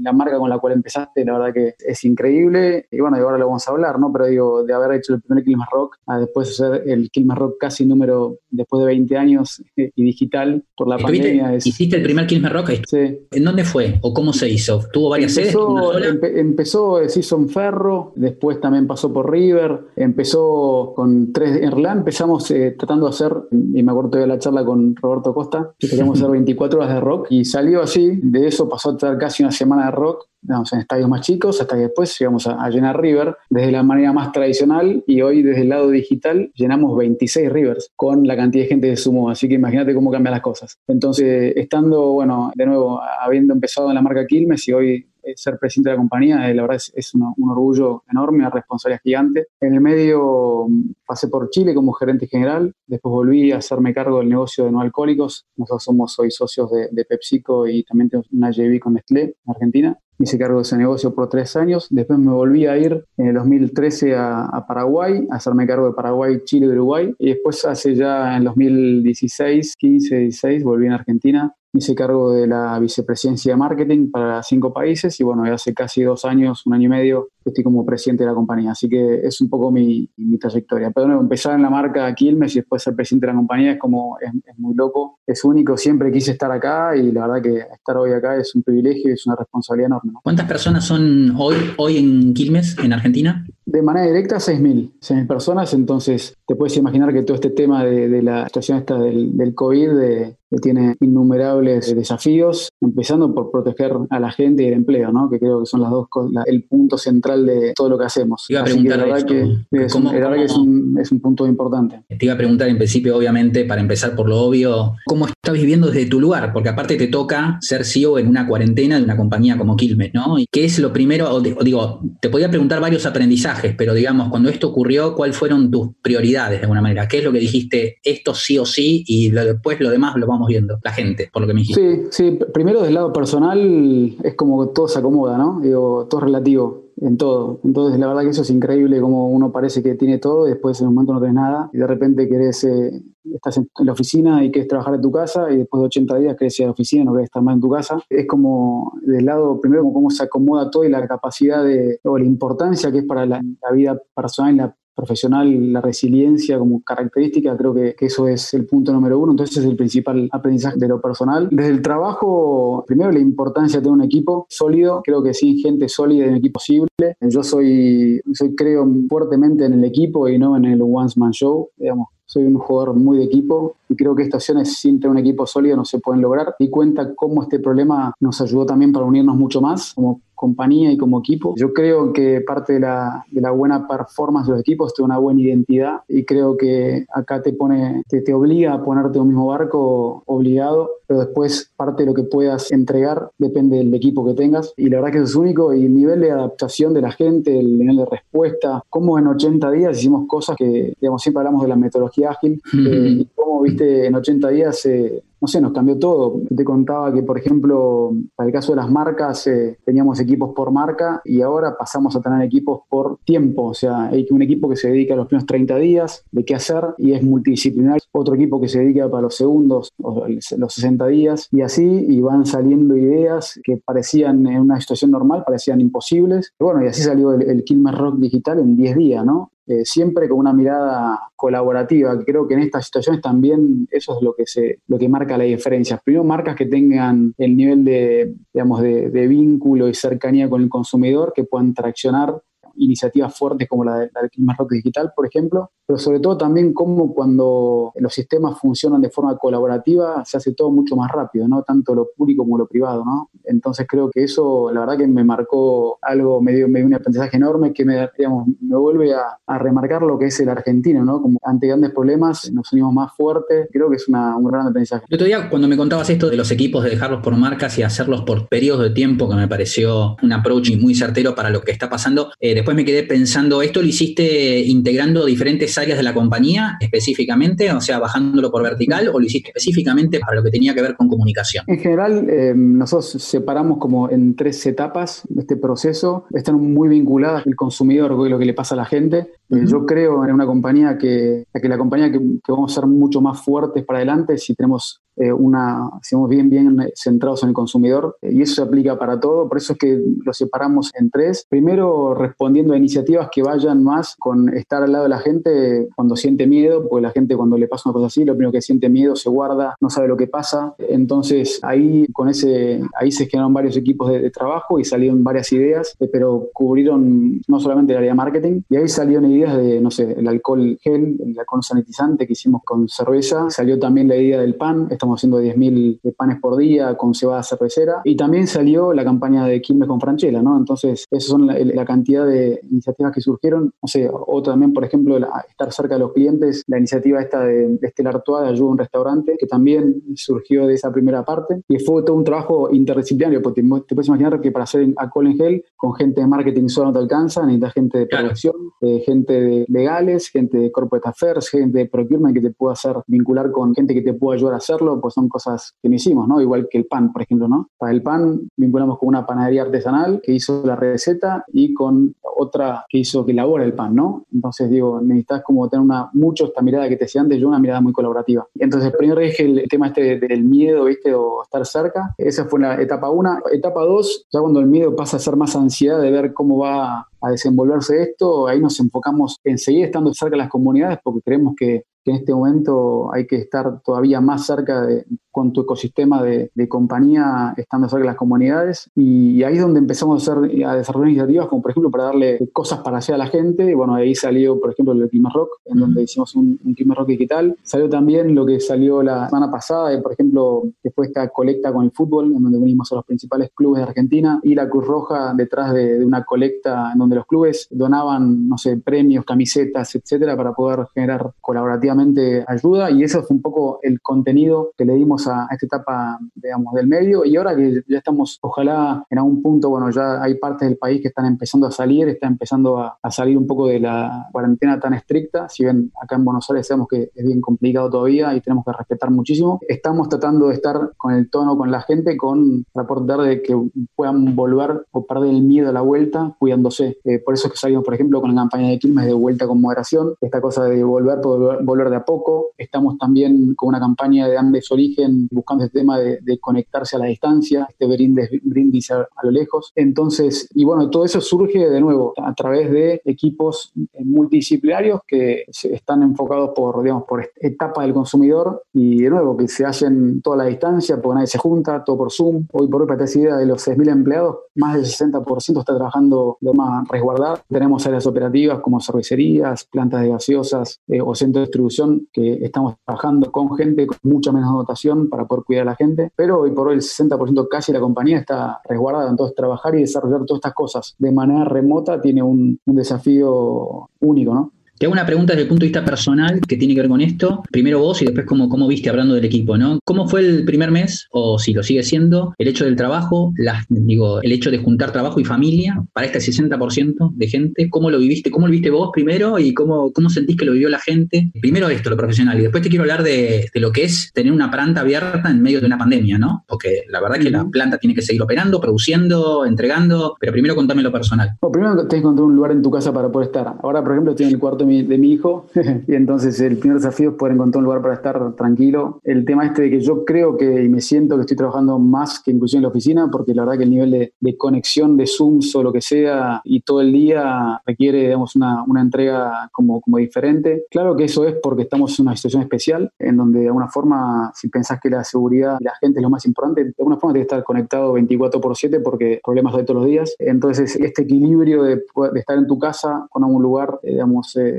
la 0.02 0.14
marca 0.14 0.38
con 0.38 0.50
la 0.50 0.60
cual 0.60 0.74
empezaste, 0.74 1.26
la 1.26 1.38
verdad 1.38 1.54
que 1.54 1.76
es 1.80 2.04
increíble. 2.06 2.88
Y 2.92 3.00
bueno, 3.00 3.18
y 3.18 3.22
ahora 3.22 3.38
lo 3.38 3.48
vamos 3.48 3.68
a 3.68 3.72
hablar, 3.72 4.00
¿no? 4.00 4.12
Pero 4.12 4.26
digo, 4.26 4.64
de 4.64 4.74
haber 4.74 4.98
hecho 4.98 5.14
el 5.14 5.22
primer 5.22 5.44
Quilmes 5.44 5.68
Rock 5.72 5.98
a 6.08 6.20
después 6.20 6.50
hacer 6.50 6.84
el 6.88 7.10
Quilmes 7.12 7.38
Rock 7.38 7.56
casi 7.60 7.86
número, 7.86 8.38
después 8.50 8.82
de 8.82 8.88
20 8.88 9.18
años, 9.18 9.64
y 10.00 10.04
digital 10.04 10.64
por 10.76 10.88
la 10.88 10.98
pandemia. 10.98 11.58
¿Hiciste 11.58 11.98
el 11.98 12.04
primer 12.04 12.26
Quilmes 12.26 12.54
Rock? 12.54 12.72
Sí. 12.88 13.20
¿En 13.32 13.44
dónde 13.44 13.64
fue 13.64 14.00
o 14.02 14.14
cómo 14.14 14.32
se 14.32 14.50
hizo? 14.50 14.82
¿Tuvo 14.94 15.10
varias 15.10 15.38
empezó, 15.38 15.94
sedes? 15.94 16.38
empezó, 16.38 17.10
se 17.10 17.20
hizo 17.20 17.38
en 17.38 17.50
Ferro, 17.50 18.14
después 18.16 18.62
también 18.62 18.88
pasó 18.88 19.12
por 19.12 19.30
River, 19.30 19.80
empezó 19.96 20.94
con 20.96 21.34
tres, 21.34 21.58
en 21.62 21.72
realidad 21.72 21.98
empezamos 21.98 22.50
eh, 22.52 22.76
tratando 22.78 23.08
de 23.08 23.10
hacer, 23.10 23.34
y 23.52 23.84
me 23.84 23.92
acuerdo 23.92 24.18
de 24.18 24.28
la 24.28 24.40
charla 24.40 24.64
con 24.64 24.96
Roberto 24.96 25.34
Costa, 25.34 25.74
que 25.78 25.90
queríamos 25.90 26.18
hacer 26.18 26.32
24 26.32 26.80
horas 26.80 26.94
de 26.94 27.00
rock 27.02 27.28
y 27.30 27.44
salió 27.44 27.82
así, 27.82 28.20
de 28.22 28.48
eso 28.48 28.70
pasó 28.70 28.92
a 28.92 28.94
estar 28.94 29.18
casi 29.18 29.44
una 29.44 29.52
semana 29.52 29.86
de 29.86 29.92
rock 29.92 30.30
en 30.48 30.80
estadios 30.80 31.10
más 31.10 31.22
chicos, 31.22 31.62
hasta 31.62 31.76
que 31.76 31.84
después 31.84 32.18
llegamos 32.18 32.48
a, 32.48 32.70
llenar 32.70 33.00
River 33.00 33.36
desde 33.50 33.72
la 33.72 33.84
manera 33.84 34.14
más 34.14 34.32
tradicional 34.32 35.04
y 35.06 35.22
hoy 35.22 35.42
desde 35.42 35.62
el 35.62 35.70
lado 35.70 35.90
digital 35.90 36.52
llenamos 36.56 36.98
26 36.98 37.52
Rivers 37.52 37.92
con 37.96 38.26
la 38.26 38.36
cantidad 38.36 38.64
de 38.64 38.70
gente 38.70 38.90
que 38.90 38.98
sumó, 38.98 39.30
así 39.30 39.48
que 39.48 39.56
imagínate 39.56 39.94
cómo 39.94 40.12
cambian 40.12 40.34
las 40.34 40.42
cosas. 40.42 40.78
Entonces, 40.88 41.54
estando, 41.56 42.14
bueno, 42.14 42.52
de 42.56 42.66
nuevo, 42.66 43.02
habiendo 43.22 43.54
empezado 43.54 43.90
en 43.90 43.96
la 43.96 44.02
marca 44.02 44.26
Quilmes 44.26 44.68
y 44.68 44.74
hoy 44.74 45.08
eh, 45.24 45.34
ser 45.36 45.58
presidente 45.58 45.90
de 45.90 45.96
la 45.96 46.00
compañía, 46.00 46.50
eh, 46.50 46.54
la 46.54 46.62
verdad 46.64 46.80
es, 46.94 47.14
un 47.14 47.50
orgullo 47.50 48.04
enorme, 48.10 48.40
una 48.40 48.50
responsabilidad 48.50 49.02
gigante. 49.04 49.48
En 49.60 49.74
el 49.74 49.82
medio 49.82 50.68
mm, 50.70 50.92
pasé 51.06 51.28
por 51.28 51.50
Chile 51.50 51.74
como 51.74 51.94
gerente 51.94 52.28
general, 52.28 52.74
después 52.88 53.12
volví 53.12 53.52
a 53.52 53.58
hacerme 53.58 53.94
cargo 53.94 54.20
del 54.20 54.30
negocio 54.30 54.66
de 54.66 54.72
no 54.72 54.82
alcohólicos. 54.82 55.46
Nosotros 55.58 55.84
somos 55.84 56.18
hoy 56.20 56.32
socios 56.32 56.72
de, 56.72 56.88
de 56.92 57.06
PepsiCo 57.06 57.68
y 57.68 57.84
también 57.84 58.10
tenemos 58.10 58.28
una 58.32 58.52
JV 58.52 58.80
con 58.80 58.94
Nestlé 58.94 59.22
en 59.22 59.36
Argentina 59.48 60.00
hice 60.20 60.38
cargo 60.38 60.58
de 60.58 60.64
ese 60.64 60.78
negocio 60.78 61.14
por 61.14 61.30
tres 61.30 61.56
años. 61.56 61.88
Después 61.90 62.20
me 62.20 62.32
volví 62.32 62.66
a 62.66 62.78
ir 62.78 63.06
en 63.18 63.28
el 63.28 63.34
2013 63.36 64.16
a, 64.16 64.66
Paraguay, 64.68 65.26
a 65.32 65.38
hacerme 65.38 65.66
cargo 65.66 65.88
de 65.88 65.94
Paraguay, 65.94 66.42
Chile 66.44 66.68
y 66.68 66.70
Uruguay. 66.70 67.16
Y 67.18 67.30
después 67.30 67.64
hace 67.66 67.96
ya 67.96 68.36
en 68.36 68.44
2016, 68.44 69.76
15, 69.78 70.18
16, 70.18 70.64
volví 70.64 70.88
a 70.88 70.96
Argentina 70.96 71.56
hice 71.74 71.94
cargo 71.94 72.34
de 72.34 72.48
la 72.48 72.80
vicepresidencia 72.80 73.54
de 73.54 73.58
marketing 73.58 74.10
para 74.12 74.42
cinco 74.44 74.74
países 74.74 75.20
y 75.20 75.24
bueno, 75.24 75.46
ya 75.46 75.54
hace 75.54 75.74
casi 75.74 76.04
dos 76.04 76.26
años, 76.26 76.66
un 76.66 76.74
año 76.74 76.86
y 76.86 76.90
medio, 76.90 77.30
estoy 77.46 77.64
como 77.64 77.86
presidente 77.86 78.24
de 78.24 78.30
la 78.30 78.36
compañía. 78.36 78.72
Así 78.72 78.90
que 78.90 79.22
es 79.24 79.40
un 79.42 79.50
poco 79.50 79.72
mi, 79.72 80.10
trayectoria. 80.40 80.92
Pero 80.92 81.08
bueno, 81.08 81.22
empezar 81.22 81.56
en 81.56 81.62
la 81.62 81.70
marca 81.70 82.14
Quilmes 82.16 82.56
y 82.56 82.60
después 82.60 82.82
ser 82.82 82.96
presidente 82.96 83.28
de 83.28 83.34
la 83.34 83.38
compañía 83.38 83.72
es 83.74 83.80
como, 83.80 84.18
es, 84.20 84.32
muy 84.58 84.74
loco, 84.74 85.20
es 85.28 85.44
único. 85.44 85.78
Siempre 85.78 86.12
quise 86.12 86.32
estar 86.32 86.52
acá 86.52 86.96
y 86.96 87.12
la 87.12 87.28
verdad 87.28 87.42
que 87.42 87.58
estar 87.60 87.98
hoy 87.98 88.14
acá 88.14 88.36
es 88.38 88.54
un 88.56 88.64
privilegio 88.64 89.12
y 89.12 89.14
es 89.14 89.26
una 89.28 89.36
responsabilidad 89.36 89.88
enorme. 89.88 90.14
¿Cuántas 90.24 90.48
personas 90.48 90.86
son 90.86 91.36
hoy, 91.38 91.56
hoy 91.78 91.98
en 91.98 92.34
Quilmes, 92.34 92.78
en 92.80 92.94
Argentina? 92.94 93.46
De 93.66 93.82
manera 93.82 94.08
directa, 94.08 94.38
6.000, 94.38 94.94
6.000 95.00 95.28
personas. 95.28 95.74
Entonces, 95.74 96.36
te 96.48 96.56
puedes 96.56 96.76
imaginar 96.78 97.14
que 97.14 97.22
todo 97.24 97.36
este 97.36 97.52
tema 97.52 97.84
de, 97.84 98.22
la 98.24 98.46
situación 98.46 98.80
esta 98.80 98.98
del, 98.98 99.38
del 99.38 99.54
COVID, 99.54 99.90
de, 99.92 100.39
que 100.50 100.58
tiene 100.58 100.96
innumerables 101.00 101.96
desafíos, 101.96 102.70
empezando 102.82 103.34
por 103.34 103.52
proteger 103.52 103.94
a 104.10 104.20
la 104.20 104.32
gente 104.32 104.64
y 104.64 104.68
el 104.68 104.74
empleo, 104.74 105.12
¿no? 105.12 105.30
que 105.30 105.40
creo 105.40 105.62
que 105.62 105.66
son 105.66 105.82
las 105.82 105.92
dos 105.92 106.08
cosas, 106.10 106.32
el 106.48 106.64
punto 106.64 106.98
central 106.98 107.46
de 107.46 107.74
todo 107.76 107.90
lo 107.90 107.98
que 107.98 108.06
hacemos. 108.06 108.46
Iba 108.50 108.62
a 108.62 108.64
preguntar 108.64 108.98
la 108.98 109.06
verdad 109.06 109.28
que, 109.28 109.42
es, 109.72 109.96
un, 109.96 110.98
es, 111.00 111.12
un, 111.12 111.20
punto 111.20 111.46
importante. 111.46 112.04
Te 112.08 112.26
iba 112.26 112.34
a 112.34 112.38
preguntar 112.38 112.68
en 112.68 112.78
principio, 112.78 113.16
obviamente, 113.18 113.66
para 113.66 113.82
empezar 113.82 114.16
por 114.16 114.28
lo 114.28 114.40
obvio, 114.40 114.94
¿cómo 115.06 115.28
estás 115.28 115.54
viviendo 115.54 115.88
desde 115.88 116.08
tu 116.08 116.20
lugar? 116.20 116.52
Porque 116.54 116.70
aparte 116.70 116.96
te 116.96 117.08
toca 117.08 117.58
ser 117.62 117.86
CEO 117.86 118.18
en 118.18 118.28
una 118.28 118.48
cuarentena 118.48 118.98
de 118.98 119.04
una 119.04 119.18
compañía 119.18 119.58
como 119.58 119.76
Quilmes, 119.76 120.14
¿no? 120.14 120.40
¿Y 120.40 120.48
qué 120.52 120.66
es 120.66 120.80
lo 120.80 120.92
primero? 120.92 121.30
O, 121.34 121.42
digo, 121.42 122.02
te 122.22 122.30
podía 122.30 122.50
preguntar 122.50 122.80
varios 122.80 123.06
aprendizajes, 123.06 123.76
pero 123.78 123.94
digamos, 123.94 124.30
cuando 124.30 124.50
esto 124.50 124.70
ocurrió, 124.70 125.16
¿cuáles 125.16 125.38
fueron 125.38 125.70
tus 125.70 125.90
prioridades 126.02 126.60
de 126.60 126.64
alguna 126.64 126.82
manera? 126.82 127.08
¿Qué 127.08 127.20
es 127.20 127.24
lo 127.24 127.32
que 127.32 127.40
dijiste, 127.40 127.98
esto 128.04 128.34
sí 128.34 128.58
o 128.58 128.66
sí, 128.66 129.04
y 129.08 129.30
después 129.30 129.80
lo 129.80 129.90
demás 129.90 130.16
lo 130.16 130.28
vamos 130.28 130.39
viendo, 130.48 130.80
la 130.84 130.92
gente, 130.92 131.30
por 131.32 131.42
lo 131.42 131.48
que 131.48 131.54
me 131.54 131.60
dijiste. 131.62 132.08
Sí, 132.12 132.30
sí, 132.32 132.40
primero 132.54 132.80
desde 132.80 132.90
el 132.90 132.96
lado 132.96 133.14
personal 133.14 134.18
es 134.24 134.36
como 134.36 134.66
que 134.66 134.74
todo 134.74 134.88
se 134.88 135.00
acomoda, 135.00 135.38
¿no? 135.38 135.60
Digo, 135.62 136.08
todo 136.10 136.22
es 136.22 136.26
relativo 136.26 136.90
en 137.02 137.18
todo. 137.18 137.60
Entonces, 137.64 138.00
la 138.00 138.08
verdad 138.08 138.24
que 138.24 138.30
eso 138.30 138.42
es 138.42 138.50
increíble, 138.50 139.00
como 139.00 139.30
uno 139.30 139.52
parece 139.52 139.82
que 139.82 139.96
tiene 139.96 140.18
todo 140.18 140.48
y 140.48 140.52
después 140.52 140.80
en 140.82 140.88
un 140.88 140.96
momento 140.96 141.14
no 141.14 141.20
tenés 141.20 141.36
nada 141.36 141.70
y 141.72 141.78
de 141.78 141.88
repente 141.88 142.28
querés, 142.28 142.64
eh, 142.66 143.04
estás 143.34 143.58
en, 143.58 143.70
la 143.80 143.94
oficina 143.94 144.44
y 144.44 144.52
querés 144.52 144.68
trabajar 144.68 144.96
en 144.96 145.02
tu 145.02 145.12
casa 145.12 145.52
y 145.52 145.58
después 145.58 145.82
de 145.82 145.86
80 145.88 146.18
días 146.18 146.36
querés 146.38 146.60
ir 146.60 146.66
a 146.66 146.68
la 146.68 146.72
oficina 146.74 147.06
no 147.06 147.14
querés 147.14 147.26
estar 147.26 147.42
más 147.42 147.56
en 147.56 147.62
tu 147.62 147.70
casa. 147.70 148.02
Es 148.10 148.28
como, 148.28 148.94
del 149.02 149.26
lado, 149.26 149.60
primero, 149.62 149.84
como 149.84 149.94
cómo 149.94 150.10
se 150.10 150.24
acomoda 150.24 150.70
todo 150.70 150.84
y 150.84 150.90
la 150.90 151.08
capacidad 151.08 151.64
de, 151.64 152.00
o 152.04 152.18
la 152.18 152.26
importancia 152.26 152.92
que 152.92 153.00
es 153.00 153.06
para 153.06 153.26
la, 153.26 153.42
la 153.62 153.72
vida 153.72 154.02
personal 154.16 154.54
y 154.54 154.58
la 154.58 154.76
profesional, 155.00 155.72
la 155.72 155.82
resiliencia 155.82 156.60
como 156.60 156.82
característica, 156.82 157.56
creo 157.56 157.74
que, 157.74 157.96
eso 158.00 158.28
es 158.28 158.54
el 158.54 158.66
punto 158.66 158.92
número 158.92 159.18
uno. 159.18 159.32
Entonces 159.32 159.58
es 159.58 159.66
el 159.66 159.76
principal 159.76 160.28
aprendizaje 160.32 160.78
de 160.78 160.88
lo 160.88 161.00
personal. 161.00 161.48
Desde 161.52 161.72
el 161.72 161.82
trabajo, 161.82 162.84
primero 162.86 163.12
la 163.12 163.20
importancia 163.20 163.80
de 163.80 163.84
tener 163.84 163.98
un 163.98 164.04
equipo 164.04 164.46
sólido. 164.50 165.02
Creo 165.04 165.24
que 165.24 165.34
sin 165.34 165.58
gente 165.58 165.88
sólida 165.88 166.26
es 166.26 166.32
un 166.32 166.38
equipo 166.38 166.60
posible. 166.60 166.90
Yo 167.22 167.44
soy, 167.44 168.22
soy, 168.34 168.56
creo 168.56 168.86
fuertemente 169.08 169.66
en 169.66 169.74
el 169.74 169.84
equipo 169.86 170.28
y 170.28 170.38
no 170.38 170.58
en 170.58 170.66
el 170.66 170.82
one 170.82 171.10
man 171.16 171.32
show. 171.32 171.70
Digamos, 171.78 172.10
soy 172.30 172.44
un 172.44 172.60
jugador 172.60 172.94
muy 172.94 173.18
de 173.18 173.24
equipo 173.24 173.76
y 173.90 173.96
creo 173.96 174.16
que 174.16 174.22
estas 174.22 174.44
acciones 174.44 174.78
sin 174.78 175.00
tener 175.00 175.12
un 175.12 175.18
equipo 175.18 175.48
sólido 175.48 175.76
no 175.76 175.84
se 175.84 176.00
pueden 176.00 176.22
lograr. 176.22 176.54
Y 176.60 176.70
cuenta 176.70 177.16
cómo 177.16 177.42
este 177.42 177.60
problema 177.60 178.14
nos 178.20 178.40
ayudó 178.42 178.68
también 178.68 178.92
para 178.92 179.06
unirnos 179.06 179.36
mucho 179.36 179.62
más, 179.62 179.94
como 179.96 180.22
compañía 180.40 180.90
y 180.90 180.98
como 180.98 181.20
equipo. 181.20 181.54
Yo 181.58 181.74
creo 181.74 182.14
que 182.14 182.40
parte 182.40 182.74
de 182.74 182.80
la, 182.80 183.26
de 183.30 183.42
la 183.42 183.52
buena 183.52 183.86
performance 183.86 184.48
de 184.48 184.54
los 184.54 184.62
equipos 184.62 184.94
es 184.94 185.00
una 185.00 185.18
buena 185.18 185.42
identidad 185.42 185.98
y 186.08 186.24
creo 186.24 186.56
que 186.56 187.06
acá 187.14 187.42
te 187.42 187.52
pone, 187.52 188.04
te, 188.08 188.22
te 188.22 188.34
obliga 188.34 188.74
a 188.74 188.82
ponerte 188.82 189.18
en 189.18 189.24
un 189.24 189.28
mismo 189.28 189.48
barco 189.48 190.24
obligado, 190.28 190.92
pero 191.08 191.20
después 191.20 191.74
parte 191.76 192.04
de 192.04 192.08
lo 192.08 192.14
que 192.14 192.24
puedas 192.24 192.72
entregar 192.72 193.30
depende 193.38 193.80
del 193.80 193.94
equipo 193.94 194.26
que 194.26 194.34
tengas 194.34 194.74
y 194.78 194.88
la 194.90 195.02
verdad 195.02 195.12
que 195.12 195.18
eso 195.18 195.26
es 195.26 195.36
único 195.36 195.74
y 195.74 195.86
el 195.86 195.94
nivel 195.94 196.22
de 196.22 196.32
adaptación 196.32 196.94
de 196.94 197.02
la 197.02 197.12
gente, 197.12 197.60
el 197.60 197.78
nivel 197.78 197.98
de 197.98 198.06
respuesta, 198.06 198.82
como 198.90 199.20
en 199.20 199.28
80 199.28 199.72
días 199.72 199.98
hicimos 199.98 200.26
cosas 200.26 200.56
que, 200.56 200.94
digamos, 201.02 201.22
siempre 201.22 201.40
hablamos 201.42 201.64
de 201.64 201.68
la 201.68 201.76
metodología 201.76 202.32
ágil 202.32 202.62
eh, 202.74 203.18
y 203.20 203.26
cómo, 203.36 203.62
viste, 203.62 204.06
en 204.06 204.16
80 204.16 204.48
días 204.50 204.86
eh, 204.86 205.22
no 205.42 205.48
sé, 205.48 205.62
nos 205.62 205.72
cambió 205.72 205.98
todo. 205.98 206.42
Te 206.56 206.64
contaba 206.64 207.14
que, 207.14 207.24
por 207.24 207.38
ejemplo, 207.38 208.12
para 208.36 208.48
el 208.48 208.54
caso 208.54 208.74
de 208.74 208.78
las 208.78 208.90
marcas, 208.90 209.48
eh, 209.48 209.78
teníamos 209.86 210.20
equipos 210.20 210.54
por 210.54 210.72
marca 210.72 211.22
y 211.24 211.42
ahora 211.42 211.78
pasamos 211.78 212.16
a 212.16 212.22
tener 212.22 212.42
equipos 212.42 212.82
por 212.90 213.20
tiempo. 213.24 213.68
O 213.68 213.74
sea, 213.74 214.06
hay 214.08 214.28
un 214.32 214.42
equipo 214.42 214.70
que 214.70 214.76
se 214.76 214.90
dedica 214.90 215.14
a 215.14 215.18
los 215.18 215.28
primeros 215.28 215.48
30 215.48 215.78
días 215.78 216.24
de 216.32 216.44
qué 216.46 216.56
hacer 216.56 216.84
y 216.98 217.14
es 217.14 217.24
multidisciplinar. 217.24 218.00
Otro 218.12 218.36
equipo 218.36 218.60
que 218.60 218.68
se 218.68 218.80
dedica 218.80 219.10
para 219.10 219.24
los 219.24 219.36
segundos, 219.36 219.94
los 219.98 220.74
60 220.74 221.08
días 221.08 221.48
y 221.52 221.62
así, 221.62 221.86
y 221.86 222.22
van 222.22 222.46
saliendo 222.46 222.98
ideas 222.98 223.60
que 223.64 223.78
parecían 223.78 224.46
en 224.48 224.60
una 224.62 224.80
situación 224.80 225.12
normal, 225.12 225.44
parecían 225.46 225.80
imposibles. 225.82 226.54
bueno, 226.60 226.84
y 226.84 226.88
así 226.88 227.02
salió 227.02 227.34
el, 227.34 227.44
el 227.44 227.64
Kilmer 227.64 227.96
Rock 227.96 228.18
digital 228.18 228.60
en 228.60 228.76
10 228.76 228.98
días, 228.98 229.26
¿no? 229.26 229.52
Eh, 229.70 229.86
siempre 229.86 230.28
con 230.28 230.40
una 230.40 230.52
mirada 230.52 231.30
colaborativa. 231.36 232.18
Creo 232.26 232.48
que 232.48 232.56
en 232.56 232.62
estas 232.62 232.86
situaciones 232.86 233.22
también 233.22 233.88
eso 233.92 234.18
es 234.18 234.24
lo 234.24 234.34
que, 234.34 234.48
se, 234.48 234.80
lo 234.88 234.98
que 234.98 235.08
marca 235.08 235.38
la 235.38 235.44
diferencia. 235.44 236.02
Primero, 236.04 236.24
marcas 236.24 236.56
que 236.56 236.66
tengan 236.66 237.36
el 237.38 237.56
nivel 237.56 237.86
de, 237.86 238.34
digamos, 238.52 238.82
de, 238.82 239.12
de 239.12 239.28
vínculo 239.28 239.88
y 239.88 239.94
cercanía 239.94 240.50
con 240.50 240.64
el 240.64 240.70
consumidor, 240.70 241.34
que 241.36 241.44
puedan 241.44 241.76
traccionar 241.76 242.42
iniciativas 242.80 243.38
fuertes 243.38 243.68
como 243.68 243.84
la, 243.84 243.98
de, 244.00 244.10
Clima 244.32 244.56
Rock 244.58 244.72
Digital, 244.72 245.12
por 245.16 245.26
ejemplo, 245.26 245.72
pero 245.86 245.98
sobre 245.98 246.20
todo 246.20 246.38
también 246.38 246.74
cómo 246.74 247.14
cuando 247.14 247.92
los 247.96 248.14
sistemas 248.14 248.60
funcionan 248.60 249.02
de 249.02 249.10
forma 249.10 249.38
colaborativa 249.38 250.24
se 250.26 250.38
hace 250.38 250.54
todo 250.54 250.72
mucho 250.72 250.96
más 250.96 251.12
rápido, 251.12 251.48
¿no? 251.48 251.64
Tanto 251.64 251.96
lo 251.96 252.10
público 252.16 252.44
como 252.44 252.58
lo 252.58 252.68
privado, 252.68 253.04
¿no? 253.04 253.30
Entonces 253.44 253.88
creo 253.90 254.10
que 254.12 254.24
eso, 254.24 254.72
la 254.72 254.82
verdad 254.82 254.98
que 254.98 255.08
me 255.08 255.24
marcó 255.24 255.98
algo, 256.02 256.42
me 256.42 256.54
dio, 256.54 256.68
un 256.68 256.94
aprendizaje 256.94 257.38
enorme 257.38 257.74
que 257.74 257.86
me, 257.86 258.10
digamos, 258.18 258.48
me 258.62 258.78
vuelve 258.78 259.14
a, 259.14 259.40
a, 259.46 259.58
remarcar 259.58 260.04
lo 260.04 260.18
que 260.18 260.26
es 260.26 260.40
el 260.40 260.50
argentino, 260.50 261.04
¿no? 261.04 261.22
Como 261.22 261.40
ante 261.44 261.68
grandes 261.68 261.92
problemas 261.92 262.52
nos 262.52 262.72
unimos 262.72 262.94
más 262.94 263.16
fuertes, 263.16 263.68
creo 263.72 263.90
que 263.90 263.96
es 263.96 264.08
una, 264.08 264.38
un 264.38 264.46
gran 264.46 264.68
aprendizaje. 264.68 265.06
El 265.10 265.16
otro 265.16 265.28
día 265.28 265.50
cuando 265.50 265.68
me 265.68 265.78
contabas 265.78 266.10
esto 266.10 266.30
de 266.30 266.38
los 266.38 266.52
equipos, 266.52 266.84
de 266.84 266.92
dejarlos 266.92 267.22
por 267.22 267.36
marcas 267.36 267.78
y 267.78 267.84
hacerlos 267.84 268.22
por 268.22 268.48
periodos 268.48 268.84
de 268.84 268.90
tiempo, 268.92 269.30
que 269.30 269.36
me 269.36 269.48
pareció 269.48 270.18
un 270.22 270.34
approach 270.34 270.78
muy 270.80 270.96
certero 270.96 271.36
para 271.36 271.50
lo 271.50 271.62
que 271.62 271.72
está 271.72 271.90
pasando, 271.90 272.32
eh, 272.40 272.54
después 272.54 272.69
me 272.76 272.86
quedé 272.86 273.04
pensando, 273.04 273.62
¿esto 273.62 273.82
lo 273.82 273.88
hiciste 273.88 274.60
integrando 274.60 275.26
diferentes 275.26 275.78
áreas 275.78 275.98
de 275.98 276.04
la 276.04 276.14
compañía 276.14 276.78
específicamente, 276.80 277.72
o 277.72 277.82
sea, 277.82 278.00
bajándolo 278.00 278.52
por 278.52 278.64
vertical, 278.64 279.10
o 279.14 279.20
lo 279.20 279.26
hiciste 279.26 279.50
específicamente 279.50 280.20
para 280.20 280.36
lo 280.36 280.44
que 280.44 280.52
tenía 280.52 280.74
que 280.74 280.82
ver 280.82 280.96
con 280.96 281.08
comunicación? 281.08 281.66
En 281.68 281.80
general, 281.80 282.28
eh, 282.30 282.54
nosotros 282.56 283.10
separamos 283.24 283.78
como 283.78 284.10
en 284.10 284.36
tres 284.36 284.66
etapas 284.66 285.24
este 285.38 285.58
proceso. 285.58 286.26
Están 286.34 286.56
muy 286.56 286.90
vinculadas 286.90 287.46
el 287.46 287.56
consumidor 287.56 288.16
con 288.16 288.30
lo 288.30 288.40
que 288.40 288.46
le 288.46 288.54
pasa 288.54 288.76
a 288.76 288.78
la 288.78 288.86
gente. 288.86 289.28
Uh 289.50 289.58
-huh. 289.58 289.68
Yo 289.68 289.86
creo 289.86 290.24
en 290.26 290.32
una 290.32 290.46
compañía 290.46 290.98
que, 290.98 291.46
que 291.54 291.70
la 291.70 291.78
compañía 291.78 292.12
que, 292.12 292.20
que, 292.20 292.52
vamos 292.52 292.72
a 292.72 292.82
ser 292.82 292.88
mucho 292.88 293.20
más 293.22 293.42
fuertes 293.42 293.84
para 293.84 294.00
adelante 294.00 294.38
si 294.38 294.54
tenemos 294.54 295.02
eh, 295.22 295.34
una, 295.34 295.90
sigamos 296.02 296.30
bien, 296.30 296.50
bien 296.50 296.78
centrados 296.96 297.44
en 297.44 297.50
el 297.50 297.54
consumidor 297.54 298.16
eh, 298.22 298.32
y 298.32 298.42
eso 298.42 298.56
se 298.56 298.62
aplica 298.62 298.98
para 298.98 299.20
todo. 299.20 299.50
Por 299.50 299.58
eso 299.58 299.74
es 299.74 299.80
que 299.80 300.00
lo 300.24 300.34
separamos 300.34 300.92
en 300.98 301.10
tres. 301.10 301.46
Primero, 301.50 302.14
respondiendo 302.16 302.59
a 302.74 302.78
iniciativas 302.78 303.30
que 303.32 303.42
vayan 303.42 303.84
más 303.84 304.16
con 304.18 304.50
estar 304.56 304.84
al 304.84 304.92
lado 304.92 305.04
de 305.04 305.10
la 305.10 305.20
gente 305.20 305.88
cuando 305.96 306.16
siente 306.16 306.48
miedo, 306.48 306.88
porque 306.88 307.02
la 307.02 307.12
gente 307.12 307.36
cuando 307.36 307.58
le 307.58 307.68
pasa 307.68 307.90
una 307.90 307.94
cosa 307.94 308.08
así, 308.08 308.26
lo 308.26 308.34
primero 308.34 308.52
que 308.52 308.62
siente 308.62 308.90
miedo 308.90 309.16
se 309.16 309.30
guarda, 309.30 309.76
no 309.80 309.90
sabe 309.90 310.08
lo 310.08 310.18
que 310.18 310.28
pasa. 310.28 310.76
Entonces 310.78 311.60
ahí 311.64 312.08
con 312.14 312.30
ese, 312.30 312.82
ahí 313.00 313.12
se 313.12 313.26
generaron 313.28 313.54
varios 313.54 313.78
equipos 313.78 314.12
de, 314.12 314.30
trabajo 314.30 314.80
y 314.80 314.86
salieron 314.86 315.24
varias 315.24 315.52
ideas, 315.54 315.96
eh, 316.00 316.08
pero 316.12 316.50
cubrieron 316.54 317.42
no 317.48 317.60
solamente 317.60 317.94
el 317.94 317.98
área 317.98 318.12
de 318.12 318.16
marketing, 318.16 318.62
y 318.70 318.76
ahí 318.76 318.88
salieron 318.88 319.30
ideas 319.32 319.58
de, 319.58 319.82
no 319.82 319.90
sé, 319.92 320.14
el 320.18 320.28
alcohol 320.28 320.78
gel, 320.82 321.18
el 321.20 321.40
alcohol 321.40 321.64
sanitizante 321.64 322.28
que 322.28 322.34
hicimos 322.34 322.62
con 322.64 322.88
cerveza, 322.88 323.50
salió 323.50 323.80
también 323.80 324.08
la 324.08 324.16
idea 324.16 324.40
del 324.40 324.56
pan, 324.56 324.88
estamos 324.92 325.20
haciendo 325.20 325.42
10.000 325.42 326.00
panes 326.16 326.40
por 326.40 326.58
día 326.58 326.96
con 326.96 327.14
cebada 327.14 327.44
cervecera, 327.44 328.02
y 328.04 328.16
también 328.16 328.48
salió 328.48 328.94
la 328.94 329.04
campaña 329.04 329.46
de 329.46 329.62
Quilmes 329.62 329.88
con 329.88 330.00
Franchella, 330.00 330.42
¿no? 330.42 330.58
Entonces, 330.58 331.06
esas 331.10 331.30
son 331.30 331.48
la, 331.48 331.58
la, 331.58 331.86
cantidad 331.86 332.26
de 332.26 332.49
iniciativas 332.70 333.14
que 333.14 333.22
surgieron, 333.22 333.66
no 333.82 333.88
sé, 333.88 334.10
o 334.12 334.42
también, 334.42 334.74
por 334.74 334.84
ejemplo, 334.84 335.18
la, 335.20 335.46
estar 335.50 335.72
cerca 335.72 335.96
de 335.96 336.00
los 336.00 336.14
clientes, 336.14 336.64
la 336.68 336.78
iniciativa 336.78 337.22
esta 337.22 337.44
de, 337.44 337.78
de 337.78 337.88
Estelar 337.88 338.16
Artois 338.16 338.44
de 338.44 338.50
ayuda 338.50 338.70
a 338.70 338.72
un 338.72 338.78
restaurante, 338.78 339.36
que 339.40 339.48
también 339.48 340.02
surgió 340.16 340.68
de 340.68 340.74
esa 340.76 340.92
primera 340.92 341.24
parte, 341.24 341.62
y 341.68 341.80
fue 341.80 342.04
todo 342.04 342.16
un 342.16 342.24
trabajo 342.24 342.70
interdisciplinario, 342.72 343.42
porque 343.42 343.62
te, 343.62 343.68
te 343.88 343.96
puedes 343.96 344.08
imaginar 344.08 344.40
que 344.42 344.52
para 344.52 344.64
hacer 344.64 344.88
alcohol 344.98 345.28
en 345.28 345.38
gel, 345.38 345.66
con 345.76 345.94
gente 345.96 346.22
de 346.22 346.28
marketing 346.28 346.68
solo 346.68 346.88
no 346.88 346.94
te 346.94 347.00
alcanza, 347.00 347.42
necesitas 347.46 347.74
gente 347.74 347.98
de 348.00 348.06
producción, 348.08 348.56
claro. 348.80 348.96
eh, 348.96 349.04
gente 349.06 349.34
de 349.42 349.66
legales, 349.68 350.30
gente 350.30 350.58
de 350.58 350.72
corporate 350.72 351.10
affairs, 351.10 351.50
gente 351.50 351.80
de 351.80 351.86
procurement 351.86 352.34
que 352.34 352.42
te 352.42 352.52
pueda 352.52 352.74
hacer 352.74 352.96
vincular 353.08 353.52
con 353.52 353.74
gente 353.74 353.94
que 353.94 354.02
te 354.02 354.14
pueda 354.14 354.38
ayudar 354.38 354.54
a 354.56 354.58
hacerlo, 354.58 355.00
pues 355.02 355.14
son 355.14 355.30
cosas 355.30 355.74
que 355.82 355.90
no 355.90 355.96
hicimos, 355.96 356.28
¿no? 356.28 356.42
Igual 356.42 356.68
que 356.70 356.78
el 356.78 356.86
pan, 356.86 357.12
por 357.12 357.22
ejemplo, 357.22 357.48
¿no? 357.48 357.70
Para 357.78 357.92
el 357.92 358.02
pan 358.02 358.50
vinculamos 358.56 359.00
con 359.00 359.10
una 359.10 359.26
panadería 359.26 359.64
artesanal 359.64 360.22
que 360.24 360.34
hizo 360.34 360.64
la 360.66 360.76
receta 360.76 361.46
y 361.52 361.74
con 361.74 362.16
otra 362.36 362.86
que 362.90 363.00
hizo, 363.00 363.26
que 363.26 363.32
elabora 363.32 363.64
el 363.64 363.74
pan, 363.74 363.96
¿no? 363.96 364.26
Entonces, 364.34 364.70
digo, 364.70 365.00
necesitas 365.02 365.44
como 365.44 365.68
tener 365.70 365.84
una, 365.84 366.10
mucho 366.14 366.46
esta 366.46 366.62
mirada 366.62 366.88
que 366.90 366.96
te 366.96 367.06
decía 367.06 367.22
antes, 367.22 367.40
yo 367.40 367.48
una 367.48 367.60
mirada 367.60 367.82
muy 367.82 367.94
colaborativa. 367.94 368.48
Entonces, 368.56 368.92
primero 368.98 369.22
dije 369.22 369.44
el 369.44 369.68
tema 369.70 369.88
este 369.88 370.18
del 370.20 370.44
miedo, 370.44 370.86
¿viste? 370.86 371.14
O 371.14 371.44
estar 371.44 371.66
cerca. 371.66 372.14
Esa 372.18 372.46
fue 372.46 372.60
la 372.60 372.82
etapa 372.82 373.10
una. 373.10 373.42
Etapa 373.52 373.84
dos, 373.84 374.26
ya 374.32 374.40
cuando 374.40 374.60
el 374.60 374.68
miedo 374.68 374.96
pasa 374.96 375.18
a 375.18 375.20
ser 375.20 375.36
más 375.36 375.56
ansiedad 375.56 376.02
de 376.02 376.12
ver 376.12 376.34
cómo 376.34 376.58
va 376.58 377.08
a 377.22 377.32
desenvolverse 377.32 378.02
esto, 378.02 378.48
ahí 378.48 378.60
nos 378.60 378.80
enfocamos 378.80 379.38
en 379.44 379.58
seguir 379.58 379.86
estando 379.86 380.14
cerca 380.14 380.32
de 380.32 380.38
las 380.38 380.50
comunidades 380.50 381.00
porque 381.04 381.22
creemos 381.22 381.54
que, 381.58 381.84
que 382.04 382.12
en 382.12 382.18
este 382.18 382.34
momento 382.34 383.14
hay 383.14 383.28
que 383.28 383.38
estar 383.38 383.82
todavía 383.82 384.22
más 384.22 384.46
cerca 384.46 384.82
de, 384.82 385.06
con 385.32 385.54
tu 385.54 385.62
ecosistema 385.62 386.22
de, 386.24 386.52
de, 386.54 386.68
compañía, 386.68 387.54
estando 387.58 387.88
cerca 387.88 388.02
de 388.02 388.08
las 388.08 388.16
comunidades. 388.16 388.90
Y, 388.96 389.32
y, 389.32 389.44
ahí 389.44 389.56
es 389.56 389.62
donde 389.62 389.80
empezamos 389.80 390.28
a, 390.28 390.34
hacer, 390.34 390.66
a 390.66 390.76
desarrollar 390.76 391.10
iniciativas, 391.10 391.48
como 391.48 391.62
por 391.62 391.72
ejemplo 391.72 391.92
para 391.92 392.06
darle 392.06 392.40
cosas 392.54 392.80
para 392.80 392.98
hacer 392.98 393.16
a 393.16 393.18
la 393.18 393.28
gente. 393.28 393.70
Y 393.70 393.74
bueno, 393.74 393.96
ahí 393.96 394.16
salió, 394.16 394.60
por 394.60 394.72
ejemplo, 394.72 394.94
el 394.94 395.10
Clima 395.10 395.32
Rock, 395.34 395.50
en 395.66 395.80
donde 395.80 396.04
hicimos 396.04 396.36
un, 396.36 396.60
un 396.64 396.74
Clima 396.74 396.96
Rock 396.96 397.10
digital. 397.10 397.56
Salió 397.64 397.90
también 397.90 398.34
lo 398.36 398.46
que 398.46 398.60
salió 398.60 399.04
la 399.04 399.28
semana 399.28 399.52
pasada, 399.52 400.00
por 400.02 400.14
ejemplo, 400.14 400.64
que 400.82 400.92
fue 400.92 401.08
esta 401.08 401.28
colecta 401.30 401.72
con 401.72 401.86
el 401.86 401.92
fútbol, 401.92 402.34
en 402.36 402.44
donde 402.44 402.58
unimos 402.58 402.92
a 402.92 402.96
los 402.96 403.06
principales 403.06 403.52
clubes 403.54 403.84
de 403.84 403.90
Argentina 403.90 404.40
y 404.44 404.56
la 404.56 404.70
Cruz 404.70 404.86
Roja 404.86 405.34
detrás 405.36 405.74
de, 405.74 406.00
de 406.00 406.06
una 406.06 406.24
colecta 406.24 406.92
en 406.94 407.00
donde 407.00 407.16
los 407.16 407.26
clubes 407.26 407.68
donaban, 407.70 408.48
no 408.48 408.58
sé, 408.58 408.78
premios, 408.78 409.26
camisetas, 409.26 409.96
etcétera, 409.96 410.36
para 410.36 410.54
poder 410.54 410.88
generar 410.94 411.32
colaborativamente 411.42 412.44
ayuda. 412.48 412.92
Y 412.92 413.04
eso 413.04 413.24
fue 413.24 413.36
un 413.36 413.42
poco 413.42 413.80
el 413.84 414.02
contenido 414.02 414.72
que 414.78 414.86
le 414.86 414.96
dimos 414.96 415.19
a, 415.28 415.48
esta 415.52 415.66
etapa, 415.66 416.20
digamos, 416.36 416.74
del 416.74 416.88
medio. 416.88 417.26
Y 417.26 417.36
ahora 417.38 417.56
que 417.56 417.82
ya 417.88 417.98
estamos, 417.98 418.40
ojalá 418.42 419.06
en 419.10 419.18
algún 419.18 419.42
punto, 419.42 419.70
bueno, 419.70 419.90
ya 419.92 420.22
hay 420.22 420.36
partes 420.36 420.68
del 420.68 420.78
país 420.78 421.02
que 421.02 421.10
están 421.10 421.26
empezando 421.26 421.68
a 421.68 421.72
salir, 421.72 422.08
está 422.08 422.28
empezando 422.28 422.80
a, 422.80 422.98
salir 423.10 423.38
un 423.38 423.48
poco 423.48 423.68
de 423.68 423.80
la 423.80 424.30
cuarentena 424.32 424.80
tan 424.80 424.94
estricta. 424.94 425.50
Si 425.50 425.64
bien 425.64 425.92
acá 426.02 426.16
en 426.16 426.26
Buenos 426.26 426.50
Aires 426.50 426.68
sabemos 426.68 426.88
que 426.88 427.10
es 427.14 427.26
bien 427.26 427.42
complicado 427.42 427.90
todavía 427.90 428.34
y 428.36 428.42
tenemos 428.42 428.64
que 428.66 428.72
respetar 428.72 429.10
muchísimo, 429.12 429.60
estamos 429.68 430.10
tratando 430.10 430.48
de 430.48 430.54
estar 430.54 430.92
con 430.98 431.14
el 431.14 431.30
tono 431.30 431.58
con 431.58 431.72
la 431.72 431.82
gente, 431.82 432.18
con 432.18 432.66
aportar 432.76 433.22
de 433.22 433.42
que 433.42 433.56
puedan 433.96 434.36
volver 434.36 434.86
o 434.92 435.06
perder 435.06 435.32
el 435.32 435.42
miedo 435.42 435.70
a 435.70 435.74
la 435.74 435.82
vuelta 435.82 436.36
cuidándose. 436.40 436.98
Eh, 437.04 437.20
por 437.20 437.34
eso 437.34 437.48
es 437.48 437.54
que 437.54 437.60
salimos, 437.60 437.84
por 437.84 437.94
ejemplo, 437.94 438.22
con 438.22 438.34
la 438.34 438.42
campaña 438.42 438.70
de 438.70 438.80
Quilmes 438.80 439.06
de 439.06 439.14
vuelta 439.14 439.48
con 439.48 439.60
moderación, 439.60 440.14
esta 440.22 440.42
cosa 440.42 440.66
de 440.66 440.84
volver, 440.84 441.20
volver 441.64 441.90
de 441.90 441.96
a 441.96 442.06
poco. 442.06 442.52
Estamos 442.58 442.98
también 442.98 443.56
con 443.56 443.70
una 443.70 443.80
campaña 443.80 444.28
de 444.28 444.38
Andes 444.38 444.72
Origen 444.72 445.09
buscando 445.32 445.66
este 445.66 445.80
tema 445.80 446.00
de, 446.00 446.40
conectarse 446.40 446.96
a 446.96 447.00
la 447.00 447.06
distancia, 447.06 447.68
este 447.70 447.86
brindis, 447.86 448.30
brindis 448.44 448.92
a, 448.92 449.02
a, 449.02 449.26
lo 449.26 449.32
lejos. 449.32 449.72
Entonces, 449.76 450.48
y 450.54 450.64
bueno, 450.64 450.90
todo 450.90 451.06
eso 451.06 451.20
surge 451.22 451.70
de 451.70 451.82
nuevo 451.82 452.14
a 452.18 452.34
través 452.34 452.72
de 452.72 453.02
equipos 453.06 453.74
multidisciplinarios 454.00 455.02
que 455.08 455.46
están 455.64 456.04
enfocados 456.04 456.52
por, 456.56 456.82
digamos, 456.82 457.04
por 457.06 457.30
etapa 457.36 457.84
del 457.84 457.94
consumidor 457.94 458.64
y 458.74 459.02
de 459.02 459.10
nuevo 459.10 459.36
que 459.36 459.48
se 459.48 459.66
hacen 459.66 460.22
toda 460.22 460.38
la 460.38 460.46
distancia 460.46 461.02
porque 461.02 461.16
nadie 461.16 461.28
se 461.28 461.38
junta, 461.38 461.84
todo 461.84 461.98
por 461.98 462.12
Zoom. 462.12 462.46
Hoy 462.52 462.68
por 462.68 462.82
hoy, 462.82 462.88
para 462.88 463.04
esta 463.04 463.20
idea 463.20 463.38
de 463.38 463.46
los 463.46 463.68
6.000 463.68 463.92
empleados, 463.92 464.38
más 464.56 464.76
del 464.76 464.86
60% 464.86 465.60
está 465.60 465.76
trabajando 465.76 466.38
de 466.42 466.54
más 466.54 466.88
resguardar. 466.88 467.42
Tenemos 467.48 467.86
áreas 467.86 468.06
operativas 468.06 468.60
como 468.60 468.80
cervecerías, 468.80 469.66
plantas 469.66 470.02
de 470.02 470.10
gaseosas 470.10 470.80
eh, 470.88 471.02
o 471.02 471.16
centros 471.16 471.42
de 471.42 471.48
distribución 471.48 472.08
que 472.12 472.34
estamos 472.44 472.76
trabajando 472.86 473.32
con 473.32 473.56
gente 473.56 473.88
con 473.88 473.98
mucha 474.04 474.32
menos 474.32 474.52
dotación 474.52 474.99
para 475.08 475.26
poder 475.26 475.44
cuidar 475.46 475.62
a 475.62 475.72
la 475.72 475.76
gente, 475.76 476.12
pero 476.16 476.42
hoy 476.42 476.52
por 476.52 476.68
hoy 476.68 476.76
el 476.76 476.82
60% 476.82 477.48
casi 477.48 477.72
de 477.72 477.78
la 477.78 477.82
compañía 477.82 478.18
está 478.18 478.60
resguardada, 478.68 479.10
entonces 479.10 479.36
trabajar 479.36 479.76
y 479.76 479.82
desarrollar 479.82 480.26
todas 480.26 480.40
estas 480.40 480.54
cosas 480.54 480.96
de 480.98 481.12
manera 481.12 481.46
remota 481.46 482.02
tiene 482.02 482.24
un 482.24 482.60
desafío 482.66 483.90
único, 484.00 484.34
¿no? 484.34 484.52
Te 484.80 484.86
hago 484.86 484.94
una 484.94 485.06
pregunta 485.06 485.34
desde 485.34 485.42
el 485.42 485.50
punto 485.50 485.66
de 485.66 485.68
vista 485.68 485.84
personal 485.84 486.40
que 486.40 486.56
tiene 486.56 486.74
que 486.74 486.80
ver 486.80 486.90
con 486.90 487.02
esto. 487.02 487.44
Primero 487.52 487.80
vos 487.80 488.02
y 488.02 488.06
después 488.06 488.26
cómo, 488.26 488.48
cómo 488.48 488.66
viste 488.66 488.90
hablando 488.90 489.14
del 489.14 489.26
equipo, 489.26 489.58
¿no? 489.58 489.82
¿Cómo 489.84 490.08
fue 490.08 490.22
el 490.22 490.46
primer 490.46 490.72
mes, 490.72 491.10
o 491.12 491.38
si 491.38 491.54
lo 491.54 491.64
sigue 491.64 491.84
siendo, 491.84 492.34
el 492.38 492.48
hecho 492.48 492.64
del 492.64 492.78
trabajo, 492.78 493.34
las, 493.36 493.66
digo, 493.68 494.22
el 494.22 494.32
hecho 494.32 494.50
de 494.52 494.60
juntar 494.60 494.94
trabajo 494.94 495.20
y 495.20 495.26
familia 495.26 495.84
para 495.92 496.08
este 496.08 496.20
60% 496.20 497.12
de 497.14 497.28
gente? 497.28 497.70
¿Cómo 497.70 497.92
lo 497.92 498.00
viviste? 498.00 498.32
¿Cómo 498.32 498.48
lo 498.48 498.54
viste 498.54 498.70
vos 498.70 498.92
primero 498.94 499.38
y 499.38 499.54
cómo, 499.54 499.92
cómo 499.92 500.10
sentís 500.10 500.38
que 500.38 500.46
lo 500.46 500.54
vivió 500.54 500.70
la 500.70 500.80
gente? 500.80 501.30
Primero 501.42 501.68
esto, 501.68 501.90
lo 501.90 501.98
profesional, 501.98 502.40
y 502.40 502.44
después 502.44 502.64
te 502.64 502.70
quiero 502.70 502.84
hablar 502.84 503.04
de, 503.04 503.50
de 503.54 503.60
lo 503.60 503.74
que 503.74 503.84
es 503.84 504.14
tener 504.14 504.32
una 504.32 504.50
planta 504.50 504.80
abierta 504.80 505.30
en 505.30 505.42
medio 505.42 505.60
de 505.60 505.66
una 505.66 505.78
pandemia, 505.78 506.18
¿no? 506.18 506.46
Porque 506.48 506.84
la 506.88 507.02
verdad 507.02 507.18
que 507.20 507.30
la 507.30 507.46
planta 507.50 507.80
tiene 507.80 507.94
que 507.94 508.02
seguir 508.02 508.22
operando, 508.22 508.62
produciendo, 508.62 509.46
entregando, 509.46 510.16
pero 510.22 510.32
primero 510.32 510.56
contame 510.56 510.84
lo 510.84 510.92
personal. 510.94 511.32
Bueno, 511.42 511.52
primero 511.52 511.76
tenés 511.76 511.90
que 511.90 511.98
encontrar 511.98 512.26
un 512.26 512.36
lugar 512.38 512.52
en 512.54 512.62
tu 512.62 512.72
casa 512.72 512.94
para 512.94 513.12
poder 513.12 513.28
estar. 513.28 513.56
Ahora, 513.62 513.84
por 513.84 513.92
ejemplo, 513.92 514.12
estoy 514.12 514.28
en 514.28 514.32
el 514.32 514.40
cuarto 514.40 514.69
de 514.78 514.98
mi, 514.98 515.12
hijo 515.12 515.48
y 515.88 515.96
entonces 515.96 516.40
el 516.40 516.58
primer 516.58 516.78
desafío 516.78 517.12
es 517.12 517.16
poder 517.16 517.36
encontrar 517.36 517.60
un 517.60 517.66
lugar 517.66 517.82
para 517.82 517.96
estar 517.96 518.36
tranquilo. 518.36 519.00
El 519.04 519.26
tema 519.26 519.46
este 519.46 519.64
de 519.64 519.70
que 519.70 519.82
yo 519.82 520.06
creo 520.06 520.38
que 520.38 520.64
y 520.64 520.70
me 520.70 520.82
siento 520.82 521.16
que 521.16 521.22
estoy 521.22 521.38
trabajando 521.38 521.80
más 521.80 522.20
que 522.20 522.32
incluso 522.32 522.58
en 522.58 522.64
la 522.64 522.70
oficina 522.70 523.10
porque 523.12 523.34
la 523.34 523.44
verdad 523.44 523.58
que 523.58 523.64
el 523.64 523.70
nivel 523.72 523.92
de, 523.92 524.14
de 524.20 524.38
conexión 524.38 524.98
de 524.98 525.08
Zooms 525.08 525.56
o 525.56 525.64
lo 525.64 525.74
que 525.74 525.82
sea 525.82 526.42
y 526.44 526.62
todo 526.62 526.82
el 526.82 526.92
día 526.92 527.62
requiere 527.66 528.02
digamos, 528.04 528.36
una, 528.36 528.64
una 528.64 528.82
entrega 528.82 529.50
como, 529.52 529.82
como 529.82 529.98
diferente. 529.98 530.66
Claro 530.70 530.96
que 530.96 531.06
eso 531.06 531.26
es 531.26 531.36
porque 531.42 531.64
estamos 531.64 531.98
en 532.00 532.08
una 532.08 532.16
situación 532.16 532.42
especial 532.44 532.92
en 533.00 533.18
donde 533.18 533.42
de 533.42 533.48
alguna 533.48 533.68
forma 533.68 534.32
si 534.36 534.50
pensás 534.50 534.80
que 534.80 534.90
la 534.90 535.04
seguridad 535.04 535.58
de 535.60 535.66
la 535.66 535.76
gente 535.80 536.00
es 536.00 536.04
lo 536.04 536.10
más 536.10 536.26
importante, 536.26 536.64
de 536.64 536.74
alguna 536.78 536.98
forma 536.98 537.14
tiene 537.14 537.26
que 537.26 537.34
estar 537.34 537.44
conectado 537.44 537.94
24 537.94 538.42
por 538.42 538.56
7 538.56 538.80
porque 538.82 539.20
problemas 539.24 539.56
de 539.56 539.64
todos 539.64 539.82
los 539.82 539.90
días. 539.90 540.16
Entonces 540.20 540.76
este 540.76 541.04
equilibrio 541.04 541.64
de, 541.64 541.76
de 541.76 542.20
estar 542.20 542.38
en 542.38 542.48
tu 542.48 542.60
casa 542.60 543.08
con 543.10 543.24
algún 543.24 543.42
lugar, 543.42 543.80
eh, 543.84 543.92
digamos, 543.92 544.36
eh, 544.38 544.59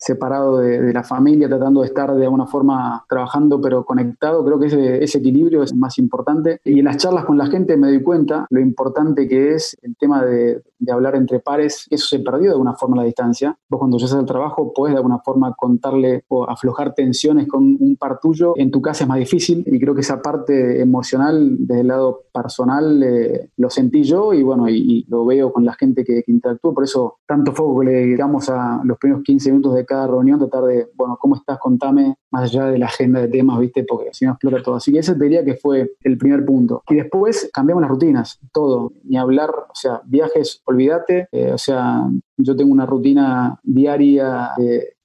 separado 0.00 0.58
de, 0.58 0.92
la 0.92 1.04
familia, 1.04 1.46
tratando 1.48 1.82
de 1.82 1.88
estar 1.88 2.14
de 2.14 2.24
alguna 2.24 2.46
forma 2.46 3.04
trabajando 3.08 3.60
pero 3.60 3.84
conectado. 3.84 4.44
Creo 4.44 4.58
que 4.58 4.66
ese, 4.66 5.04
ese, 5.04 5.18
equilibrio 5.18 5.62
es 5.62 5.74
más 5.74 5.98
importante. 5.98 6.60
Y 6.64 6.78
en 6.78 6.86
las 6.86 6.96
charlas 6.96 7.26
con 7.26 7.36
la 7.36 7.46
gente 7.46 7.76
me 7.76 7.88
doy 7.88 8.02
cuenta 8.02 8.46
lo 8.48 8.60
importante 8.60 9.28
que 9.28 9.54
es 9.54 9.76
el 9.82 9.96
tema 9.96 10.24
de, 10.24 10.62
de 10.80 10.92
hablar 10.92 11.14
entre 11.14 11.40
pares. 11.40 11.86
Eso 11.90 12.06
se 12.06 12.20
perdió 12.20 12.48
de 12.48 12.52
alguna 12.52 12.74
forma 12.74 12.96
la 12.96 13.04
distancia. 13.04 13.56
Vos 13.68 13.78
cuando 13.78 13.98
llegas 13.98 14.14
al 14.14 14.26
trabajo 14.26 14.72
puedes 14.72 14.94
de 14.94 14.98
alguna 14.98 15.18
forma 15.18 15.54
contarle 15.54 16.24
o 16.28 16.48
aflojar 16.48 16.94
tensiones 16.94 17.46
con 17.46 17.76
un 17.78 17.96
par 17.96 18.18
tuyo. 18.18 18.54
En 18.56 18.70
tu 18.70 18.80
casa 18.80 19.04
es 19.04 19.08
más 19.08 19.18
difícil 19.18 19.62
y 19.66 19.78
creo 19.78 19.94
que 19.94 20.00
esa 20.00 20.22
parte 20.22 20.80
emocional 20.80 21.56
desde 21.58 21.82
el 21.82 21.88
lado 21.88 22.24
personal 22.32 23.02
eh, 23.02 23.50
lo 23.58 23.68
sentí 23.68 24.02
yo 24.02 24.32
y 24.32 24.42
bueno, 24.42 24.68
y, 24.68 25.04
lo 25.08 25.24
veo 25.24 25.52
con 25.52 25.64
la 25.64 25.74
gente 25.74 26.04
que, 26.04 26.22
que. 26.22 26.40
Por 26.62 26.84
eso 26.84 27.18
tanto 27.26 27.52
foco 27.52 27.80
que 27.80 27.86
le 27.86 28.16
damos 28.16 28.48
a 28.48 28.80
los 28.84 28.96
primeros 28.98 29.22
15 29.24 29.50
minutos 29.50 29.74
de 29.74 29.84
cada 29.90 30.06
reunión, 30.06 30.38
tratar 30.38 30.64
de, 30.64 30.88
bueno, 30.94 31.18
¿cómo 31.20 31.34
estás? 31.34 31.58
Contame, 31.58 32.14
más 32.30 32.44
allá 32.44 32.66
de 32.66 32.78
la 32.78 32.86
agenda 32.86 33.20
de 33.20 33.26
temas, 33.26 33.58
¿viste? 33.58 33.82
Porque 33.82 34.10
si 34.12 34.24
no 34.24 34.32
explota 34.32 34.62
todo. 34.62 34.76
Así 34.76 34.92
que 34.92 35.00
ese 35.00 35.16
te 35.16 35.24
diría 35.24 35.44
que 35.44 35.54
fue 35.54 35.96
el 36.02 36.16
primer 36.16 36.44
punto. 36.44 36.82
Y 36.88 36.94
después 36.94 37.50
cambiamos 37.52 37.82
las 37.82 37.90
rutinas, 37.90 38.38
todo. 38.52 38.92
Ni 39.02 39.16
hablar, 39.16 39.50
o 39.50 39.74
sea, 39.74 40.00
viajes, 40.04 40.62
olvídate. 40.64 41.28
Eh, 41.32 41.52
o 41.52 41.58
sea, 41.58 42.08
yo 42.36 42.54
tengo 42.54 42.72
una 42.72 42.86
rutina 42.86 43.58
diaria 43.64 44.52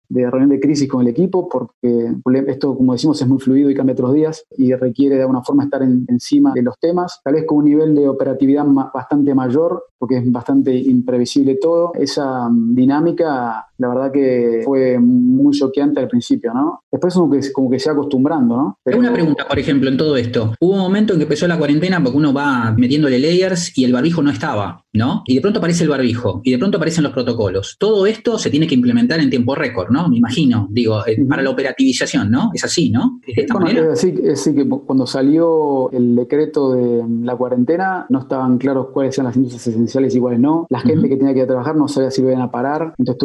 de 0.10 0.30
reunión 0.30 0.50
de 0.50 0.60
crisis 0.60 0.88
con 0.90 1.02
el 1.02 1.08
equipo, 1.08 1.50
porque 1.50 2.12
esto, 2.48 2.76
como 2.76 2.94
decimos, 2.94 3.22
es 3.22 3.28
muy 3.28 3.40
fluido 3.40 3.70
y 3.70 3.76
cambia 3.76 3.96
todos 3.96 4.10
los 4.10 4.16
días 4.16 4.46
y 4.58 4.74
requiere 4.74 5.16
de 5.16 5.22
alguna 5.22 5.44
forma 5.44 5.64
estar 5.64 5.82
encima 5.82 6.54
de 6.54 6.62
los 6.62 6.78
temas, 6.80 7.20
tal 7.24 7.34
vez 7.34 7.46
con 7.46 7.60
un 7.60 7.66
nivel 7.66 7.96
de 7.96 8.08
operatividad 8.08 8.66
bastante 8.66 9.34
mayor, 9.34 9.84
porque 9.98 10.18
es 10.18 10.32
bastante 10.32 10.76
imprevisible 10.76 11.56
todo. 11.56 11.92
Esa 11.96 12.50
mm, 12.50 12.76
dinámica, 12.76 13.68
la 13.78 13.90
verdad 13.90 14.12
que 14.12 14.62
fue 14.64 15.00
muy 15.00 15.58
choqueante 15.58 16.00
al 16.00 16.08
principio, 16.08 16.54
¿no? 16.54 16.82
Después 16.92 17.14
como 17.14 17.32
que, 17.32 17.52
como 17.52 17.70
que 17.70 17.80
se 17.80 17.90
va 17.90 17.96
acostumbrando, 17.96 18.56
¿no? 18.56 18.80
Pero... 18.84 19.00
Una 19.00 19.14
pregunta, 19.14 19.48
por 19.48 19.60
ejemplo, 19.60 19.90
en 19.90 19.98
todo 19.98 20.18
esto. 20.18 20.54
Hubo 20.60 20.74
un 20.74 20.80
momento 20.80 21.14
en 21.14 21.20
que 21.20 21.24
empezó 21.24 21.48
la 21.48 21.58
cuarentena 21.58 22.02
porque 22.02 22.18
uno 22.18 22.34
va 22.34 22.74
metiéndole 22.78 23.20
layers 23.20 23.78
y 23.78 23.84
el 23.84 23.94
barbijo 23.94 24.22
no 24.22 24.32
estaba, 24.32 24.84
¿no? 24.94 25.24
Y 25.26 25.36
de 25.36 25.42
pronto 25.42 25.60
aparece 25.60 25.84
el 25.84 25.90
barbijo 25.90 26.42
y 26.44 26.52
de 26.52 26.58
pronto 26.58 26.78
aparecen 26.78 27.04
los 27.04 27.14
protocolos. 27.14 27.76
Todo 27.80 28.06
esto 28.06 28.38
se 28.38 28.50
tiene 28.50 28.68
que 28.68 28.76
implementar 28.76 29.20
en 29.20 29.30
tiempo 29.30 29.56
récord, 29.56 29.90
¿no? 29.90 30.08
Me 30.08 30.18
imagino, 30.18 30.68
digo, 30.72 31.06
eh, 31.06 31.24
para 31.28 31.42
la 31.42 31.50
operativización, 31.50 32.32
¿no? 32.32 32.52
Es 32.54 32.64
así, 32.64 32.90
¿no? 32.90 33.20
De 33.26 33.42
esta 33.42 33.54
manera. 33.56 33.94
Es 33.94 34.06
así, 34.40 34.56
que 34.56 34.68
cuando 34.68 35.06
salió 35.06 35.90
el 35.92 36.16
decreto 36.16 36.74
de 36.74 37.04
la 37.24 37.36
cuarentena 37.36 38.06
no 38.10 38.20
estaban 38.20 38.58
claros 38.58 38.88
cuáles 38.94 39.18
eran 39.18 39.28
las 39.28 39.36
industrias 39.36 39.68
esenciales 39.68 40.16
y 40.16 40.20
cuáles 40.20 40.40
no. 40.40 40.68
La 40.70 40.80
gente 40.80 41.10
que 41.10 41.18
tenía 41.18 41.34
que 41.34 41.40
ir 41.40 41.46
a 41.46 41.48
trabajar 41.48 41.76
no 41.76 41.88
sabía 41.88 42.12
si 42.12 42.22
iban 42.22 42.42
a 42.42 42.52
parar, 42.52 42.94
entonces 42.98 43.18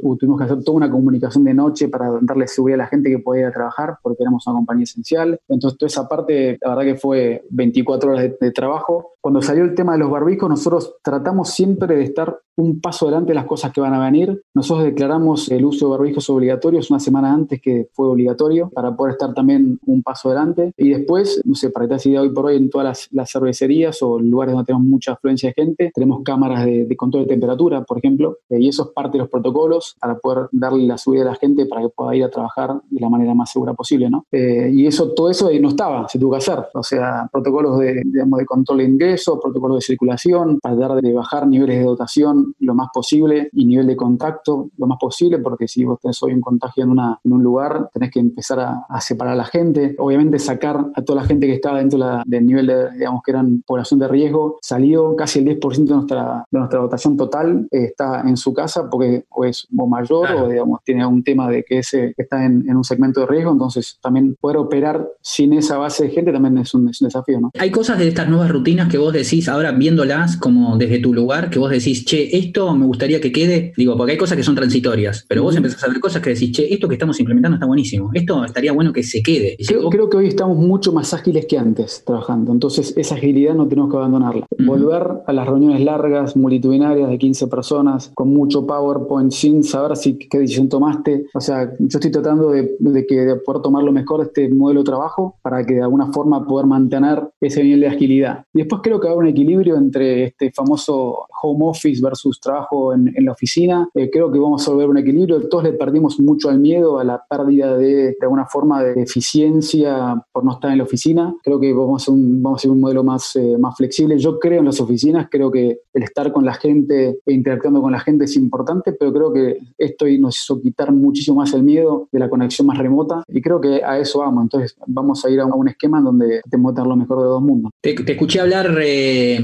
tuvimos 0.00 0.38
que 0.38 0.44
hacer 0.44 0.62
toda 0.62 0.76
una 0.76 0.90
comunicación 0.90 1.44
de 1.44 1.54
noche 1.54 1.88
para 1.88 2.18
darle 2.20 2.46
seguridad 2.46 2.80
a 2.80 2.84
la 2.84 2.88
gente 2.88 3.10
que 3.10 3.18
podía 3.18 3.42
ir 3.42 3.46
a 3.46 3.52
trabajar 3.52 3.98
porque 4.02 4.22
éramos 4.22 4.46
una 4.46 4.56
compañía 4.56 4.84
esencial. 4.84 5.38
Entonces 5.48 5.78
toda 5.78 5.88
esa 5.88 6.08
parte, 6.08 6.58
la 6.60 6.74
verdad 6.74 6.92
que 6.92 6.96
fue 6.96 7.44
24 7.50 8.10
horas 8.10 8.22
de, 8.22 8.36
de 8.40 8.50
trabajo. 8.52 9.15
Cuando 9.26 9.42
salió 9.42 9.64
el 9.64 9.74
tema 9.74 9.94
de 9.94 9.98
los 9.98 10.08
barbijos, 10.08 10.48
nosotros 10.48 10.98
tratamos 11.02 11.50
siempre 11.50 11.96
de 11.96 12.04
estar 12.04 12.38
un 12.56 12.80
paso 12.80 13.06
adelante 13.06 13.32
de 13.32 13.34
las 13.34 13.44
cosas 13.44 13.72
que 13.72 13.80
van 13.80 13.92
a 13.92 14.02
venir. 14.02 14.42
Nosotros 14.54 14.84
declaramos 14.86 15.50
el 15.50 15.64
uso 15.64 15.86
de 15.86 15.90
barbijos 15.90 16.30
obligatorios 16.30 16.90
una 16.90 17.00
semana 17.00 17.32
antes 17.32 17.60
que 17.60 17.88
fue 17.92 18.08
obligatorio 18.08 18.70
para 18.70 18.96
poder 18.96 19.12
estar 19.12 19.34
también 19.34 19.78
un 19.84 20.02
paso 20.02 20.30
adelante. 20.30 20.72
Y 20.76 20.90
después, 20.90 21.40
no 21.44 21.54
sé, 21.54 21.70
para 21.70 21.88
que 21.88 21.96
te 21.96 22.18
hoy 22.18 22.30
por 22.30 22.46
hoy 22.46 22.56
en 22.56 22.70
todas 22.70 23.08
las, 23.10 23.30
cervecerías 23.30 24.00
o 24.02 24.18
lugares 24.18 24.54
donde 24.54 24.66
tenemos 24.66 24.86
mucha 24.86 25.12
afluencia 25.12 25.50
de 25.50 25.54
gente, 25.54 25.90
tenemos 25.94 26.22
cámaras 26.24 26.64
de, 26.64 26.96
control 26.96 27.24
de 27.24 27.28
temperatura, 27.28 27.84
por 27.84 27.98
ejemplo, 27.98 28.38
eh, 28.48 28.58
y 28.60 28.68
eso 28.68 28.84
es 28.84 28.88
parte 28.90 29.18
de 29.18 29.24
los 29.24 29.28
protocolos 29.28 29.96
para 30.00 30.16
poder 30.18 30.48
darle 30.52 30.86
la 30.86 30.96
seguridad 30.96 31.28
a 31.28 31.30
la 31.32 31.36
gente 31.36 31.66
para 31.66 31.82
que 31.82 31.88
pueda 31.90 32.16
ir 32.16 32.24
a 32.24 32.30
trabajar 32.30 32.80
de 32.88 33.00
la 33.00 33.10
manera 33.10 33.34
más 33.34 33.52
segura 33.52 33.74
posible, 33.74 34.08
¿no? 34.08 34.24
Eh, 34.32 34.70
y 34.72 34.86
eso, 34.86 35.12
todo 35.12 35.28
eso 35.28 35.50
no 35.60 35.68
estaba, 35.68 36.08
se 36.08 36.18
tuvo 36.18 36.30
que 36.30 36.38
hacer. 36.38 36.58
O 36.72 36.82
sea, 36.82 37.28
protocolos 37.30 37.78
de, 37.80 38.02
digamos, 38.04 38.38
de 38.38 38.46
control 38.46 38.78
de 38.78 38.84
ingreso, 38.84 39.15
protocolos 39.24 39.78
de 39.78 39.82
circulación, 39.82 40.58
para 40.60 40.74
dar 40.76 41.00
de 41.00 41.12
bajar 41.12 41.46
niveles 41.46 41.78
de 41.78 41.84
dotación 41.84 42.54
lo 42.60 42.74
más 42.74 42.88
posible 42.92 43.48
y 43.52 43.64
nivel 43.64 43.86
de 43.86 43.96
contacto 43.96 44.70
lo 44.76 44.86
más 44.86 44.98
posible, 44.98 45.38
porque 45.38 45.68
si 45.68 45.84
vos 45.84 46.00
tenés 46.00 46.22
hoy 46.22 46.32
un 46.32 46.40
contagio 46.40 46.84
en, 46.84 46.90
una, 46.90 47.18
en 47.24 47.32
un 47.32 47.42
lugar, 47.42 47.90
tenés 47.92 48.10
que 48.10 48.20
empezar 48.20 48.60
a, 48.60 49.00
separar 49.00 49.34
a 49.34 49.36
la 49.36 49.44
gente. 49.44 49.94
Obviamente 49.98 50.38
sacar 50.38 50.86
a 50.94 51.02
toda 51.02 51.22
la 51.22 51.28
gente 51.28 51.46
que 51.46 51.54
estaba 51.54 51.78
dentro 51.78 51.98
del 52.24 52.46
nivel 52.46 52.66
de, 52.66 52.92
digamos, 52.92 53.22
que 53.24 53.30
eran 53.30 53.62
población 53.66 54.00
de 54.00 54.08
riesgo, 54.08 54.58
salió 54.62 55.14
casi 55.16 55.40
el 55.40 55.60
10% 55.60 55.84
de 55.84 55.94
nuestra, 55.94 56.44
de 56.50 56.58
nuestra 56.58 56.80
dotación 56.80 57.16
total, 57.16 57.68
eh, 57.70 57.84
está 57.84 58.22
en 58.22 58.36
su 58.36 58.52
casa 58.52 58.88
porque 58.90 59.24
o 59.30 59.44
es 59.44 59.66
o 59.76 59.86
mayor 59.86 60.30
o 60.32 60.48
digamos, 60.48 60.80
tiene 60.84 61.06
un 61.06 61.22
tema 61.22 61.48
de 61.48 61.64
que 61.64 61.78
ese 61.78 62.14
está 62.16 62.44
en, 62.44 62.74
un 62.74 62.84
segmento 62.84 63.20
de 63.20 63.26
riesgo, 63.26 63.52
entonces 63.52 63.98
también 64.02 64.36
poder 64.40 64.58
operar 64.58 65.06
sin 65.20 65.52
esa 65.52 65.78
base 65.78 66.04
de 66.04 66.10
gente 66.10 66.32
también 66.32 66.58
es 66.58 66.74
un, 66.74 66.88
es 66.88 67.00
un 67.00 67.06
desafío. 67.06 67.40
¿no? 67.40 67.50
Hay 67.58 67.70
cosas 67.70 67.98
de 67.98 68.08
estas 68.08 68.28
nuevas 68.28 68.50
rutinas 68.50 68.88
que 68.88 68.98
vos 68.98 69.05
decís, 69.12 69.48
ahora 69.48 69.72
viéndolas 69.72 70.36
como 70.36 70.76
desde 70.76 70.98
tu 70.98 71.12
lugar, 71.14 71.50
que 71.50 71.58
vos 71.58 71.70
decís, 71.70 72.04
che, 72.04 72.36
esto 72.36 72.74
me 72.74 72.86
gustaría 72.86 73.20
que 73.20 73.32
quede, 73.32 73.72
digo, 73.76 73.96
porque 73.96 74.12
hay 74.12 74.18
cosas 74.18 74.36
que 74.36 74.42
son 74.42 74.54
transitorias, 74.54 75.24
pero 75.28 75.42
vos 75.42 75.56
empezás 75.56 75.82
a 75.84 75.88
ver 75.88 76.00
cosas 76.00 76.22
que 76.22 76.30
decís, 76.30 76.52
che, 76.52 76.72
esto 76.72 76.88
que 76.88 76.94
estamos 76.94 77.18
implementando 77.20 77.56
está 77.56 77.66
buenísimo, 77.66 78.10
esto 78.14 78.44
estaría 78.44 78.72
bueno 78.72 78.92
que 78.92 79.02
se 79.02 79.22
quede. 79.22 79.56
Creo, 79.66 80.10
que 80.10 80.16
hoy 80.16 80.28
estamos 80.28 80.56
mucho 80.56 80.92
más 80.92 81.12
ágiles 81.14 81.46
que 81.46 81.58
antes 81.58 82.02
trabajando, 82.04 82.52
entonces 82.52 82.94
esa 82.96 83.14
agilidad 83.14 83.54
no 83.54 83.66
tenemos 83.66 83.90
que 83.90 83.96
abandonarla. 83.96 84.46
Volver 84.58 85.02
a 85.26 85.32
las 85.32 85.46
reuniones 85.46 85.80
largas, 85.80 86.36
multitudinarias 86.36 87.08
de 87.10 87.18
15 87.18 87.46
personas, 87.48 88.10
con 88.14 88.28
mucho 88.32 88.66
PowerPoint, 88.66 89.32
sin 89.32 89.64
saber 89.64 89.96
si 89.96 90.16
qué 90.16 90.38
decisión 90.38 90.68
tomaste. 90.68 91.26
O 91.34 91.40
sea, 91.40 91.72
yo 91.78 91.98
estoy 91.98 92.10
tratando 92.10 92.50
de, 92.50 92.76
de 92.78 93.06
que 93.06 93.16
de 93.16 93.36
poder 93.36 93.62
tomar 93.62 93.82
lo 93.82 93.92
mejor 93.92 94.20
de 94.20 94.26
este 94.26 94.48
modelo 94.48 94.80
de 94.80 94.84
trabajo 94.84 95.36
para 95.42 95.64
que 95.64 95.74
de 95.74 95.82
alguna 95.82 96.12
forma 96.12 96.46
poder 96.46 96.66
mantener 96.66 97.22
ese 97.40 97.62
nivel 97.62 97.80
de 97.80 97.88
agilidad. 97.88 98.44
Y 98.54 98.58
después 98.58 98.82
creo 98.82 98.95
que 99.00 99.06
va 99.06 99.12
a 99.12 99.14
haber 99.14 99.24
un 99.24 99.30
equilibrio 99.30 99.76
entre 99.76 100.24
este 100.24 100.52
famoso 100.52 101.26
home 101.42 101.66
office 101.66 102.00
versus 102.02 102.40
trabajo 102.40 102.92
en, 102.92 103.12
la 103.18 103.32
oficina. 103.32 103.88
Eh, 103.94 104.10
creo 104.10 104.30
que 104.30 104.38
vamos 104.38 104.66
a 104.66 104.70
volver 104.70 104.88
un 104.88 104.98
equilibrio. 104.98 105.48
Todos 105.48 105.64
le 105.64 105.72
perdimos 105.72 106.20
mucho 106.20 106.48
al 106.48 106.58
miedo, 106.58 106.98
a 106.98 107.04
la 107.04 107.22
pérdida 107.28 107.76
de, 107.76 107.86
de 107.86 108.16
alguna 108.22 108.46
forma 108.46 108.82
de 108.82 109.02
eficiencia 109.02 110.22
por 110.32 110.44
no 110.44 110.52
estar 110.52 110.70
en 110.70 110.78
la 110.78 110.84
oficina. 110.84 111.34
Creo 111.42 111.58
que 111.58 111.72
vamos 111.72 112.08
a, 112.08 112.12
un, 112.12 112.42
vamos 112.42 112.64
a 112.64 112.70
un 112.70 112.80
modelo 112.80 113.04
más, 113.04 113.36
eh, 113.36 113.56
más 113.58 113.76
flexible. 113.76 114.18
Yo 114.18 114.38
creo 114.38 114.60
en 114.60 114.66
las 114.66 114.80
oficinas, 114.80 115.28
creo 115.30 115.50
que 115.50 115.80
el 115.92 116.02
estar 116.02 116.32
con 116.32 116.44
la 116.44 116.54
gente 116.54 117.20
e 117.24 117.32
interactuando 117.32 117.80
con 117.80 117.92
la 117.92 118.00
gente 118.00 118.24
es 118.24 118.36
importante, 118.36 118.92
pero 118.92 119.12
creo 119.12 119.32
que 119.32 119.58
esto 119.78 120.06
nos 120.18 120.36
hizo 120.36 120.60
quitar 120.60 120.92
muchísimo 120.92 121.38
más 121.38 121.52
el 121.52 121.62
miedo 121.62 122.08
de 122.12 122.18
la 122.18 122.28
conexión 122.28 122.66
más 122.66 122.78
remota 122.78 123.22
y 123.28 123.40
creo 123.40 123.60
que 123.60 123.82
a 123.84 123.98
eso 123.98 124.20
vamos. 124.20 124.42
Entonces 124.44 124.76
vamos 124.86 125.24
a 125.24 125.30
ir 125.30 125.40
a 125.40 125.46
un 125.46 125.68
esquema 125.68 126.00
donde 126.00 126.40
que 126.50 126.56
dar 126.72 126.86
lo 126.86 126.96
mejor 126.96 127.18
de 127.18 127.24
dos 127.24 127.42
mundos. 127.42 127.72
Te, 127.80 127.94
te 127.94 128.12
escuché 128.12 128.40
hablar 128.40 128.75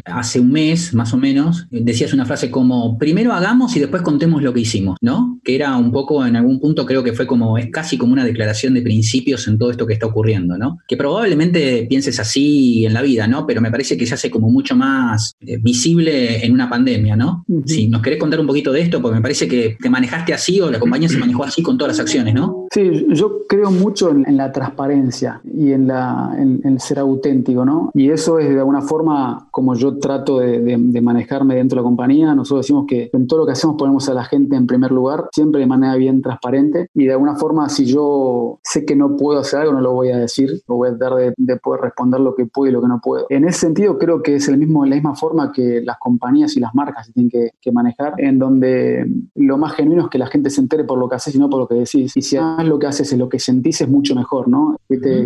hace 0.04 0.40
un 0.40 0.52
mes, 0.52 0.94
más 0.94 1.12
o 1.14 1.16
menos, 1.16 1.66
decías 1.70 2.12
una 2.12 2.24
frase 2.24 2.50
como, 2.50 2.98
primero 2.98 3.32
hagamos 3.32 3.74
y 3.76 3.80
después 3.80 4.02
contemos 4.02 4.42
lo 4.42 4.52
que 4.52 4.60
hicimos, 4.60 4.96
¿no? 5.00 5.40
Que 5.44 5.54
era 5.54 5.76
un 5.76 5.92
poco, 5.92 6.24
en 6.24 6.36
algún 6.36 6.60
punto 6.60 6.86
creo 6.86 7.02
que 7.02 7.12
fue 7.12 7.26
como, 7.26 7.58
es 7.58 7.70
casi 7.70 7.96
como 7.96 8.12
una 8.12 8.24
declaración 8.24 8.74
de 8.74 8.82
principios 8.82 9.46
en 9.48 9.58
todo 9.58 9.70
esto 9.70 9.86
que 9.86 9.94
está 9.94 10.06
ocurriendo, 10.06 10.56
¿no? 10.56 10.78
Que 10.86 10.96
probablemente 10.96 11.86
pienses 11.88 12.18
así 12.20 12.84
en 12.84 12.94
la 12.94 13.02
vida, 13.02 13.26
¿no? 13.26 13.46
Pero 13.46 13.60
me 13.60 13.70
parece 13.70 13.96
que 13.96 14.06
se 14.06 14.14
hace 14.14 14.30
como 14.30 14.50
mucho 14.50 14.76
más 14.76 15.34
eh, 15.40 15.58
visible 15.58 16.44
en 16.44 16.52
una 16.52 16.68
pandemia, 16.68 17.16
¿no? 17.16 17.44
Si 17.66 17.88
nos 17.88 18.02
querés 18.02 18.18
contar 18.18 18.40
un 18.40 18.46
poquito 18.46 18.72
de 18.72 18.82
esto, 18.82 19.00
porque 19.00 19.16
me 19.16 19.22
parece 19.22 19.48
que 19.48 19.76
te 19.80 19.90
manejaste 19.90 20.34
así 20.34 20.60
o 20.60 20.70
la 20.70 20.78
compañía 20.78 21.08
se 21.08 21.18
manejó 21.18 21.44
así 21.44 21.62
con 21.62 21.78
todas 21.78 21.96
las 21.96 22.00
acciones, 22.00 22.34
¿no? 22.34 22.61
Sí, 22.72 23.06
yo 23.10 23.42
creo 23.46 23.70
mucho 23.70 24.08
en, 24.08 24.34
la 24.34 24.50
transparencia 24.50 25.42
y 25.44 25.72
en, 25.72 25.88
la, 25.88 26.34
en, 26.38 26.80
ser 26.80 27.00
auténtico, 27.00 27.66
¿no? 27.66 27.90
Y 27.92 28.08
eso 28.08 28.38
es 28.38 28.48
de 28.48 28.60
alguna 28.60 28.80
forma 28.80 29.46
como 29.50 29.74
yo 29.74 29.98
trato 29.98 30.38
de, 30.38 30.78
manejarme 31.02 31.56
dentro 31.56 31.76
de 31.76 31.82
la 31.82 31.84
compañía. 31.84 32.34
Nosotros 32.34 32.64
decimos 32.64 32.86
que 32.88 33.10
en 33.12 33.26
todo 33.26 33.40
lo 33.40 33.46
que 33.46 33.52
hacemos 33.52 33.76
ponemos 33.76 34.08
a 34.08 34.14
la 34.14 34.24
gente 34.24 34.56
en 34.56 34.66
primer 34.66 34.90
lugar, 34.90 35.28
siempre 35.32 35.60
de 35.60 35.66
manera 35.66 35.96
bien 35.96 36.22
transparente 36.22 36.88
y 36.94 37.04
de 37.04 37.12
alguna 37.12 37.36
forma 37.36 37.68
si 37.68 37.84
yo 37.84 38.58
sé 38.62 38.86
que 38.86 38.96
no 38.96 39.18
puedo 39.18 39.40
hacer 39.40 39.60
algo, 39.60 39.74
no 39.74 39.82
lo 39.82 39.92
voy 39.92 40.08
a 40.08 40.16
decir, 40.16 40.62
o 40.66 40.76
voy 40.76 40.88
a 40.88 40.96
tratar 40.96 41.34
de, 41.36 41.56
poder 41.58 41.82
responder 41.82 42.20
lo 42.20 42.34
que 42.34 42.46
puedo 42.46 42.70
y 42.70 42.72
lo 42.72 42.80
que 42.80 42.88
no 42.88 43.00
puedo. 43.02 43.26
En 43.28 43.44
ese 43.44 43.58
sentido 43.58 43.98
creo 43.98 44.22
que 44.22 44.36
es 44.36 44.48
el 44.48 44.56
mismo, 44.56 44.86
la 44.86 44.94
misma 44.94 45.14
forma 45.14 45.52
que 45.52 45.82
las 45.84 45.98
compañías 45.98 46.56
y 46.56 46.60
las 46.60 46.74
marcas 46.74 47.06
se 47.06 47.12
tienen 47.12 47.30
que, 47.30 47.72
manejar, 47.72 48.14
en 48.16 48.38
donde 48.38 49.06
lo 49.34 49.58
más 49.58 49.72
genuino 49.74 50.04
es 50.04 50.08
que 50.08 50.18
la 50.18 50.26
gente 50.26 50.48
se 50.48 50.60
entere 50.60 50.84
por 50.84 50.98
lo 50.98 51.08
que 51.08 51.16
haces 51.16 51.34
y 51.34 51.38
no 51.38 51.50
por 51.50 51.60
lo 51.60 51.68
que 51.68 51.74
decís. 51.74 52.16
Y 52.16 52.22
si 52.22 52.36
lo 52.66 52.78
que 52.78 52.86
haces 52.86 53.12
es 53.12 53.18
lo 53.18 53.28
que 53.28 53.38
sentís, 53.38 53.80
es 53.80 53.88
mucho 53.88 54.14
mejor, 54.14 54.48
¿no? 54.48 54.76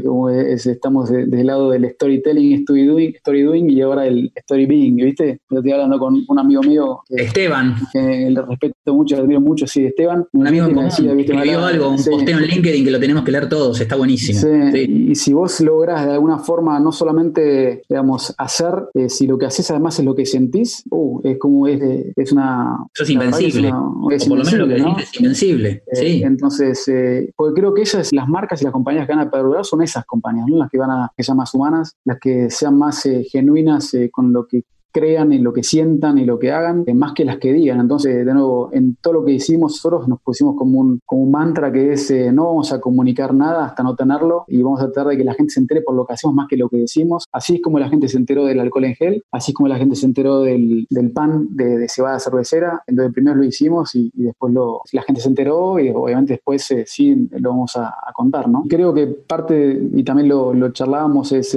Como 0.05 0.31
estamos 0.31 1.11
del 1.11 1.47
lado 1.47 1.71
del 1.71 1.91
storytelling, 1.91 2.61
story 2.61 2.87
doing, 2.87 3.15
story 3.17 3.43
doing 3.43 3.71
y 3.71 3.81
ahora 3.81 4.07
el 4.07 4.33
story 4.35 4.67
being, 4.67 4.97
¿viste? 4.97 5.41
Yo 5.51 5.59
estoy 5.59 5.73
hablando 5.73 5.99
con 5.99 6.25
un 6.27 6.39
amigo 6.39 6.63
mío. 6.63 7.01
Esteban. 7.09 7.77
Que 7.93 8.31
le 8.31 8.43
respeto 8.43 8.95
mucho, 8.95 9.17
le 9.17 9.23
admiro 9.23 9.41
mucho, 9.41 9.67
sí, 9.67 9.85
Esteban. 9.85 10.25
Un 10.33 10.47
amigo 10.47 10.69
que 10.69 10.75
decía, 10.75 11.13
¿viste? 11.13 11.33
algo, 11.33 11.91
un 11.91 11.97
posteo 11.97 12.39
en 12.39 12.45
LinkedIn 12.45 12.85
que 12.85 12.91
lo 12.91 13.01
tenemos 13.01 13.25
que 13.25 13.33
leer 13.33 13.49
todos, 13.49 13.81
está 13.81 13.97
buenísimo. 13.97 14.41
Sí. 14.73 15.07
Y 15.11 15.15
si 15.15 15.33
vos 15.33 15.61
lográs 15.61 16.07
de 16.07 16.13
alguna 16.13 16.39
forma 16.39 16.79
no 16.81 16.93
solamente, 16.93 17.83
digamos, 17.89 18.35
hacer, 18.39 18.75
eh, 18.95 19.09
si 19.09 19.27
lo 19.27 19.39
que 19.39 19.47
haces 19.47 19.71
además 19.71 19.99
es 19.99 20.05
lo 20.05 20.15
que 20.15 20.27
sentís, 20.27 20.85
uh, 20.91 21.21
es 21.25 21.39
como 21.39 21.67
es, 21.67 21.81
es 22.17 22.33
una... 22.33 22.77
Eso 22.95 23.05
es 23.05 23.11
invencible. 23.11 23.69
Es 24.11 24.25
o 24.25 24.29
por 24.29 24.39
lo 24.39 24.45
menos 24.45 24.53
lo 24.55 24.69
que 24.69 24.79
¿no? 24.79 24.99
es 24.99 25.15
invencible. 25.19 25.83
Eh, 25.87 25.97
sí. 25.97 26.23
Entonces, 26.23 26.87
eh, 26.89 27.26
porque 27.35 27.61
creo 27.61 27.75
que 27.75 27.83
ellas, 27.83 28.13
las 28.13 28.29
marcas 28.29 28.61
y 28.61 28.65
las 28.65 28.73
compañías 28.73 29.07
que 29.07 29.15
van 29.15 29.27
a 29.27 29.31
perdurar 29.31 29.65
son 29.65 29.83
esas 29.83 30.05
compañías, 30.05 30.47
¿no? 30.49 30.59
las 30.59 30.71
que 30.71 30.79
van 30.79 30.91
a, 30.91 31.13
que 31.17 31.23
sean 31.23 31.37
más 31.39 31.55
humanas, 31.55 31.97
las 32.05 32.19
que 32.21 32.51
sean 32.51 32.79
más 32.79 33.03
genuinas 33.31 33.93
con 34.13 34.33
lo 34.33 34.47
que 34.47 34.65
crean 34.97 35.31
en 35.31 35.45
lo 35.45 35.53
que 35.53 35.63
sientan 35.63 36.17
y 36.17 36.25
lo 36.25 36.39
que 36.39 36.53
hagan, 36.53 36.85
eh, 36.87 36.95
más 36.95 37.13
que 37.13 37.27
las 37.27 37.37
que 37.37 37.53
digan. 37.53 37.81
Entonces, 37.81 38.25
de 38.25 38.33
nuevo, 38.33 38.71
en 38.73 38.97
todo 39.03 39.13
lo 39.13 39.25
que 39.27 39.33
hicimos 39.33 39.73
nosotros 39.73 40.09
nos 40.09 40.23
pusimos 40.23 40.57
como 40.57 40.81
un, 40.81 41.01
como 41.05 41.25
un 41.25 41.31
mantra 41.31 41.71
que 41.71 41.93
es 41.93 42.11
eh, 42.11 42.33
no 42.33 42.47
vamos 42.47 42.73
a 42.73 42.81
comunicar 42.81 43.35
nada 43.35 43.67
hasta 43.67 43.83
no 43.83 43.95
tenerlo 43.95 44.45
y 44.49 44.63
vamos 44.63 44.81
a 44.81 44.85
tratar 44.87 45.09
de 45.09 45.19
que 45.19 45.25
la 45.25 45.35
gente 45.35 45.53
se 45.53 45.61
entere 45.61 45.83
por 45.83 45.95
lo 45.95 46.07
que 46.07 46.15
hacemos 46.15 46.35
más 46.35 46.49
que 46.49 46.57
lo 46.57 46.71
que 46.71 46.79
decimos. 46.79 47.27
Así 47.31 47.57
es 47.57 47.63
como 47.63 47.79
la 47.79 47.91
gente 47.91 48.09
se 48.09 48.17
enteró 48.17 48.47
del 48.47 48.59
alcohol 48.59 48.85
en 48.85 48.95
gel, 48.95 49.23
así 49.33 49.51
es 49.51 49.55
como 49.55 49.69
la 49.69 49.77
gente 49.77 49.97
se 49.97 50.07
enteró 50.07 50.41
del, 50.41 50.87
del 50.89 51.11
pan 51.11 51.49
de, 51.51 51.87
cebada 51.91 52.19
cervecera. 52.19 52.83
Entonces, 52.87 53.13
primero 53.13 53.37
lo 53.37 53.45
hicimos 53.45 53.95
y, 53.95 54.11
después 54.15 54.55
lo, 54.55 54.81
la 54.93 55.03
gente 55.03 55.21
se 55.21 55.29
enteró 55.29 55.79
y 55.79 55.91
obviamente 55.91 56.35
después 56.35 56.71
eh, 56.71 56.85
sí 56.87 57.29
lo 57.33 57.51
vamos 57.51 57.77
a, 57.77 57.95
contar, 58.15 58.49
¿no? 58.49 58.65
Creo 58.67 58.95
que 58.95 59.07
parte, 59.09 59.79
y 59.93 60.03
también 60.03 60.29
lo, 60.31 60.55
lo 60.55 60.73
charlábamos, 60.73 61.33
es 61.33 61.55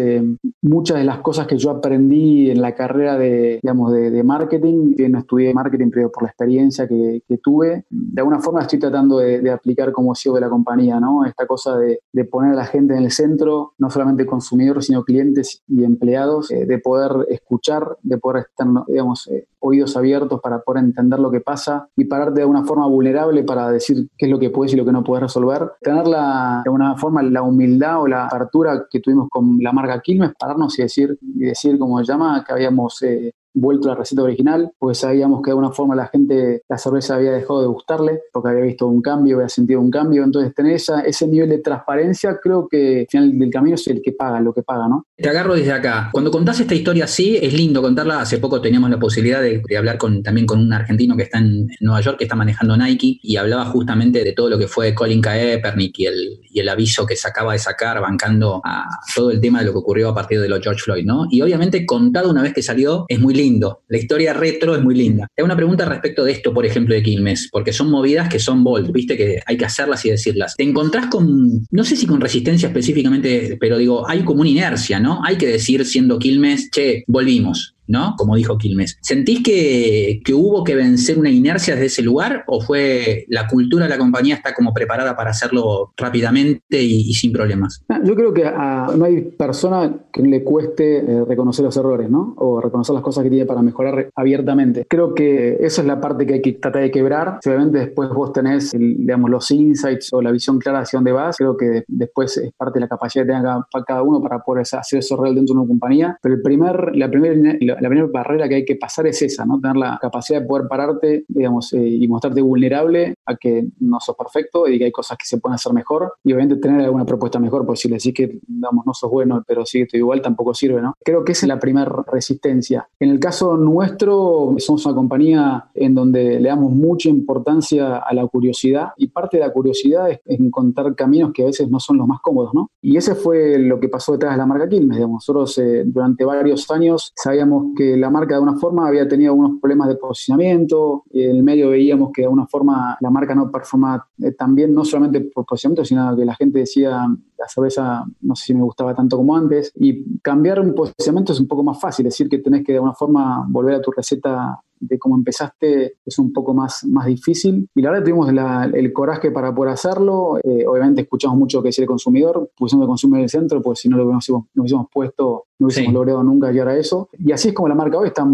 muchas 0.61 0.97
de 0.97 1.05
las 1.05 1.19
cosas 1.19 1.47
que 1.47 1.57
yo 1.57 1.71
aprendí 1.71 2.51
en 2.51 2.61
la 2.61 2.75
carrera 2.75 3.17
de 3.17 3.28
digamos, 3.61 3.93
de, 3.93 4.23
marketing. 4.23 4.95
no 5.09 5.19
estudié 5.19 5.53
marketing, 5.53 5.89
pero 5.91 6.11
por 6.11 6.23
la 6.23 6.29
experiencia 6.29 6.87
que, 6.87 7.21
tuve, 7.41 7.85
de 7.89 8.21
alguna 8.21 8.39
forma 8.39 8.61
estoy 8.61 8.79
tratando 8.79 9.19
de, 9.19 9.49
aplicar 9.49 9.91
como 9.91 10.15
CEO 10.15 10.35
de 10.35 10.41
la 10.41 10.49
compañía, 10.49 10.99
¿no? 10.99 11.25
Esta 11.25 11.45
cosa 11.45 11.77
de, 11.77 11.99
poner 12.25 12.53
a 12.53 12.55
la 12.55 12.65
gente 12.65 12.93
en 12.95 13.03
el 13.03 13.11
centro, 13.11 13.73
no 13.77 13.89
solamente 13.89 14.25
consumidores, 14.25 14.85
sino 14.85 15.03
clientes 15.03 15.63
y 15.67 15.83
empleados, 15.83 16.51
eh, 16.51 16.65
de 16.65 16.79
poder 16.79 17.25
escuchar, 17.29 17.97
de 18.03 18.17
poder 18.17 18.45
estar, 18.49 18.67
digamos, 18.87 19.27
eh, 19.27 19.47
oídos 19.59 19.97
abiertos 19.97 20.39
para 20.41 20.59
poder 20.61 20.83
entender 20.83 21.19
lo 21.19 21.31
que 21.31 21.41
pasa 21.41 21.89
y 21.95 22.05
pararte 22.05 22.41
de 22.41 22.45
una 22.45 22.63
forma 22.63 22.87
vulnerable 22.87 23.43
para 23.43 23.69
decir 23.69 24.09
qué 24.17 24.25
es 24.25 24.31
lo 24.31 24.39
que 24.39 24.49
puedes 24.49 24.73
y 24.73 24.77
lo 24.77 24.85
que 24.85 24.91
no 24.91 25.03
puedes 25.03 25.23
resolver. 25.23 25.71
Tener 25.81 26.07
la, 26.07 26.61
de 26.63 26.69
alguna 26.69 26.95
forma 26.97 27.21
la 27.23 27.41
humildad 27.41 28.01
o 28.01 28.07
la 28.07 28.25
apertura 28.25 28.85
que 28.89 28.99
tuvimos 28.99 29.27
con 29.29 29.57
la 29.59 29.71
marca 29.71 30.01
Quilmes, 30.01 30.31
pararnos 30.37 30.77
y 30.79 30.83
decir, 30.83 31.17
y 31.21 31.45
decir 31.45 31.77
como 31.77 31.99
se 31.99 32.05
llama, 32.05 32.43
que 32.45 32.53
habíamos 32.53 33.01
eh, 33.01 33.18
vuelto 33.53 33.89
a 33.89 33.93
la 33.93 33.99
receta 33.99 34.23
original, 34.23 34.71
porque 34.77 34.95
sabíamos 34.95 35.41
que 35.41 35.47
de 35.47 35.51
alguna 35.51 35.71
forma 35.71 35.95
la 35.95 36.07
gente, 36.07 36.61
la 36.67 36.77
cerveza 36.77 37.15
había 37.15 37.31
dejado 37.31 37.61
de 37.61 37.67
gustarle, 37.67 38.21
porque 38.31 38.49
había 38.49 38.63
visto 38.63 38.87
un 38.87 39.01
cambio, 39.01 39.37
había 39.37 39.49
sentido 39.49 39.79
un 39.81 39.91
cambio. 39.91 40.23
Entonces, 40.23 40.53
tener 40.53 40.73
esa, 40.73 41.01
ese 41.01 41.27
nivel 41.27 41.49
de 41.49 41.59
transparencia, 41.59 42.39
creo 42.41 42.67
que 42.67 43.01
al 43.01 43.07
final 43.07 43.39
del 43.39 43.49
camino 43.49 43.75
es 43.75 43.87
el 43.87 44.01
que 44.01 44.11
paga, 44.13 44.39
lo 44.39 44.53
que 44.53 44.63
paga, 44.63 44.87
¿no? 44.87 45.05
Te 45.15 45.29
agarro 45.29 45.55
desde 45.55 45.71
acá. 45.71 46.09
Cuando 46.11 46.31
contás 46.31 46.59
esta 46.59 46.75
historia 46.75 47.05
así, 47.05 47.37
es 47.41 47.53
lindo 47.53 47.81
contarla. 47.81 48.21
Hace 48.21 48.37
poco 48.37 48.61
teníamos 48.61 48.89
la 48.89 48.99
posibilidad 48.99 49.41
de, 49.41 49.61
hablar 49.77 49.97
con, 49.97 50.23
también 50.23 50.45
con 50.45 50.59
un 50.59 50.71
argentino 50.73 51.15
que 51.15 51.23
está 51.23 51.39
en, 51.39 51.67
Nueva 51.81 52.01
York, 52.01 52.17
que 52.17 52.25
está 52.25 52.35
manejando 52.35 52.77
Nike, 52.77 53.19
y 53.21 53.37
hablaba 53.37 53.65
justamente 53.65 54.23
de 54.23 54.33
todo 54.33 54.49
lo 54.49 54.57
que 54.57 54.67
fue 54.67 54.93
Colin 54.93 55.21
Kaepernick 55.21 55.99
y 55.99 56.05
el, 56.05 56.39
y 56.49 56.59
el 56.59 56.69
aviso 56.69 57.05
que 57.05 57.15
se 57.15 57.27
acaba 57.27 57.53
de 57.53 57.59
sacar, 57.59 57.99
bancando 58.01 58.61
a 58.63 58.85
todo 59.15 59.31
el 59.31 59.39
tema 59.39 59.59
de 59.59 59.65
lo 59.65 59.71
que 59.71 59.79
ocurrió 59.79 60.09
a 60.09 60.15
partir 60.15 60.39
de 60.39 60.49
los 60.49 60.61
George 60.61 60.81
Floyd, 60.81 61.05
¿no? 61.05 61.25
Y 61.29 61.41
obviamente 61.41 61.85
contado 61.85 62.29
una 62.29 62.41
vez 62.41 62.53
que 62.53 62.61
salió, 62.61 63.05
es 63.07 63.19
muy 63.19 63.33
lindo. 63.39 63.83
La 63.87 63.97
historia 63.97 64.33
retro 64.33 64.75
es 64.75 64.83
muy 64.83 64.95
linda. 64.95 65.27
Te 65.33 65.43
una 65.43 65.55
pregunta 65.55 65.85
respecto 65.85 66.23
de 66.23 66.33
esto, 66.33 66.53
por 66.53 66.65
ejemplo, 66.65 66.93
de 66.93 67.01
Quilmes, 67.01 67.49
porque 67.51 67.73
son 67.73 67.89
movidas 67.89 68.29
que 68.29 68.39
son 68.39 68.63
bold, 68.63 68.91
viste 68.91 69.15
que 69.15 69.39
hay 69.45 69.57
que 69.57 69.65
hacerlas 69.65 70.05
y 70.05 70.09
decirlas. 70.09 70.55
Te 70.55 70.63
encontrás 70.63 71.07
con, 71.07 71.65
no 71.71 71.83
sé 71.83 71.95
si 71.95 72.05
con 72.05 72.19
resistencia 72.19 72.67
específicamente, 72.67 73.57
pero 73.59 73.77
digo, 73.77 74.07
hay 74.07 74.23
como 74.23 74.41
una 74.41 74.49
inercia, 74.49 74.99
¿no? 74.99 75.21
Hay 75.23 75.37
que 75.37 75.47
decir, 75.47 75.85
siendo 75.85 76.19
Quilmes, 76.19 76.69
che, 76.69 77.03
volvimos. 77.07 77.75
¿No? 77.89 78.15
Como 78.17 78.35
dijo 78.35 78.57
Quilmes. 78.57 78.97
¿Sentís 79.01 79.43
que, 79.43 80.21
hubo 80.33 80.63
que 80.63 80.75
vencer 80.75 81.17
una 81.17 81.29
inercia 81.29 81.73
desde 81.73 81.87
ese 81.87 82.01
lugar 82.03 82.43
o 82.47 82.61
fue 82.61 83.25
la 83.27 83.47
cultura 83.47 83.85
de 83.85 83.89
la 83.89 83.97
compañía 83.97 84.35
está 84.35 84.53
como 84.53 84.73
preparada 84.73 85.17
para 85.17 85.31
hacerlo 85.31 85.91
rápidamente 85.97 86.81
y, 86.81 87.13
sin 87.13 87.33
problemas? 87.33 87.83
Yo 88.05 88.15
creo 88.15 88.33
que 88.33 88.43
no 88.43 89.05
hay 89.05 89.21
persona 89.21 89.91
que 90.13 90.21
le 90.21 90.43
cueste 90.43 90.99
eh, 90.99 91.25
reconocer 91.27 91.65
los 91.65 91.75
errores, 91.75 92.09
¿no? 92.09 92.35
O 92.37 92.61
reconocer 92.61 92.93
las 92.93 93.03
cosas 93.03 93.23
que 93.23 93.29
tiene 93.29 93.45
para 93.45 93.61
mejorar 93.61 94.09
abiertamente. 94.15 94.85
Creo 94.87 95.15
que 95.15 95.57
esa 95.59 95.81
es 95.81 95.87
la 95.87 95.99
parte 95.99 96.25
que 96.25 96.35
hay 96.35 96.41
que 96.41 96.53
tratar 96.53 96.83
de 96.83 96.91
quebrar. 96.91 97.39
obviamente 97.45 97.79
después 97.79 98.09
vos 98.09 98.31
tenés, 98.31 98.71
digamos, 98.71 99.29
los 99.29 99.49
insights 99.49 100.13
o 100.13 100.21
la 100.21 100.31
visión 100.31 100.59
clara 100.59 100.81
hacia 100.81 100.97
dónde 100.97 101.11
vas, 101.11 101.37
creo 101.37 101.57
que 101.57 101.83
después 101.87 102.37
es 102.37 102.51
parte 102.53 102.77
de 102.77 102.81
la 102.81 102.87
capacidad 102.87 103.25
que 103.25 103.31
tenga 103.31 103.65
cada 103.87 104.03
uno 104.03 104.21
para 104.21 104.39
poder 104.39 104.65
hacer 104.71 104.99
eso 104.99 105.17
real 105.17 105.33
dentro 105.33 105.55
de 105.55 105.61
una 105.61 105.67
compañía. 105.67 106.19
Pero 106.21 106.35
el 106.35 106.41
primer, 106.41 106.95
la 106.95 107.09
primera 107.09 107.33
la 107.79 107.89
primera 107.89 108.09
barrera 108.11 108.47
que 108.47 108.55
hay 108.55 108.65
que 108.65 108.75
pasar 108.75 109.07
es 109.07 109.21
esa, 109.21 109.45
¿no? 109.45 109.59
Tener 109.59 109.77
la 109.77 109.97
capacidad 110.01 110.41
de 110.41 110.47
poder 110.47 110.67
pararte, 110.67 111.25
digamos, 111.27 111.73
eh, 111.73 111.87
y 111.87 112.07
mostrarte 112.07 112.41
vulnerable 112.41 113.15
a 113.25 113.35
que 113.35 113.67
no 113.79 113.99
sos 113.99 114.15
perfecto 114.15 114.67
y 114.67 114.77
que 114.77 114.85
hay 114.85 114.91
cosas 114.91 115.17
que 115.17 115.25
se 115.25 115.37
pueden 115.39 115.55
hacer 115.55 115.73
mejor 115.73 116.13
y 116.23 116.33
obviamente 116.33 116.61
tener 116.61 116.81
alguna 116.81 117.05
propuesta 117.05 117.39
mejor, 117.39 117.65
porque 117.65 117.81
si 117.81 117.89
le 117.89 117.95
decís 117.95 118.13
que, 118.13 118.39
digamos, 118.47 118.85
no 118.85 118.93
sos 118.93 119.09
bueno, 119.09 119.43
pero 119.47 119.65
sigue 119.65 119.83
estoy 119.83 119.99
igual, 119.99 120.21
tampoco 120.21 120.53
sirve, 120.53 120.81
¿no? 120.81 120.95
Creo 121.03 121.23
que 121.23 121.33
esa 121.33 121.45
es 121.45 121.47
la 121.47 121.59
primera 121.59 122.03
resistencia. 122.11 122.87
En 122.99 123.09
el 123.09 123.19
caso 123.19 123.57
nuestro, 123.57 124.55
somos 124.57 124.85
una 124.85 124.95
compañía 124.95 125.69
en 125.73 125.95
donde 125.95 126.39
le 126.39 126.49
damos 126.49 126.71
mucha 126.71 127.09
importancia 127.09 127.97
a 127.97 128.13
la 128.13 128.25
curiosidad 128.27 128.89
y 128.97 129.07
parte 129.07 129.37
de 129.37 129.45
la 129.45 129.51
curiosidad 129.51 130.09
es 130.09 130.19
encontrar 130.25 130.95
caminos 130.95 131.31
que 131.33 131.43
a 131.43 131.45
veces 131.45 131.69
no 131.69 131.79
son 131.79 131.97
los 131.97 132.07
más 132.07 132.19
cómodos, 132.21 132.53
¿no? 132.53 132.69
Y 132.81 132.97
ese 132.97 133.15
fue 133.15 133.57
lo 133.57 133.79
que 133.79 133.89
pasó 133.89 134.13
detrás 134.13 134.33
de 134.33 134.37
la 134.37 134.45
marca 134.45 134.67
Quilmes, 134.67 134.97
digamos. 134.97 135.15
Nosotros 135.15 135.57
eh, 135.57 135.83
durante 135.85 136.25
varios 136.25 136.69
años 136.71 137.11
sabíamos 137.15 137.68
que 137.75 137.97
la 137.97 138.09
marca 138.09 138.29
de 138.29 138.35
alguna 138.35 138.57
forma 138.57 138.87
había 138.87 139.07
tenido 139.07 139.31
algunos 139.31 139.59
problemas 139.59 139.87
de 139.89 139.95
posicionamiento, 139.95 141.03
en 141.11 141.37
el 141.37 141.43
medio 141.43 141.69
veíamos 141.69 142.11
que 142.13 142.21
de 142.21 142.25
alguna 142.25 142.47
forma 142.47 142.97
la 142.99 143.09
marca 143.09 143.35
no 143.35 143.51
performaba 143.51 144.07
eh, 144.21 144.31
tan 144.31 144.55
bien, 144.55 144.73
no 144.73 144.83
solamente 144.85 145.21
por 145.21 145.45
posicionamiento, 145.45 145.85
sino 145.85 146.15
que 146.15 146.25
la 146.25 146.35
gente 146.35 146.59
decía, 146.59 147.07
la 147.37 147.47
cerveza 147.47 148.05
no 148.21 148.35
sé 148.35 148.45
si 148.45 148.53
me 148.53 148.63
gustaba 148.63 148.93
tanto 148.93 149.17
como 149.17 149.35
antes, 149.35 149.71
y 149.75 150.19
cambiar 150.19 150.59
un 150.59 150.73
posicionamiento 150.73 151.33
es 151.33 151.39
un 151.39 151.47
poco 151.47 151.63
más 151.63 151.79
fácil, 151.79 152.05
es 152.07 152.13
decir, 152.13 152.29
que 152.29 152.39
tenés 152.39 152.63
que 152.63 152.73
de 152.73 152.77
alguna 152.77 152.93
forma 152.93 153.45
volver 153.49 153.75
a 153.75 153.81
tu 153.81 153.91
receta 153.91 154.61
de 154.79 154.97
cómo 154.97 155.15
empezaste 155.15 155.97
es 156.05 156.19
un 156.19 156.33
poco 156.33 156.53
más, 156.53 156.85
más 156.85 157.05
difícil. 157.05 157.69
Y 157.75 157.81
la 157.81 157.91
verdad 157.91 158.05
tuvimos 158.05 158.29
el 158.73 158.93
coraje 158.93 159.31
para 159.31 159.53
poder 159.53 159.73
hacerlo. 159.73 160.37
Eh, 160.43 160.65
obviamente 160.65 161.01
escuchamos 161.01 161.37
mucho 161.37 161.57
lo 161.57 161.63
que 161.63 161.69
decía 161.69 161.83
el 161.83 161.89
consumidor, 161.89 162.51
pusimos 162.57 162.83
el 162.83 162.87
consumidor 162.87 163.19
en 163.19 163.23
el 163.23 163.29
centro, 163.29 163.61
pues 163.61 163.79
si 163.79 163.89
no 163.89 163.97
lo 163.97 164.07
hubiésemos, 164.07 164.45
nos 164.53 164.63
hubiésemos 164.63 164.87
puesto, 164.91 165.45
no 165.59 165.67
hubiésemos 165.67 165.93
logrado 165.93 166.23
nunca 166.23 166.51
llegar 166.51 166.69
a 166.69 166.77
eso. 166.77 167.09
Y 167.17 167.31
así 167.31 167.49
es 167.49 167.53
como 167.53 167.67
la 167.67 167.75
marca 167.75 167.97
hoy 167.97 168.07
está, 168.07 168.25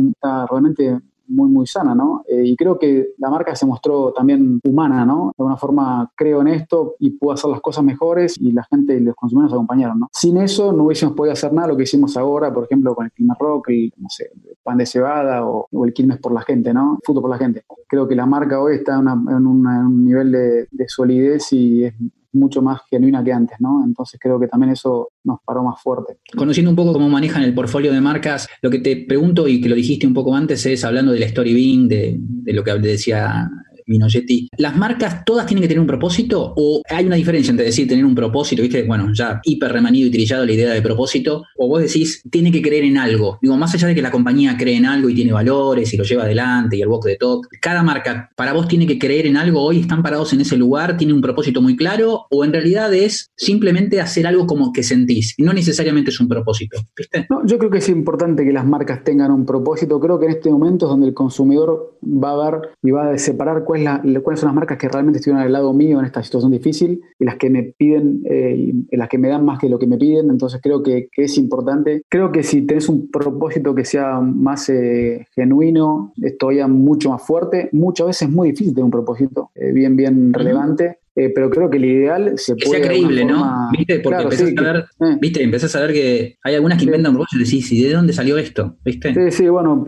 realmente 0.50 1.00
muy, 1.28 1.50
muy 1.50 1.68
sana, 1.68 1.96
¿no? 1.96 2.24
Eh, 2.28 2.44
y 2.46 2.56
creo 2.56 2.78
que 2.78 3.10
la 3.18 3.30
marca 3.30 3.56
se 3.56 3.66
mostró 3.66 4.14
también 4.14 4.60
humana, 4.64 5.06
¿no? 5.06 5.32
De 5.38 5.42
alguna 5.42 5.58
forma 5.58 6.12
creo 6.16 6.42
en 6.42 6.48
esto 6.50 6.96
y 7.00 7.12
puedo 7.12 7.34
hacer 7.34 7.50
las 7.50 7.62
cosas 7.62 7.84
mejores 7.84 8.36
y 8.40 8.52
la 8.52 8.64
gente 8.64 8.96
y 8.96 9.00
los 9.00 9.16
consumidores 9.16 9.54
acompañaron, 9.54 10.00
¿no? 10.00 10.10
Sin 10.12 10.38
eso 10.38 10.72
no 10.72 10.86
hubiésemos 10.86 11.16
podido 11.16 11.34
hacer 11.34 11.54
nada 11.54 11.70
lo 11.70 11.78
que 11.78 11.84
hicimos 11.84 12.16
ahora, 12.18 12.54
por 12.54 12.66
ejemplo, 12.66 12.96
con 12.96 13.06
el 13.06 13.12
Quilmes 13.12 13.38
Rock, 13.40 13.70
el, 13.70 13.94
no 13.98 14.10
sé, 14.10 14.32
pan 14.64 14.78
de 14.78 14.86
cebada 14.86 15.46
o, 15.46 15.68
el 15.86 15.94
Quilmes 15.94 16.20
por 16.20 16.34
la 16.34 16.42
gente, 16.42 16.74
¿no? 16.74 17.00
Fútbol 17.04 17.24
por 17.24 17.32
la 17.32 17.38
gente. 17.38 17.64
Creo 17.88 18.08
que 18.08 18.16
la 18.16 18.26
marca 18.26 18.62
hoy 18.62 18.76
está 18.76 19.00
en, 19.00 19.08
un 19.08 20.04
nivel 20.04 20.32
de, 20.32 20.68
de 20.72 20.90
solidez 20.90 21.52
y 21.54 21.86
es 21.86 21.94
mucho 22.36 22.62
más 22.62 22.82
genuina 22.90 23.24
que 23.24 23.34
antes, 23.34 23.58
¿no? 23.60 23.84
Entonces 23.86 24.20
creo 24.22 24.40
que 24.40 24.48
también 24.48 24.72
eso 24.72 25.10
nos 25.24 25.40
paró 25.46 25.64
más 25.64 25.82
fuerte. 25.82 26.18
Conociendo 26.36 26.70
un 26.70 26.76
poco 26.76 26.94
cómo 26.94 27.10
manejan 27.10 27.44
el 27.44 27.54
portfolio 27.54 27.92
de 27.92 28.02
marcas, 28.02 28.48
lo 28.62 28.70
que 28.70 28.80
te 28.80 28.98
pregunto 28.98 29.48
y 29.48 29.62
que 29.62 29.70
lo 29.70 29.76
dijiste 29.76 30.06
un 30.06 30.14
poco 30.14 30.36
antes 30.36 30.66
es 30.66 30.84
hablando 30.84 31.12
del 31.12 31.24
story 31.24 31.54
being, 31.54 31.88
de, 31.88 32.16
de 32.20 32.54
lo 32.54 32.64
que 32.64 32.74
decía 32.74 33.50
Minogetti, 33.88 34.50
¿las 34.58 34.76
marcas 34.76 35.24
todas 35.26 35.46
tienen 35.46 35.62
que 35.62 35.68
tener 35.68 35.82
un 35.82 35.88
propósito 35.88 36.54
o 36.56 36.82
hay 36.90 37.06
una 37.06 37.16
diferencia 37.16 37.52
entre 37.52 37.66
decir 37.66 37.88
tener 37.88 38.06
un 38.06 38.16
propósito, 38.16 38.62
viste, 38.62 38.84
bueno, 38.84 39.12
ya 39.14 39.40
hiper 39.44 39.72
remanido 39.72 40.08
y 40.08 40.12
trillado 40.12 40.46
la 40.46 40.52
idea 40.52 40.74
de 40.74 40.82
propósito, 40.82 41.44
o 41.58 41.68
vos 41.68 41.82
decís, 41.82 42.24
tiene 42.30 42.52
que 42.52 42.62
creer 42.62 42.84
en 42.84 42.98
algo? 42.98 43.38
Digo, 43.42 43.58
más 43.58 43.74
allá 43.74 43.88
de 43.88 43.96
que 43.96 44.02
la 44.02 44.12
compañía 44.12 44.58
cree 44.58 44.76
en 44.76 44.86
algo 44.86 45.10
y 45.10 45.16
tiene 45.16 45.32
valores 45.32 45.94
y 45.94 45.98
lo 45.98 46.04
lleva 46.04 46.24
adelante 46.24 46.78
y 46.78 46.82
el 46.82 46.88
walk 46.88 47.06
de 47.06 47.18
talk, 47.18 47.48
cada 47.62 47.84
marca 47.84 48.30
para 48.36 48.54
vos 48.54 48.68
tiene 48.68 48.88
que 48.88 48.98
creer 48.98 49.28
en 49.28 49.38
algo, 49.38 49.62
hoy 49.62 49.80
están 49.80 50.02
parados 50.02 50.34
en 50.34 50.42
ese 50.42 50.58
lugar, 50.58 50.98
tiene 50.98 51.14
un 51.14 51.22
propósito 51.22 51.62
muy 51.62 51.76
claro, 51.76 52.26
o 52.30 52.44
en 52.44 52.52
realidad 52.52 52.94
es 52.94 53.32
simplemente 53.36 54.02
hacer 54.02 54.26
algo 54.28 54.48
como 54.48 54.74
que 54.74 54.84
sentís, 54.84 55.36
no 55.38 55.54
necesariamente 55.54 56.12
es 56.12 56.20
un 56.20 56.28
propósito, 56.28 56.80
¿viste? 56.98 57.28
No, 57.30 57.46
yo 57.46 57.58
creo 57.58 57.70
que 57.70 57.78
es 57.80 57.90
importante 57.90 58.44
que 58.44 58.52
las 58.52 58.66
marcas 58.66 59.04
tengan 59.04 59.32
un 59.32 59.46
propósito, 59.46 60.00
creo 60.00 60.20
que 60.20 60.26
en 60.26 60.32
este 60.32 60.50
momento 60.50 60.86
es 60.86 60.90
donde 60.90 61.08
el 61.08 61.14
consumidor 61.14 61.98
va 62.04 62.32
a 62.32 62.52
ver 62.52 62.70
y 62.82 62.92
va 62.92 63.12
a 63.12 63.18
separar 63.18 63.64
cuál 63.64 63.75
cuáles 64.24 64.40
son 64.40 64.48
las 64.48 64.56
marcas 64.56 64.78
que 64.78 64.90
realmente 64.90 65.20
estuvieron 65.20 65.44
al 65.44 65.52
lado 65.52 65.74
mío 65.74 66.00
en 66.00 66.06
esta 66.06 66.24
situación 66.24 66.52
difícil 66.52 67.02
y 67.20 67.26
las 67.26 67.36
que 67.36 67.50
me 67.50 67.64
piden, 67.64 68.22
eh, 68.26 68.74
las 68.92 69.10
que 69.10 69.18
me 69.18 69.30
dan 69.30 69.46
más 69.46 69.60
que 69.60 69.70
lo 69.70 69.80
que 69.80 69.88
me 69.88 69.98
piden. 69.98 70.30
Entonces 70.30 70.60
creo 70.62 70.84
que, 70.84 71.10
es 71.16 71.38
importante. 71.38 72.04
Creo 72.10 72.32
que 72.32 72.44
si 72.44 72.64
tenés 72.64 72.90
un 72.90 73.10
propósito 73.10 73.74
que 73.74 73.86
sea 73.86 74.20
más 74.20 74.70
eh, 74.70 75.28
genuino, 75.36 76.14
es 76.22 76.38
todavía 76.38 76.68
mucho 76.68 77.10
más 77.10 77.22
fuerte. 77.22 77.70
Muchas 77.72 78.08
veces 78.08 78.22
es 78.24 78.34
muy 78.34 78.52
difícil 78.52 78.74
tener 78.74 78.86
un 78.86 78.92
propósito 78.92 79.52
eh, 79.56 79.72
bien, 79.72 79.96
bien 79.96 80.34
relevante. 80.34 81.00
Pero 81.16 81.50
creo 81.50 81.70
que 81.70 81.78
el 81.78 81.86
ideal 81.86 82.34
se 82.36 82.56
que 82.56 82.68
sea 82.68 82.82
creíble, 82.82 83.26
¿no? 83.26 83.70
¿Viste? 83.72 84.00
Porque 84.00 84.24
empezás, 84.24 84.54
a 84.58 84.62
ver, 84.62 84.86
¿viste? 85.20 85.44
empezás 85.44 85.76
a 85.76 85.82
ver 85.82 85.94
que 85.94 86.38
hay 86.44 86.56
algunas 86.56 86.78
que 86.78 86.86
inventan 86.86 87.14
propósitos 87.14 87.42
y 87.42 87.46
decís, 87.46 87.72
¿y 87.72 87.84
de 87.84 87.94
dónde 87.94 88.14
salió 88.14 88.38
esto? 88.38 88.76
¿Viste? 88.84 89.14
Sí, 89.14 89.32
sí, 89.32 89.50
bueno, 89.50 89.84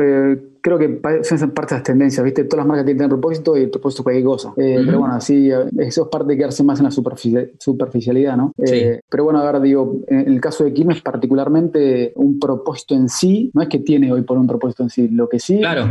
creo 0.61 0.77
que 0.77 0.99
son 1.23 1.51
parte 1.51 1.75
de 1.75 1.79
las 1.79 1.83
tendencias, 1.83 2.23
¿viste? 2.23 2.43
Todas 2.43 2.65
las 2.65 2.67
marcas 2.67 2.85
tienen 2.85 3.09
propósito 3.09 3.57
y 3.57 3.63
el 3.63 3.69
propósito 3.69 4.03
cualquier 4.03 4.25
cosa. 4.25 4.53
Eh, 4.57 4.81
pero 4.85 4.99
bueno, 4.99 5.19
sí, 5.21 5.49
eso 5.79 6.03
es 6.03 6.07
parte 6.09 6.33
de 6.33 6.37
quedarse 6.37 6.63
más 6.63 6.79
en 6.79 6.85
la 6.85 6.91
superficialidad, 6.91 8.37
¿no? 8.37 8.53
Eh, 8.57 8.99
pero 9.09 9.23
bueno, 9.23 9.39
ahora 9.39 9.59
digo, 9.59 10.01
en 10.07 10.27
el 10.27 10.41
caso 10.41 10.63
de 10.63 10.73
Quilmes 10.73 11.01
particularmente, 11.01 12.13
un 12.15 12.39
propósito 12.39 12.95
en 12.95 13.09
sí, 13.09 13.51
no 13.53 13.61
es 13.61 13.69
que 13.69 13.79
tiene 13.79 14.11
hoy 14.11 14.23
por 14.23 14.37
un 14.37 14.47
propósito 14.47 14.83
en 14.83 14.89
sí, 14.89 15.07
lo 15.09 15.29
que 15.29 15.39
sí 15.39 15.59
claro 15.59 15.89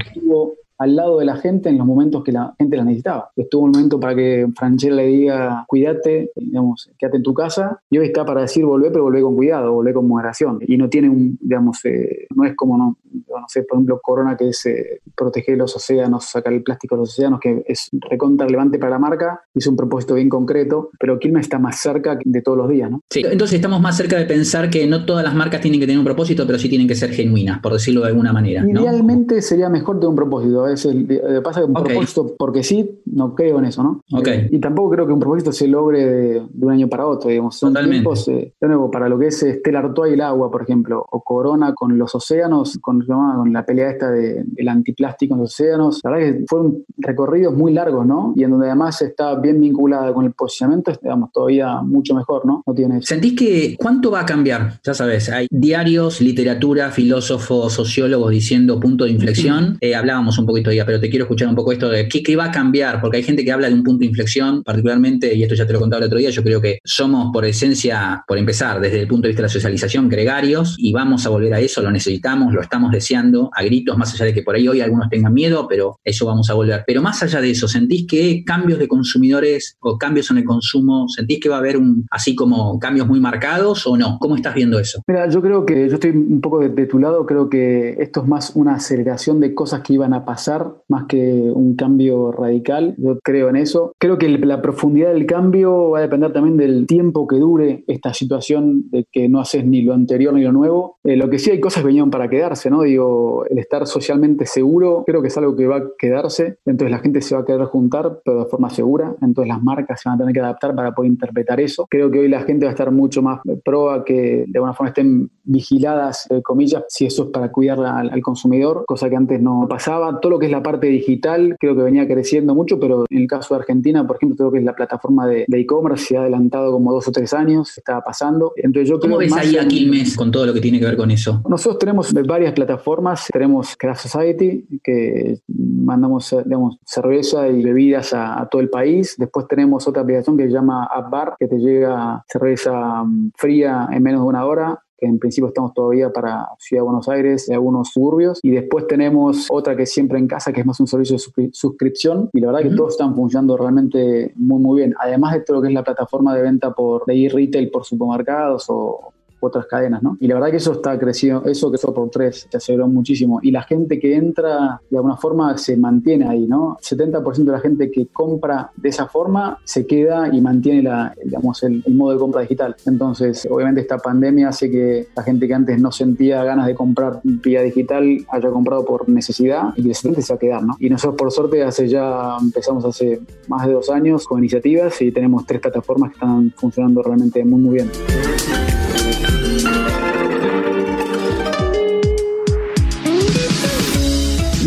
al 0.78 0.96
lado 0.96 1.18
de 1.18 1.24
la 1.24 1.36
gente 1.36 1.68
en 1.68 1.78
los 1.78 1.86
momentos 1.86 2.22
que 2.22 2.32
la 2.32 2.54
gente 2.58 2.76
la 2.76 2.84
necesitaba. 2.84 3.30
Estuvo 3.36 3.64
un 3.64 3.72
momento 3.72 3.98
para 3.98 4.14
que 4.14 4.46
Franchella 4.56 4.96
le 4.96 5.06
diga, 5.06 5.64
cuídate, 5.66 6.30
digamos, 6.34 6.90
quédate 6.98 7.18
en 7.18 7.22
tu 7.22 7.34
casa, 7.34 7.80
y 7.90 7.98
hoy 7.98 8.06
está 8.06 8.24
para 8.24 8.42
decir, 8.42 8.64
volvé, 8.64 8.90
pero 8.90 9.04
volvé 9.04 9.22
con 9.22 9.36
cuidado, 9.36 9.72
volvé 9.72 9.92
con 9.92 10.08
moderación. 10.08 10.58
Y 10.60 10.76
no 10.76 10.88
tiene 10.88 11.08
un, 11.08 11.38
digamos, 11.40 11.84
eh, 11.84 12.26
no 12.34 12.44
es 12.44 12.54
como, 12.54 12.76
no, 12.76 12.98
no 13.12 13.46
sé, 13.48 13.62
por 13.62 13.76
ejemplo, 13.76 14.00
Corona, 14.02 14.36
que 14.36 14.48
es 14.48 14.66
eh, 14.66 15.00
proteger 15.14 15.56
los 15.56 15.74
océanos, 15.76 16.24
sacar 16.24 16.52
el 16.52 16.62
plástico 16.62 16.96
de 16.96 17.00
los 17.00 17.10
océanos, 17.10 17.40
que 17.40 17.64
es 17.66 17.88
recontra 17.92 18.46
relevante 18.46 18.78
para 18.78 18.90
la 18.90 18.98
marca, 18.98 19.40
es 19.54 19.66
un 19.66 19.76
propósito 19.76 20.14
bien 20.14 20.28
concreto, 20.28 20.90
pero 20.98 21.18
Quilmes 21.18 21.46
está 21.46 21.58
más 21.58 21.80
cerca 21.80 22.18
de 22.22 22.42
todos 22.42 22.58
los 22.58 22.68
días, 22.68 22.90
¿no? 22.90 23.00
Sí, 23.10 23.22
entonces 23.24 23.56
estamos 23.56 23.80
más 23.80 23.96
cerca 23.96 24.16
de 24.16 24.26
pensar 24.26 24.70
que 24.70 24.86
no 24.86 25.04
todas 25.04 25.24
las 25.24 25.34
marcas 25.34 25.60
tienen 25.60 25.80
que 25.80 25.86
tener 25.86 25.98
un 25.98 26.04
propósito, 26.04 26.46
pero 26.46 26.58
sí 26.58 26.68
tienen 26.68 26.88
que 26.88 26.94
ser 26.94 27.10
genuinas, 27.10 27.60
por 27.60 27.72
decirlo 27.72 28.02
de 28.02 28.08
alguna 28.08 28.32
manera. 28.32 28.64
Idealmente 28.66 29.42
sería 29.42 29.68
mejor 29.68 29.96
tener 29.96 30.10
un 30.10 30.16
propósito 30.16 30.65
es 30.72 30.84
el, 30.84 31.10
eh, 31.10 31.40
pasa 31.42 31.60
que 31.60 31.66
un 31.66 31.74
propósito, 31.74 32.34
porque 32.38 32.62
sí, 32.62 33.00
no 33.06 33.34
creo 33.34 33.58
en 33.58 33.66
eso, 33.66 33.82
¿no? 33.82 34.02
Okay. 34.12 34.48
y 34.50 34.58
tampoco 34.58 34.90
creo 34.90 35.06
que 35.06 35.12
un 35.12 35.20
propósito 35.20 35.52
se 35.52 35.68
logre 35.68 36.04
de, 36.04 36.42
un 36.60 36.70
año 36.70 36.88
para 36.88 37.06
otro, 37.06 37.30
digamos. 37.30 37.56
Son 37.56 37.74
tiempos, 37.74 38.28
eh, 38.28 38.54
de 38.60 38.68
nuevo, 38.68 38.90
para 38.90 39.08
lo 39.08 39.18
que 39.18 39.28
es 39.28 39.38
Stella 39.38 39.78
Artois 39.78 40.10
y 40.10 40.14
el 40.14 40.20
agua, 40.20 40.50
por 40.50 40.62
ejemplo, 40.62 41.04
o 41.10 41.22
Corona 41.22 41.74
con 41.74 41.96
los 41.98 42.14
océanos, 42.14 42.78
con, 42.80 43.04
con 43.06 43.52
la 43.52 43.64
pelea 43.64 43.90
esta 43.90 44.10
del 44.10 44.46
de, 44.46 44.70
antiplástico 44.70 45.34
en 45.34 45.40
los 45.40 45.52
océanos. 45.52 46.00
La 46.04 46.10
verdad 46.10 46.38
que 46.38 46.44
fueron 46.46 46.84
recorridos 46.98 47.54
muy 47.54 47.72
largos, 47.72 48.06
¿no? 48.06 48.32
Y 48.36 48.44
en 48.44 48.50
donde 48.50 48.66
además 48.66 49.00
está 49.02 49.34
bien 49.36 49.60
vinculada 49.60 50.12
con 50.12 50.24
el 50.24 50.32
posicionamiento, 50.32 50.92
digamos, 51.02 51.30
todavía 51.32 51.82
mucho 51.82 52.14
mejor, 52.14 52.46
¿no? 52.46 52.62
No 52.66 52.74
tiene 52.74 53.02
¿Sentís 53.02 53.34
que 53.34 53.76
cuánto 53.78 54.10
va 54.10 54.20
a 54.20 54.26
cambiar? 54.26 54.80
Ya 54.84 54.94
sabes, 54.94 55.28
hay 55.28 55.46
diarios, 55.50 56.20
literatura, 56.20 56.90
filósofos, 56.90 57.72
sociólogos 57.72 58.30
diciendo 58.30 58.80
punto 58.80 59.04
de 59.04 59.10
inflexión. 59.10 59.78
Eh, 59.86 59.94
hablábamos 59.94 60.38
un 60.38 60.46
poquito 60.62 60.86
pero 60.86 61.00
te 61.00 61.10
quiero 61.10 61.24
escuchar 61.24 61.48
un 61.48 61.54
poco 61.54 61.72
esto 61.72 61.88
de 61.88 62.08
qué, 62.08 62.36
va 62.36 62.46
a 62.46 62.50
cambiar, 62.50 63.00
porque 63.00 63.18
hay 63.18 63.22
gente 63.22 63.44
que 63.44 63.52
habla 63.52 63.68
de 63.68 63.74
un 63.74 63.82
punto 63.82 64.00
de 64.00 64.06
inflexión, 64.06 64.62
particularmente, 64.62 65.34
y 65.34 65.42
esto 65.42 65.54
ya 65.54 65.66
te 65.66 65.72
lo 65.72 65.80
contaba 65.80 66.00
el 66.00 66.06
otro 66.06 66.18
día, 66.18 66.30
yo 66.30 66.42
creo 66.42 66.60
que 66.60 66.78
somos 66.84 67.30
por 67.32 67.44
esencia, 67.44 68.22
por 68.26 68.38
empezar, 68.38 68.80
desde 68.80 69.00
el 69.00 69.06
punto 69.06 69.22
de 69.22 69.28
vista 69.28 69.42
de 69.42 69.48
la 69.48 69.52
socialización, 69.52 70.08
gregarios, 70.08 70.76
y 70.78 70.92
vamos 70.92 71.26
a 71.26 71.30
volver 71.30 71.54
a 71.54 71.60
eso, 71.60 71.82
lo 71.82 71.90
necesitamos, 71.90 72.52
lo 72.52 72.60
estamos 72.60 72.90
deseando 72.90 73.50
a 73.54 73.62
gritos, 73.62 73.96
más 73.96 74.12
allá 74.14 74.26
de 74.26 74.34
que 74.34 74.42
por 74.42 74.54
ahí 74.54 74.68
hoy 74.68 74.80
algunos 74.80 75.08
tengan 75.08 75.32
miedo, 75.32 75.66
pero 75.68 75.98
eso 76.04 76.26
vamos 76.26 76.48
a 76.50 76.54
volver. 76.54 76.84
Pero 76.86 77.02
más 77.02 77.22
allá 77.22 77.40
de 77.40 77.50
eso, 77.50 77.68
¿sentís 77.68 78.06
que 78.06 78.44
cambios 78.44 78.78
de 78.78 78.88
consumidores 78.88 79.76
o 79.80 79.98
cambios 79.98 80.30
en 80.30 80.38
el 80.38 80.44
consumo, 80.44 81.08
sentís 81.08 81.40
que 81.40 81.48
va 81.48 81.56
a 81.56 81.58
haber 81.58 81.76
un, 81.76 82.06
así 82.10 82.34
como 82.34 82.78
cambios 82.78 83.06
muy 83.06 83.20
marcados 83.20 83.86
o 83.86 83.96
no? 83.96 84.18
¿Cómo 84.20 84.36
estás 84.36 84.54
viendo 84.54 84.78
eso? 84.78 85.02
Mira, 85.06 85.28
yo 85.28 85.40
creo 85.42 85.64
que 85.64 85.88
yo 85.88 85.94
estoy 85.94 86.10
un 86.10 86.40
poco 86.40 86.60
de 86.60 86.86
tu 86.86 86.98
lado, 86.98 87.24
creo 87.26 87.48
que 87.48 87.96
esto 87.98 88.22
es 88.22 88.28
más 88.28 88.52
una 88.54 88.74
aceleración 88.74 89.40
de 89.40 89.54
cosas 89.54 89.82
que 89.82 89.94
iban 89.94 90.12
a 90.12 90.24
pasar, 90.24 90.45
más 90.88 91.04
que 91.04 91.50
un 91.52 91.76
cambio 91.76 92.32
radical. 92.32 92.94
Yo 92.98 93.18
creo 93.22 93.48
en 93.48 93.56
eso. 93.56 93.92
Creo 93.98 94.18
que 94.18 94.28
la 94.28 94.62
profundidad 94.62 95.12
del 95.12 95.26
cambio 95.26 95.90
va 95.90 95.98
a 95.98 96.02
depender 96.02 96.32
también 96.32 96.56
del 96.56 96.86
tiempo 96.86 97.26
que 97.26 97.36
dure 97.36 97.84
esta 97.86 98.14
situación 98.14 98.90
de 98.90 99.06
que 99.10 99.28
no 99.28 99.40
haces 99.40 99.64
ni 99.64 99.82
lo 99.82 99.92
anterior 99.92 100.34
ni 100.34 100.42
lo 100.42 100.52
nuevo. 100.52 100.98
Eh, 101.04 101.16
lo 101.16 101.28
que 101.30 101.38
sí 101.38 101.50
hay 101.50 101.60
cosas 101.60 101.84
que 101.84 101.96
para 102.10 102.28
quedarse, 102.28 102.70
¿no? 102.70 102.82
Digo, 102.82 103.46
el 103.48 103.58
estar 103.58 103.86
socialmente 103.86 104.44
seguro 104.44 105.02
creo 105.06 105.22
que 105.22 105.28
es 105.28 105.38
algo 105.38 105.56
que 105.56 105.66
va 105.66 105.76
a 105.76 105.84
quedarse. 105.98 106.58
Entonces 106.66 106.90
la 106.90 106.98
gente 106.98 107.20
se 107.22 107.34
va 107.34 107.40
a 107.40 107.44
querer 107.44 107.64
juntar, 107.64 108.20
pero 108.24 108.44
de 108.44 108.50
forma 108.50 108.68
segura. 108.70 109.16
Entonces 109.22 109.48
las 109.48 109.62
marcas 109.62 110.00
se 110.00 110.08
van 110.08 110.16
a 110.16 110.18
tener 110.18 110.34
que 110.34 110.40
adaptar 110.40 110.74
para 110.74 110.94
poder 110.94 111.10
interpretar 111.10 111.60
eso. 111.60 111.86
Creo 111.88 112.10
que 112.10 112.18
hoy 112.18 112.28
la 112.28 112.42
gente 112.42 112.66
va 112.66 112.70
a 112.70 112.74
estar 112.74 112.90
mucho 112.90 113.22
más 113.22 113.40
pro 113.64 113.90
a 113.90 114.04
que 114.04 114.44
de 114.46 114.58
alguna 114.58 114.74
forma 114.74 114.88
estén 114.88 115.30
vigiladas, 115.42 116.28
comillas, 116.42 116.84
si 116.88 117.06
eso 117.06 117.24
es 117.24 117.30
para 117.30 117.50
cuidar 117.50 117.80
al, 117.80 118.10
al 118.10 118.22
consumidor, 118.22 118.84
cosa 118.86 119.08
que 119.08 119.16
antes 119.16 119.40
no 119.40 119.66
pasaba. 119.68 120.20
Todo 120.20 120.32
lo 120.32 120.35
que 120.38 120.46
es 120.46 120.52
la 120.52 120.62
parte 120.62 120.86
digital, 120.88 121.56
creo 121.58 121.76
que 121.76 121.82
venía 121.82 122.06
creciendo 122.06 122.54
mucho, 122.54 122.78
pero 122.78 123.04
en 123.10 123.18
el 123.18 123.26
caso 123.26 123.54
de 123.54 123.60
Argentina, 123.60 124.06
por 124.06 124.16
ejemplo, 124.16 124.36
creo 124.36 124.52
que 124.52 124.58
es 124.58 124.64
la 124.64 124.74
plataforma 124.74 125.26
de 125.26 125.46
e-commerce 125.48 126.06
se 126.06 126.16
ha 126.16 126.20
adelantado 126.20 126.72
como 126.72 126.92
dos 126.92 127.08
o 127.08 127.12
tres 127.12 127.32
años, 127.32 127.76
estaba 127.76 128.02
pasando. 128.02 128.52
Entonces 128.56 128.88
yo 128.88 129.00
¿Cómo 129.00 129.18
ves 129.18 129.32
ahí 129.32 129.56
a 129.56 129.66
Quilmes 129.66 130.16
con 130.16 130.30
todo 130.30 130.46
lo 130.46 130.54
que 130.54 130.60
tiene 130.60 130.78
que 130.78 130.84
ver 130.84 130.96
con 130.96 131.10
eso? 131.10 131.42
Nosotros 131.48 131.78
tenemos 131.78 132.12
varias 132.12 132.52
plataformas, 132.52 133.26
tenemos 133.32 133.76
Craft 133.76 134.02
Society, 134.08 134.66
que 134.82 135.38
mandamos 135.48 136.34
digamos, 136.44 136.78
cerveza 136.84 137.48
y 137.48 137.62
bebidas 137.62 138.12
a, 138.12 138.46
todo 138.50 138.62
el 138.62 138.70
país. 138.70 139.16
Después 139.18 139.46
tenemos 139.48 139.86
otra 139.88 140.02
aplicación 140.02 140.36
que 140.36 140.44
se 140.44 140.50
llama 140.50 140.86
AppBar, 140.86 141.34
que 141.38 141.48
te 141.48 141.58
llega 141.58 142.24
cerveza 142.28 143.02
mm, 143.04 143.32
fría 143.36 143.88
en 143.90 144.02
menos 144.02 144.22
de 144.22 144.26
una 144.26 144.44
hora 144.44 144.82
que 144.98 145.06
en 145.06 145.18
principio 145.18 145.48
estamos 145.48 145.74
todavía 145.74 146.12
para 146.12 146.48
Ciudad 146.58 146.82
de 146.82 146.86
Buenos 146.86 147.08
Aires 147.08 147.48
y 147.48 147.52
algunos 147.52 147.90
suburbios. 147.90 148.40
Y 148.42 148.50
después 148.50 148.86
tenemos 148.86 149.46
otra 149.50 149.76
que 149.76 149.82
es 149.82 149.92
siempre 149.92 150.18
en 150.18 150.26
casa, 150.26 150.52
que 150.52 150.60
es 150.60 150.66
más 150.66 150.80
un 150.80 150.86
servicio 150.86 151.16
de 151.16 151.50
suscripción. 151.52 152.30
Y 152.32 152.40
la 152.40 152.48
verdad 152.48 152.70
que 152.70 152.76
todos 152.76 152.92
están 152.92 153.14
funcionando 153.14 153.56
realmente 153.56 154.32
muy, 154.36 154.60
muy 154.60 154.78
bien. 154.78 154.94
Además 154.98 155.34
de 155.34 155.40
todo 155.40 155.58
lo 155.58 155.62
que 155.62 155.68
es 155.68 155.74
la 155.74 155.84
plataforma 155.84 156.34
de 156.34 156.42
venta 156.42 156.72
por 156.72 157.04
de 157.06 157.26
e-retail 157.26 157.70
por 157.70 157.84
supermercados 157.84 158.66
o, 158.68 159.12
otras 159.40 159.66
cadenas, 159.66 160.02
¿no? 160.02 160.16
Y 160.20 160.26
la 160.26 160.34
verdad 160.34 160.50
que 160.50 160.56
eso 160.56 160.72
está 160.72 160.98
creciendo, 160.98 161.44
eso 161.46 161.70
que 161.70 161.78
por 161.86 162.10
tres, 162.10 162.46
se 162.50 162.56
aceleró 162.56 162.88
muchísimo. 162.88 163.40
Y 163.42 163.50
la 163.50 163.62
gente 163.62 163.98
que 163.98 164.14
entra, 164.14 164.80
de 164.90 164.96
alguna 164.96 165.16
forma, 165.16 165.56
se 165.58 165.76
mantiene 165.76 166.28
ahí, 166.28 166.46
¿no? 166.46 166.76
70% 166.82 167.44
de 167.44 167.52
la 167.52 167.60
gente 167.60 167.90
que 167.90 168.06
compra 168.06 168.70
de 168.76 168.88
esa 168.88 169.06
forma 169.06 169.58
se 169.64 169.86
queda 169.86 170.34
y 170.34 170.40
mantiene 170.40 170.82
la, 170.82 171.14
digamos, 171.22 171.62
el, 171.62 171.82
modo 171.88 172.12
de 172.12 172.18
compra 172.18 172.40
digital. 172.42 172.76
Entonces, 172.86 173.46
obviamente 173.50 173.80
esta 173.80 173.98
pandemia 173.98 174.48
hace 174.48 174.70
que 174.70 175.08
la 175.16 175.22
gente 175.22 175.46
que 175.46 175.54
antes 175.54 175.80
no 175.80 175.92
sentía 175.92 176.44
ganas 176.44 176.66
de 176.66 176.74
comprar 176.74 177.20
vía 177.22 177.62
digital 177.62 178.04
haya 178.28 178.50
comprado 178.50 178.84
por 178.84 179.08
necesidad 179.08 179.72
y 179.76 179.84
que 179.84 179.94
se 179.94 180.10
va 180.10 180.36
a 180.36 180.38
quedar, 180.38 180.62
¿no? 180.62 180.76
Y 180.78 180.90
nosotros, 180.90 181.16
por 181.16 181.32
suerte, 181.32 181.62
hace 181.62 181.88
ya, 181.88 182.36
empezamos 182.40 182.84
hace 182.84 183.20
más 183.48 183.66
de 183.66 183.72
dos 183.72 183.90
años 183.90 184.26
con 184.26 184.38
iniciativas 184.38 185.00
y 185.00 185.12
tenemos 185.12 185.46
tres 185.46 185.60
plataformas 185.60 186.10
que 186.10 186.14
están 186.14 186.52
funcionando 186.56 187.02
realmente 187.02 187.44
muy, 187.44 187.60
muy 187.60 187.74
bien. 187.76 187.90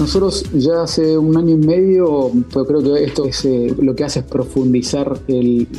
Nosotros 0.10 0.43
ya 0.54 0.82
hace 0.82 1.19
un 1.19 1.38
año 1.38 1.54
y 1.54 1.58
medio, 1.58 2.32
pues 2.52 2.65
creo 2.67 2.82
que 2.82 3.04
esto 3.04 3.26
es 3.26 3.45
eh, 3.45 3.76
lo 3.80 3.95
que 3.95 4.04
hace 4.04 4.22
es 4.22 4.26
profundizar 4.26 5.19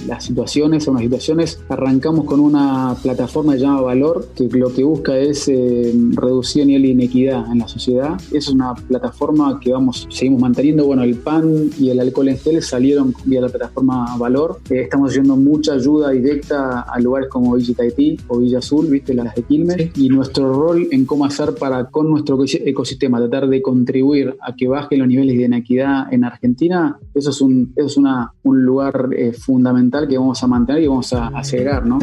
las 0.06 0.24
situaciones, 0.24 0.86
unas 0.86 1.02
situaciones. 1.02 1.58
Arrancamos 1.68 2.26
con 2.26 2.38
una 2.38 2.94
plataforma 3.02 3.56
llamada 3.56 3.80
Valor, 3.80 4.28
que 4.36 4.44
lo 4.44 4.72
que 4.72 4.84
busca 4.84 5.18
es 5.18 5.48
eh, 5.48 5.92
reducir 6.12 6.62
el 6.62 6.68
nivel 6.68 6.82
de 6.82 6.88
inequidad 6.90 7.50
en 7.50 7.58
la 7.58 7.66
sociedad. 7.66 8.20
Es 8.32 8.46
una 8.48 8.72
plataforma 8.76 9.58
que 9.58 9.72
vamos, 9.72 10.06
seguimos 10.10 10.40
manteniendo. 10.40 10.84
Bueno, 10.84 11.02
el 11.02 11.16
pan 11.16 11.68
y 11.76 11.90
el 11.90 11.98
alcohol 11.98 12.28
en 12.28 12.38
gel 12.38 12.62
salieron 12.62 13.12
vía 13.24 13.40
la 13.40 13.48
plataforma 13.48 14.16
Valor. 14.16 14.60
Eh, 14.70 14.82
estamos 14.82 15.10
haciendo 15.10 15.34
mucha 15.34 15.72
ayuda 15.72 16.10
directa 16.10 16.82
a 16.82 17.00
lugares 17.00 17.28
como 17.30 17.56
Villa 17.56 17.74
Taití 17.74 18.16
o 18.28 18.38
Villa 18.38 18.60
Azul, 18.60 18.86
viste, 18.86 19.12
las 19.12 19.34
de 19.34 19.42
Quilmes. 19.42 19.90
Y 19.96 20.08
nuestro 20.08 20.52
rol 20.52 20.86
en 20.92 21.04
cómo 21.04 21.24
hacer 21.24 21.56
para 21.56 21.86
con 21.86 22.08
nuestro 22.08 22.38
ecosistema 22.44 23.18
tratar 23.18 23.48
de 23.48 23.60
contribuir 23.60 24.19
a 24.40 24.54
que 24.54 24.68
bajen 24.68 25.00
los 25.00 25.08
niveles 25.08 25.36
de 25.36 25.44
inequidad 25.44 26.12
en 26.12 26.24
Argentina, 26.24 26.98
eso 27.14 27.30
es 27.30 27.40
un, 27.40 27.72
es 27.76 27.96
una, 27.96 28.32
un 28.42 28.64
lugar 28.64 29.10
eh, 29.16 29.32
fundamental 29.32 30.08
que 30.08 30.18
vamos 30.18 30.42
a 30.42 30.46
mantener 30.46 30.82
y 30.82 30.86
vamos 30.86 31.12
a, 31.12 31.28
a 31.28 31.44
seguir, 31.44 31.82
¿no? 31.84 31.98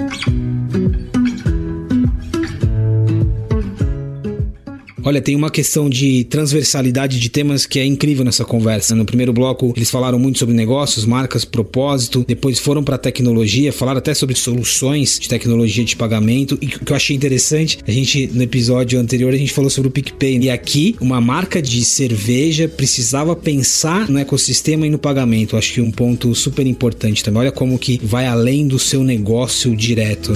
Olha, 5.08 5.22
tem 5.22 5.38
uma 5.38 5.50
questão 5.50 5.90
de 5.90 6.26
transversalidade 6.26 7.18
de 7.18 7.30
temas 7.30 7.66
que 7.66 7.80
é 7.80 7.86
incrível 7.86 8.26
nessa 8.26 8.44
conversa. 8.44 8.94
No 8.94 9.06
primeiro 9.06 9.32
bloco, 9.32 9.72
eles 9.74 9.90
falaram 9.90 10.20
muito 10.20 10.38
sobre 10.38 10.54
negócios, 10.54 11.06
marcas, 11.06 11.46
propósito, 11.46 12.26
depois 12.28 12.60
foram 12.60 12.84
para 12.84 12.98
tecnologia, 12.98 13.72
falaram 13.72 14.00
até 14.00 14.14
sobre 14.14 14.36
soluções 14.36 15.18
de 15.18 15.30
tecnologia 15.30 15.86
de 15.86 15.96
pagamento. 15.96 16.60
E 16.62 16.66
o 16.66 16.84
que 16.84 16.92
eu 16.92 16.96
achei 16.98 17.16
interessante, 17.16 17.80
a 17.88 17.92
gente 17.92 18.30
no 18.34 18.44
episódio 18.44 19.00
anterior 19.00 19.34
a 19.34 19.38
gente 19.38 19.54
falou 19.54 19.70
sobre 19.70 19.88
o 19.88 19.92
PicPay. 19.92 20.40
E 20.40 20.50
aqui, 20.50 20.98
uma 21.00 21.22
marca 21.22 21.62
de 21.62 21.86
cerveja 21.86 22.68
precisava 22.68 23.34
pensar 23.34 24.10
no 24.10 24.20
ecossistema 24.20 24.86
e 24.86 24.90
no 24.90 25.00
pagamento. 25.00 25.56
Acho 25.56 25.76
que 25.76 25.80
um 25.80 25.90
ponto 25.90 26.36
super 26.36 26.68
importante 26.68 27.24
também. 27.24 27.44
Olha 27.44 27.52
como 27.54 27.80
que 27.80 27.98
vai 28.04 28.26
além 28.26 28.68
do 28.68 28.78
seu 28.78 29.06
negócio 29.06 29.74
direto. 29.74 30.34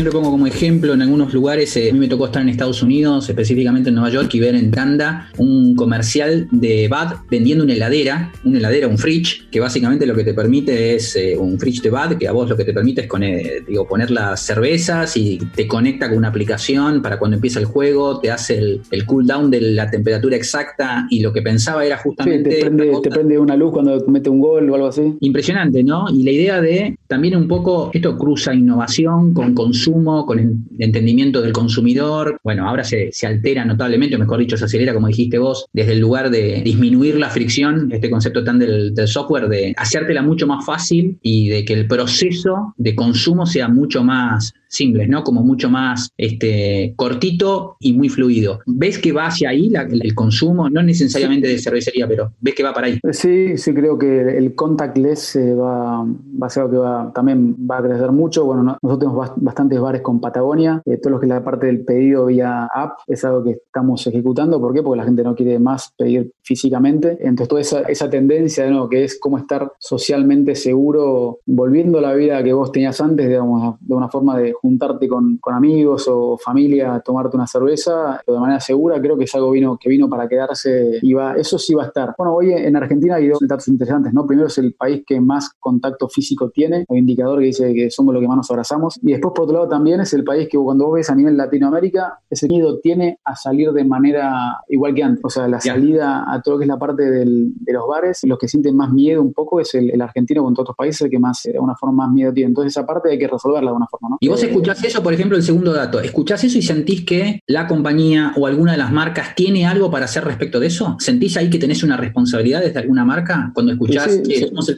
Siempre 0.00 0.18
pongo 0.18 0.30
como 0.30 0.46
ejemplo 0.46 0.94
en 0.94 1.02
algunos 1.02 1.34
lugares, 1.34 1.76
eh, 1.76 1.90
a 1.90 1.92
mí 1.92 1.98
me 1.98 2.08
tocó 2.08 2.24
estar 2.24 2.40
en 2.40 2.48
Estados 2.48 2.82
Unidos, 2.82 3.28
específicamente 3.28 3.90
en 3.90 3.96
Nueva 3.96 4.08
York, 4.08 4.30
y 4.32 4.40
ver 4.40 4.54
en 4.54 4.70
Tanda 4.70 5.28
un 5.36 5.76
comercial 5.76 6.48
de 6.50 6.88
Bad 6.88 7.16
vendiendo 7.30 7.64
una 7.64 7.74
heladera, 7.74 8.32
una 8.42 8.56
heladera, 8.56 8.88
un 8.88 8.96
fridge, 8.96 9.46
que 9.50 9.60
básicamente 9.60 10.06
lo 10.06 10.14
que 10.14 10.24
te 10.24 10.32
permite 10.32 10.94
es 10.94 11.16
eh, 11.16 11.36
un 11.36 11.58
fridge 11.58 11.82
de 11.82 11.90
Bad, 11.90 12.16
que 12.16 12.26
a 12.26 12.32
vos 12.32 12.48
lo 12.48 12.56
que 12.56 12.64
te 12.64 12.72
permite 12.72 13.02
es 13.02 13.66
digo, 13.68 13.86
poner 13.86 14.10
las 14.10 14.40
cervezas 14.40 15.18
y 15.18 15.38
te 15.54 15.66
conecta 15.66 16.08
con 16.08 16.16
una 16.16 16.28
aplicación 16.28 17.02
para 17.02 17.18
cuando 17.18 17.34
empieza 17.34 17.60
el 17.60 17.66
juego, 17.66 18.20
te 18.20 18.30
hace 18.30 18.56
el, 18.56 18.80
el 18.90 19.04
cool 19.04 19.26
down 19.26 19.50
de 19.50 19.60
la 19.60 19.90
temperatura 19.90 20.34
exacta 20.34 21.06
y 21.10 21.20
lo 21.20 21.30
que 21.30 21.42
pensaba 21.42 21.84
era 21.84 21.98
justamente... 21.98 22.48
te, 22.48 22.60
prende, 22.60 22.90
te 23.02 23.10
prende 23.10 23.38
una 23.38 23.54
luz 23.54 23.72
cuando 23.72 24.02
mete 24.06 24.30
un 24.30 24.40
gol 24.40 24.70
o 24.70 24.76
algo 24.76 24.86
así. 24.86 25.14
Impresionante, 25.20 25.84
¿no? 25.84 26.06
Y 26.10 26.22
la 26.22 26.30
idea 26.30 26.60
de 26.62 26.96
también 27.06 27.36
un 27.36 27.48
poco, 27.48 27.90
esto 27.92 28.16
cruza 28.16 28.54
innovación 28.54 29.34
con 29.34 29.54
consumo, 29.54 29.89
con 30.26 30.38
el 30.38 30.56
entendimiento 30.78 31.42
del 31.42 31.52
consumidor. 31.52 32.40
Bueno, 32.42 32.68
ahora 32.68 32.84
se, 32.84 33.10
altera 33.26 33.64
notablemente, 33.64 34.16
o 34.16 34.18
mejor 34.18 34.38
dicho, 34.38 34.56
se 34.56 34.64
acelera, 34.64 34.94
como 34.94 35.08
dijiste 35.08 35.38
vos, 35.38 35.66
desde 35.72 35.92
el 35.92 36.00
lugar 36.00 36.30
de 36.30 36.62
disminuir 36.62 37.16
la 37.16 37.30
fricción, 37.30 37.90
este 37.92 38.10
concepto 38.10 38.44
tan 38.44 38.58
del, 38.58 38.94
software, 39.06 39.48
de 39.48 39.74
hacértela 39.76 40.22
mucho 40.22 40.46
más 40.46 40.64
fácil 40.64 41.18
y 41.22 41.48
de 41.48 41.64
que 41.64 41.74
el 41.74 41.86
proceso 41.86 42.74
de 42.76 42.94
consumo 42.94 43.46
sea 43.46 43.68
mucho 43.68 44.04
más 44.04 44.52
simple, 44.70 45.06
¿no? 45.06 45.22
Como 45.24 45.42
mucho 45.42 45.68
más 45.68 46.10
este, 46.16 46.94
cortito 46.96 47.76
y 47.80 47.92
muy 47.92 48.08
fluido. 48.08 48.60
¿Ves 48.66 48.98
que 48.98 49.12
va 49.12 49.26
hacia 49.26 49.50
ahí 49.50 49.70
el, 49.74 50.14
consumo? 50.14 50.70
No 50.70 50.82
necesariamente 50.82 51.48
de 51.48 51.58
cervecería, 51.58 52.06
pero 52.06 52.32
¿ves 52.40 52.54
que 52.54 52.62
va 52.62 52.72
para 52.72 52.86
ahí? 52.86 53.00
Sí, 53.10 53.56
sí 53.58 53.74
creo 53.74 53.98
que 53.98 54.38
el 54.38 54.54
contactless 54.54 55.36
eh, 55.36 55.54
va, 55.54 56.04
va 56.04 56.46
a 56.46 56.50
ser 56.50 56.62
algo 56.62 56.72
que 56.72 56.78
va, 56.78 57.12
también 57.12 57.56
va 57.68 57.78
a 57.78 57.82
crecer 57.82 58.12
mucho. 58.12 58.44
Bueno, 58.44 58.62
nosotros 58.62 58.98
tenemos 58.98 59.30
bastante 59.36 59.78
bares 59.78 60.02
con 60.02 60.20
Patagonia. 60.20 60.80
Eh, 60.86 60.98
todo 60.98 61.10
lo 61.14 61.20
que 61.20 61.26
es 61.26 61.30
la 61.30 61.44
parte 61.44 61.66
del 61.66 61.84
pedido 61.84 62.26
vía 62.26 62.68
app 62.72 62.98
es 63.08 63.24
algo 63.24 63.42
que 63.42 63.50
estamos 63.50 64.06
ejecutando. 64.06 64.60
¿Por 64.60 64.72
qué? 64.72 64.82
Porque 64.82 64.98
la 64.98 65.04
gente 65.04 65.24
no 65.24 65.34
quiere 65.34 65.58
más 65.58 65.92
pedir 65.96 66.32
físicamente. 66.42 67.18
Entonces, 67.20 67.48
toda 67.48 67.60
esa, 67.60 67.80
esa 67.82 68.08
tendencia, 68.08 68.70
¿no? 68.70 68.88
que 68.88 69.04
es 69.04 69.18
cómo 69.18 69.36
estar 69.36 69.72
socialmente 69.78 70.54
seguro, 70.54 71.40
volviendo 71.46 71.98
a 71.98 72.02
la 72.02 72.14
vida 72.14 72.42
que 72.44 72.52
vos 72.52 72.70
tenías 72.70 73.00
antes, 73.00 73.26
digamos, 73.26 73.76
de 73.80 73.94
una 73.94 74.08
forma 74.08 74.38
de 74.38 74.54
juntarte 74.60 75.08
con, 75.08 75.38
con 75.38 75.54
amigos 75.54 76.06
o 76.08 76.36
familia, 76.38 77.00
tomarte 77.04 77.36
una 77.36 77.46
cerveza 77.46 78.20
de 78.26 78.38
manera 78.38 78.60
segura, 78.60 79.00
creo 79.00 79.16
que 79.16 79.24
es 79.24 79.34
algo 79.34 79.50
vino, 79.50 79.78
que 79.78 79.88
vino 79.88 80.08
para 80.08 80.28
quedarse 80.28 80.98
y 81.02 81.12
va, 81.12 81.34
eso 81.34 81.58
sí 81.58 81.74
va 81.74 81.84
a 81.84 81.86
estar. 81.86 82.14
Bueno, 82.16 82.34
hoy 82.34 82.52
en 82.52 82.76
Argentina 82.76 83.16
hay 83.16 83.28
dos 83.28 83.38
datos 83.40 83.68
interesantes, 83.68 84.12
¿no? 84.12 84.26
Primero 84.26 84.48
es 84.48 84.58
el 84.58 84.74
país 84.74 85.02
que 85.06 85.20
más 85.20 85.50
contacto 85.58 86.08
físico 86.08 86.50
tiene, 86.50 86.84
un 86.88 86.98
indicador 86.98 87.40
que 87.40 87.46
dice 87.46 87.74
que 87.74 87.90
somos 87.90 88.14
los 88.14 88.20
que 88.20 88.28
más 88.28 88.36
nos 88.36 88.50
abrazamos. 88.50 88.98
Y 89.02 89.12
después, 89.12 89.32
por 89.34 89.44
otro 89.44 89.56
lado, 89.56 89.68
también 89.68 90.00
es 90.00 90.12
el 90.12 90.24
país 90.24 90.48
que 90.50 90.58
cuando 90.58 90.86
vos 90.86 90.94
ves 90.94 91.10
a 91.10 91.14
nivel 91.14 91.36
Latinoamérica, 91.36 92.20
ese 92.28 92.48
miedo 92.48 92.78
tiene 92.80 93.18
a 93.24 93.34
salir 93.36 93.72
de 93.72 93.84
manera 93.84 94.58
igual 94.68 94.94
que 94.94 95.02
antes. 95.02 95.24
O 95.24 95.30
sea, 95.30 95.48
la 95.48 95.60
salida 95.60 96.24
a 96.30 96.40
todo 96.42 96.54
lo 96.54 96.58
que 96.58 96.64
es 96.64 96.68
la 96.68 96.78
parte 96.78 97.02
de 97.04 97.72
los 97.72 97.86
bares, 97.86 98.20
los 98.24 98.38
que 98.38 98.48
sienten 98.48 98.76
más 98.76 98.92
miedo 98.92 99.22
un 99.22 99.32
poco 99.32 99.60
es 99.60 99.74
el, 99.74 100.00
argentino 100.00 100.42
con 100.42 100.54
todos 100.54 100.64
otros 100.64 100.76
países, 100.76 101.02
el 101.02 101.10
que 101.10 101.18
más, 101.18 101.42
de 101.44 101.58
una 101.58 101.74
forma, 101.76 102.06
más 102.06 102.12
miedo 102.12 102.32
tiene. 102.32 102.48
Entonces, 102.48 102.72
esa 102.72 102.86
parte 102.86 103.10
hay 103.10 103.18
que 103.18 103.28
resolverla 103.28 103.66
de 103.66 103.68
alguna 103.68 103.86
forma, 103.86 104.10
¿no? 104.10 104.16
Y 104.20 104.28
vos 104.28 104.42
eh, 104.42 104.49
escuchás 104.50 104.84
eso, 104.84 105.02
por 105.02 105.12
ejemplo, 105.12 105.36
el 105.36 105.42
segundo 105.42 105.72
dato, 105.72 106.00
¿escuchás 106.00 106.44
eso 106.44 106.58
y 106.58 106.62
sentís 106.62 107.04
que 107.04 107.40
la 107.46 107.66
compañía 107.66 108.32
o 108.36 108.46
alguna 108.46 108.72
de 108.72 108.78
las 108.78 108.92
marcas 108.92 109.34
tiene 109.34 109.66
algo 109.66 109.90
para 109.90 110.04
hacer 110.04 110.24
respecto 110.24 110.60
de 110.60 110.66
eso? 110.66 110.96
¿Sentís 110.98 111.36
ahí 111.36 111.50
que 111.50 111.58
tenés 111.58 111.82
una 111.82 111.96
responsabilidad 111.96 112.60
desde 112.60 112.78
alguna 112.78 113.04
marca 113.04 113.50
cuando 113.54 113.72
escuchás? 113.72 114.20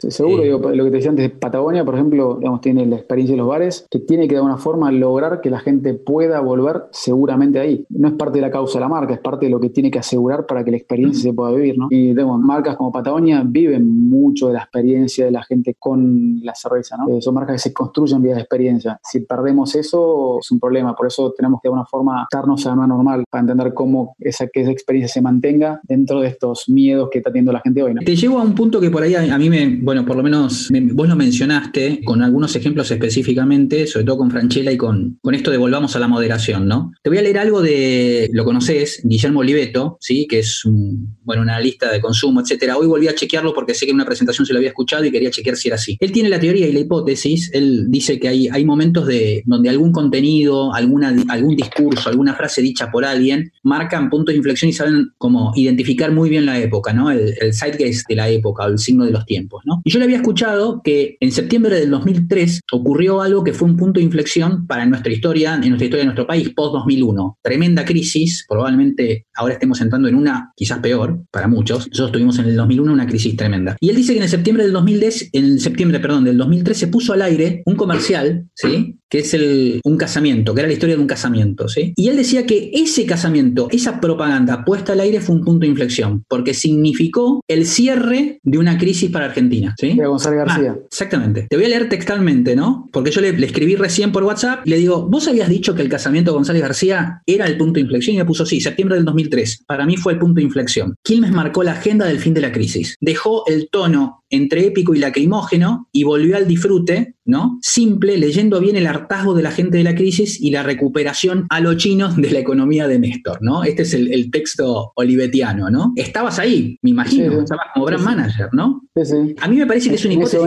seguro, 0.09 0.43
lo 0.73 0.83
que 0.85 0.91
te 0.91 0.97
decía 0.97 1.09
antes, 1.09 1.31
Patagonia, 1.31 1.83
por 1.83 1.95
ejemplo, 1.95 2.37
digamos, 2.39 2.61
tiene 2.61 2.85
la 2.85 2.95
experiencia 2.95 3.33
de 3.33 3.37
los 3.37 3.47
bares, 3.47 3.85
que 3.89 3.99
tiene 3.99 4.27
que 4.27 4.35
de 4.35 4.37
alguna 4.37 4.57
forma 4.57 4.91
lograr 4.91 5.41
que 5.41 5.49
la 5.49 5.59
gente 5.59 5.93
pueda 5.93 6.39
volver 6.39 6.83
seguramente 6.91 7.59
ahí. 7.59 7.85
No 7.89 8.07
es 8.07 8.13
parte 8.13 8.39
de 8.39 8.41
la 8.41 8.51
causa 8.51 8.79
de 8.79 8.81
la 8.81 8.89
marca, 8.89 9.13
es 9.13 9.19
parte 9.19 9.45
de 9.45 9.51
lo 9.51 9.59
que 9.59 9.69
tiene 9.69 9.91
que 9.91 9.99
asegurar 9.99 10.45
para 10.45 10.63
que 10.63 10.71
la 10.71 10.77
experiencia 10.77 11.21
se 11.23 11.33
pueda 11.33 11.51
vivir, 11.51 11.77
¿no? 11.77 11.87
Y 11.89 12.09
tenemos 12.09 12.39
marcas 12.39 12.75
como 12.75 12.91
Patagonia 12.91 13.43
viven 13.45 14.09
mucho 14.09 14.47
de 14.47 14.53
la 14.53 14.59
experiencia 14.59 15.25
de 15.25 15.31
la 15.31 15.43
gente 15.43 15.75
con 15.77 16.39
la 16.43 16.55
cerveza, 16.55 16.97
¿no? 16.97 17.09
Eh, 17.09 17.21
son 17.21 17.33
marcas 17.33 17.55
que 17.55 17.69
se 17.69 17.73
construyen 17.73 18.21
vía 18.21 18.35
de 18.35 18.41
experiencia. 18.41 18.99
Si 19.03 19.21
perdemos 19.21 19.62
eso, 19.75 20.39
es 20.39 20.51
un 20.51 20.59
problema. 20.59 20.95
Por 20.95 21.07
eso 21.07 21.33
tenemos 21.35 21.59
que 21.61 21.67
de 21.67 21.69
alguna 21.69 21.85
forma 21.85 22.27
darnos 22.31 22.65
a 22.65 22.73
una 22.73 22.87
normal 22.87 23.23
para 23.29 23.41
entender 23.41 23.73
cómo 23.73 24.15
esa, 24.19 24.47
que 24.47 24.61
esa 24.61 24.71
experiencia 24.71 25.13
se 25.13 25.21
mantenga 25.21 25.81
dentro 25.83 26.21
de 26.21 26.29
estos 26.29 26.69
miedos 26.69 27.09
que 27.11 27.19
está 27.19 27.31
teniendo 27.31 27.51
la 27.51 27.61
gente 27.61 27.81
hoy. 27.81 27.93
Te 28.05 28.15
llevo 28.15 28.39
a 28.39 28.43
un 28.43 28.55
punto 28.55 28.79
que 28.79 28.89
por 28.89 29.03
ahí 29.03 29.15
a, 29.15 29.37
mí 29.37 29.49
me, 29.49 29.77
bueno, 29.81 30.05
por 30.05 30.15
lo 30.15 30.23
menos 30.23 30.69
vos 30.93 31.07
lo 31.07 31.15
mencionaste 31.15 32.01
con 32.03 32.21
algunos 32.21 32.55
ejemplos 32.55 32.89
específicamente, 32.91 33.87
sobre 33.87 34.05
todo 34.05 34.17
con 34.17 34.31
Franchella 34.31 34.71
y 34.71 34.77
con 34.77 34.93
con, 35.21 35.35
esto 35.35 35.51
de 35.51 35.57
volvamos 35.57 35.95
a 35.95 35.99
la 35.99 36.07
moderación, 36.07 36.67
¿no? 36.67 36.91
Te 37.01 37.09
voy 37.09 37.17
a 37.17 37.21
leer 37.21 37.37
algo 37.37 37.61
de, 37.61 38.29
lo 38.33 38.45
conoces, 38.45 39.01
Guillermo 39.03 39.39
Oliveto, 39.39 39.97
¿sí? 39.99 40.27
Que 40.27 40.39
es 40.39 40.65
un, 40.65 41.15
bueno, 41.23 41.41
una 41.41 41.59
lista 41.59 41.91
de 41.91 42.01
consumo, 42.01 42.41
etcétera. 42.41 42.77
Hoy 42.77 42.87
volví 42.87 43.07
a 43.07 43.15
chequearlo 43.15 43.53
porque 43.53 43.73
sé 43.73 43.85
que 43.85 43.91
en 43.91 43.95
una 43.95 44.05
presentación 44.05 44.45
se 44.45 44.53
lo 44.53 44.57
había 44.57 44.69
escuchado 44.69 45.05
y 45.05 45.11
quería 45.11 45.31
chequear 45.31 45.55
si 45.55 45.67
era 45.69 45.75
así. 45.75 45.97
Él 45.99 46.11
tiene 46.11 46.29
la 46.29 46.39
teoría 46.39 46.67
y 46.67 46.73
la 46.73 46.79
hipótesis, 46.79 47.51
él 47.53 47.85
dice 47.89 48.19
que 48.19 48.27
hay, 48.27 48.47
hay 48.47 48.65
momentos 48.65 49.07
de, 49.07 49.43
donde 49.53 49.69
algún 49.69 49.91
contenido, 49.91 50.73
alguna, 50.73 51.15
algún 51.29 51.55
discurso, 51.55 52.09
alguna 52.09 52.33
frase 52.35 52.61
dicha 52.61 52.91
por 52.91 53.05
alguien, 53.05 53.51
marcan 53.63 54.09
puntos 54.09 54.33
de 54.33 54.37
inflexión 54.37 54.69
y 54.69 54.73
saben 54.73 55.11
cómo 55.17 55.53
identificar 55.55 56.11
muy 56.11 56.29
bien 56.29 56.45
la 56.45 56.59
época, 56.59 56.93
¿no? 56.93 57.11
El, 57.11 57.33
el 57.39 57.53
zeitgeist 57.53 58.07
de 58.07 58.15
la 58.15 58.29
época 58.29 58.65
o 58.65 58.67
el 58.67 58.79
signo 58.79 59.05
de 59.05 59.11
los 59.11 59.25
tiempos, 59.25 59.63
¿no? 59.65 59.81
Y 59.83 59.91
yo 59.91 59.99
le 59.99 60.05
había 60.05 60.17
escuchado 60.17 60.81
que 60.83 61.17
en 61.19 61.31
septiembre 61.31 61.79
del 61.79 61.89
2003 61.89 62.61
ocurrió 62.71 63.21
algo 63.21 63.43
que 63.43 63.53
fue 63.53 63.67
un 63.67 63.77
punto 63.77 63.99
de 63.99 64.05
inflexión 64.05 64.67
para 64.67 64.85
nuestra 64.85 65.11
historia, 65.11 65.55
en 65.55 65.69
nuestra 65.69 65.85
historia 65.85 66.01
de 66.01 66.05
nuestro 66.05 66.27
país, 66.27 66.49
post-2001. 66.49 67.37
Tremenda 67.41 67.85
crisis, 67.85 68.45
probablemente 68.47 69.27
ahora 69.35 69.53
estemos 69.53 69.79
entrando 69.81 70.07
en 70.07 70.15
una 70.15 70.51
quizás 70.55 70.79
peor 70.79 71.23
para 71.31 71.47
muchos. 71.47 71.87
Nosotros 71.89 72.11
tuvimos 72.11 72.39
en 72.39 72.45
el 72.45 72.55
2001 72.55 72.93
una 72.93 73.07
crisis 73.07 73.35
tremenda. 73.35 73.77
Y 73.79 73.89
él 73.89 73.95
dice 73.95 74.13
que 74.13 74.21
en 74.21 74.29
septiembre 74.29 74.63
del 74.63 74.73
2010, 74.73 75.29
en 75.33 75.59
septiembre, 75.59 75.99
perdón, 75.99 76.23
del 76.23 76.37
2003 76.37 76.77
se 76.77 76.87
puso 76.87 77.13
al 77.13 77.21
aire 77.21 77.63
un 77.65 77.75
comercial, 77.75 78.47
¿sí? 78.53 78.97
que 79.13 79.19
es 79.19 79.33
el, 79.35 79.42
un 79.83 79.97
casamiento, 79.97 80.53
que 80.53 80.61
era 80.61 80.67
la 80.67 80.73
historia 80.73 80.95
de 80.95 81.01
un 81.01 81.07
casamiento, 81.07 81.67
¿sí? 81.67 81.93
Y 81.95 82.09
él 82.09 82.17
decía 82.17 82.45
que 82.45 82.71
ese 82.73 83.05
casamiento, 83.05 83.67
esa 83.71 83.99
propaganda 83.99 84.63
puesta 84.65 84.93
al 84.93 84.99
aire 84.99 85.21
fue 85.21 85.35
un 85.35 85.43
punto 85.43 85.61
de 85.61 85.67
inflexión, 85.67 86.23
porque 86.27 86.53
significó 86.53 87.41
el 87.47 87.65
cierre 87.65 88.39
de 88.43 88.57
una 88.57 88.77
crisis 88.77 89.09
para 89.11 89.25
Argentina, 89.25 89.75
¿sí? 89.77 89.93
De 89.93 90.05
González 90.05 90.39
ah, 90.41 90.45
García. 90.45 90.75
exactamente. 90.85 91.47
Te 91.49 91.55
voy 91.55 91.65
a 91.65 91.69
leer 91.69 91.89
textualmente, 91.89 92.55
¿no? 92.55 92.89
Porque 92.91 93.11
yo 93.11 93.21
le, 93.21 93.29
escribí 93.29 93.75
recién 93.75 94.11
por 94.11 94.23
WhatsApp 94.23 94.65
y 94.65 94.69
le 94.69 94.77
digo, 94.77 95.07
¿vos 95.09 95.27
habías 95.27 95.49
dicho 95.49 95.75
que 95.75 95.81
el 95.81 95.89
casamiento 95.89 96.31
de 96.31 96.35
González 96.35 96.61
García 96.61 97.21
era 97.25 97.45
el 97.45 97.57
punto 97.57 97.75
de 97.75 97.81
inflexión? 97.81 98.15
Y 98.15 98.19
me 98.19 98.25
puso, 98.25 98.45
sí, 98.45 98.61
septiembre 98.61 98.95
del 98.95 99.05
2003. 99.05 99.63
Para 99.67 99.85
mí 99.85 99.97
fue 99.97 100.13
el 100.13 100.19
punto 100.19 100.35
de 100.35 100.43
inflexión. 100.43 100.95
Quilmes 101.03 101.31
marcó 101.31 101.63
la 101.63 101.73
agenda 101.73 102.05
del 102.05 102.19
fin 102.19 102.33
de 102.33 102.41
la 102.41 102.51
crisis. 102.51 102.95
Dejó 102.99 103.45
el 103.47 103.69
tono 103.69 104.22
entre 104.33 104.65
épico 104.65 104.95
y 104.95 104.99
lacrimógeno 104.99 105.87
y 105.91 106.03
volvió 106.03 106.35
al 106.35 106.47
disfrute, 106.47 107.15
¿no? 107.25 107.59
Simple, 107.61 108.17
leyendo 108.17 108.59
bien 108.59 108.75
el 108.75 108.87
hartazgo 108.87 109.33
de 109.35 109.43
la 109.43 109.51
gente 109.51 109.77
de 109.77 109.83
la 109.83 109.95
crisis 109.95 110.41
y 110.41 110.49
la 110.49 110.63
recuperación 110.63 111.45
a 111.49 111.59
lo 111.59 111.75
chino 111.75 112.11
de 112.13 112.31
la 112.31 112.39
economía 112.39 112.87
de 112.87 112.99
Néstor, 112.99 113.37
¿no? 113.41 113.63
Este 113.63 113.83
es 113.83 113.93
el, 113.93 114.31
texto 114.31 114.93
olivetiano, 114.95 115.69
¿no? 115.69 115.93
Estabas 115.95 116.39
ahí, 116.39 116.79
me 116.81 116.89
imagino, 116.89 117.41
estabas 117.41 117.67
como 117.73 117.85
brand 117.85 118.03
manager, 118.03 118.49
¿no? 118.53 118.81
Sí, 118.95 119.05
sí. 119.05 119.35
A 119.41 119.47
mí 119.47 119.57
me 119.57 119.67
parece 119.67 119.89
que 119.89 119.95
es 119.95 120.05
una 120.05 120.15
hipótesis. 120.15 120.39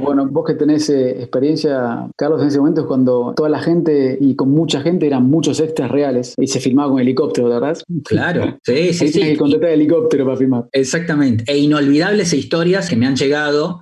bueno, 0.00 0.26
vos 0.28 0.44
que 0.44 0.54
tenés 0.54 0.90
eh, 0.90 1.10
experiencia, 1.10 2.08
Carlos, 2.16 2.42
en 2.42 2.48
ese 2.48 2.58
momento 2.58 2.80
es 2.80 2.86
cuando 2.86 3.34
toda 3.36 3.48
la 3.48 3.60
gente 3.60 4.18
y 4.20 4.34
con 4.34 4.50
mucha 4.50 4.80
gente 4.80 5.06
eran 5.06 5.24
muchos 5.24 5.60
extras 5.60 5.90
reales 5.90 6.34
y 6.36 6.48
se 6.48 6.58
filmaba 6.58 6.90
con 6.90 7.00
helicóptero, 7.00 7.48
¿verdad? 7.48 7.78
Claro, 8.04 8.58
sí, 8.62 8.92
sí, 8.92 9.08
sí. 9.08 9.20
que 9.20 9.36
contratar 9.36 9.70
helicóptero 9.70 10.24
para 10.24 10.36
filmar. 10.36 10.68
Exactamente. 10.72 11.44
E 11.46 11.58
inolvidables 11.58 12.32
historias 12.32 12.88
que 12.88 12.96
me 12.96 13.06
han 13.06 13.14
llegado. 13.14 13.27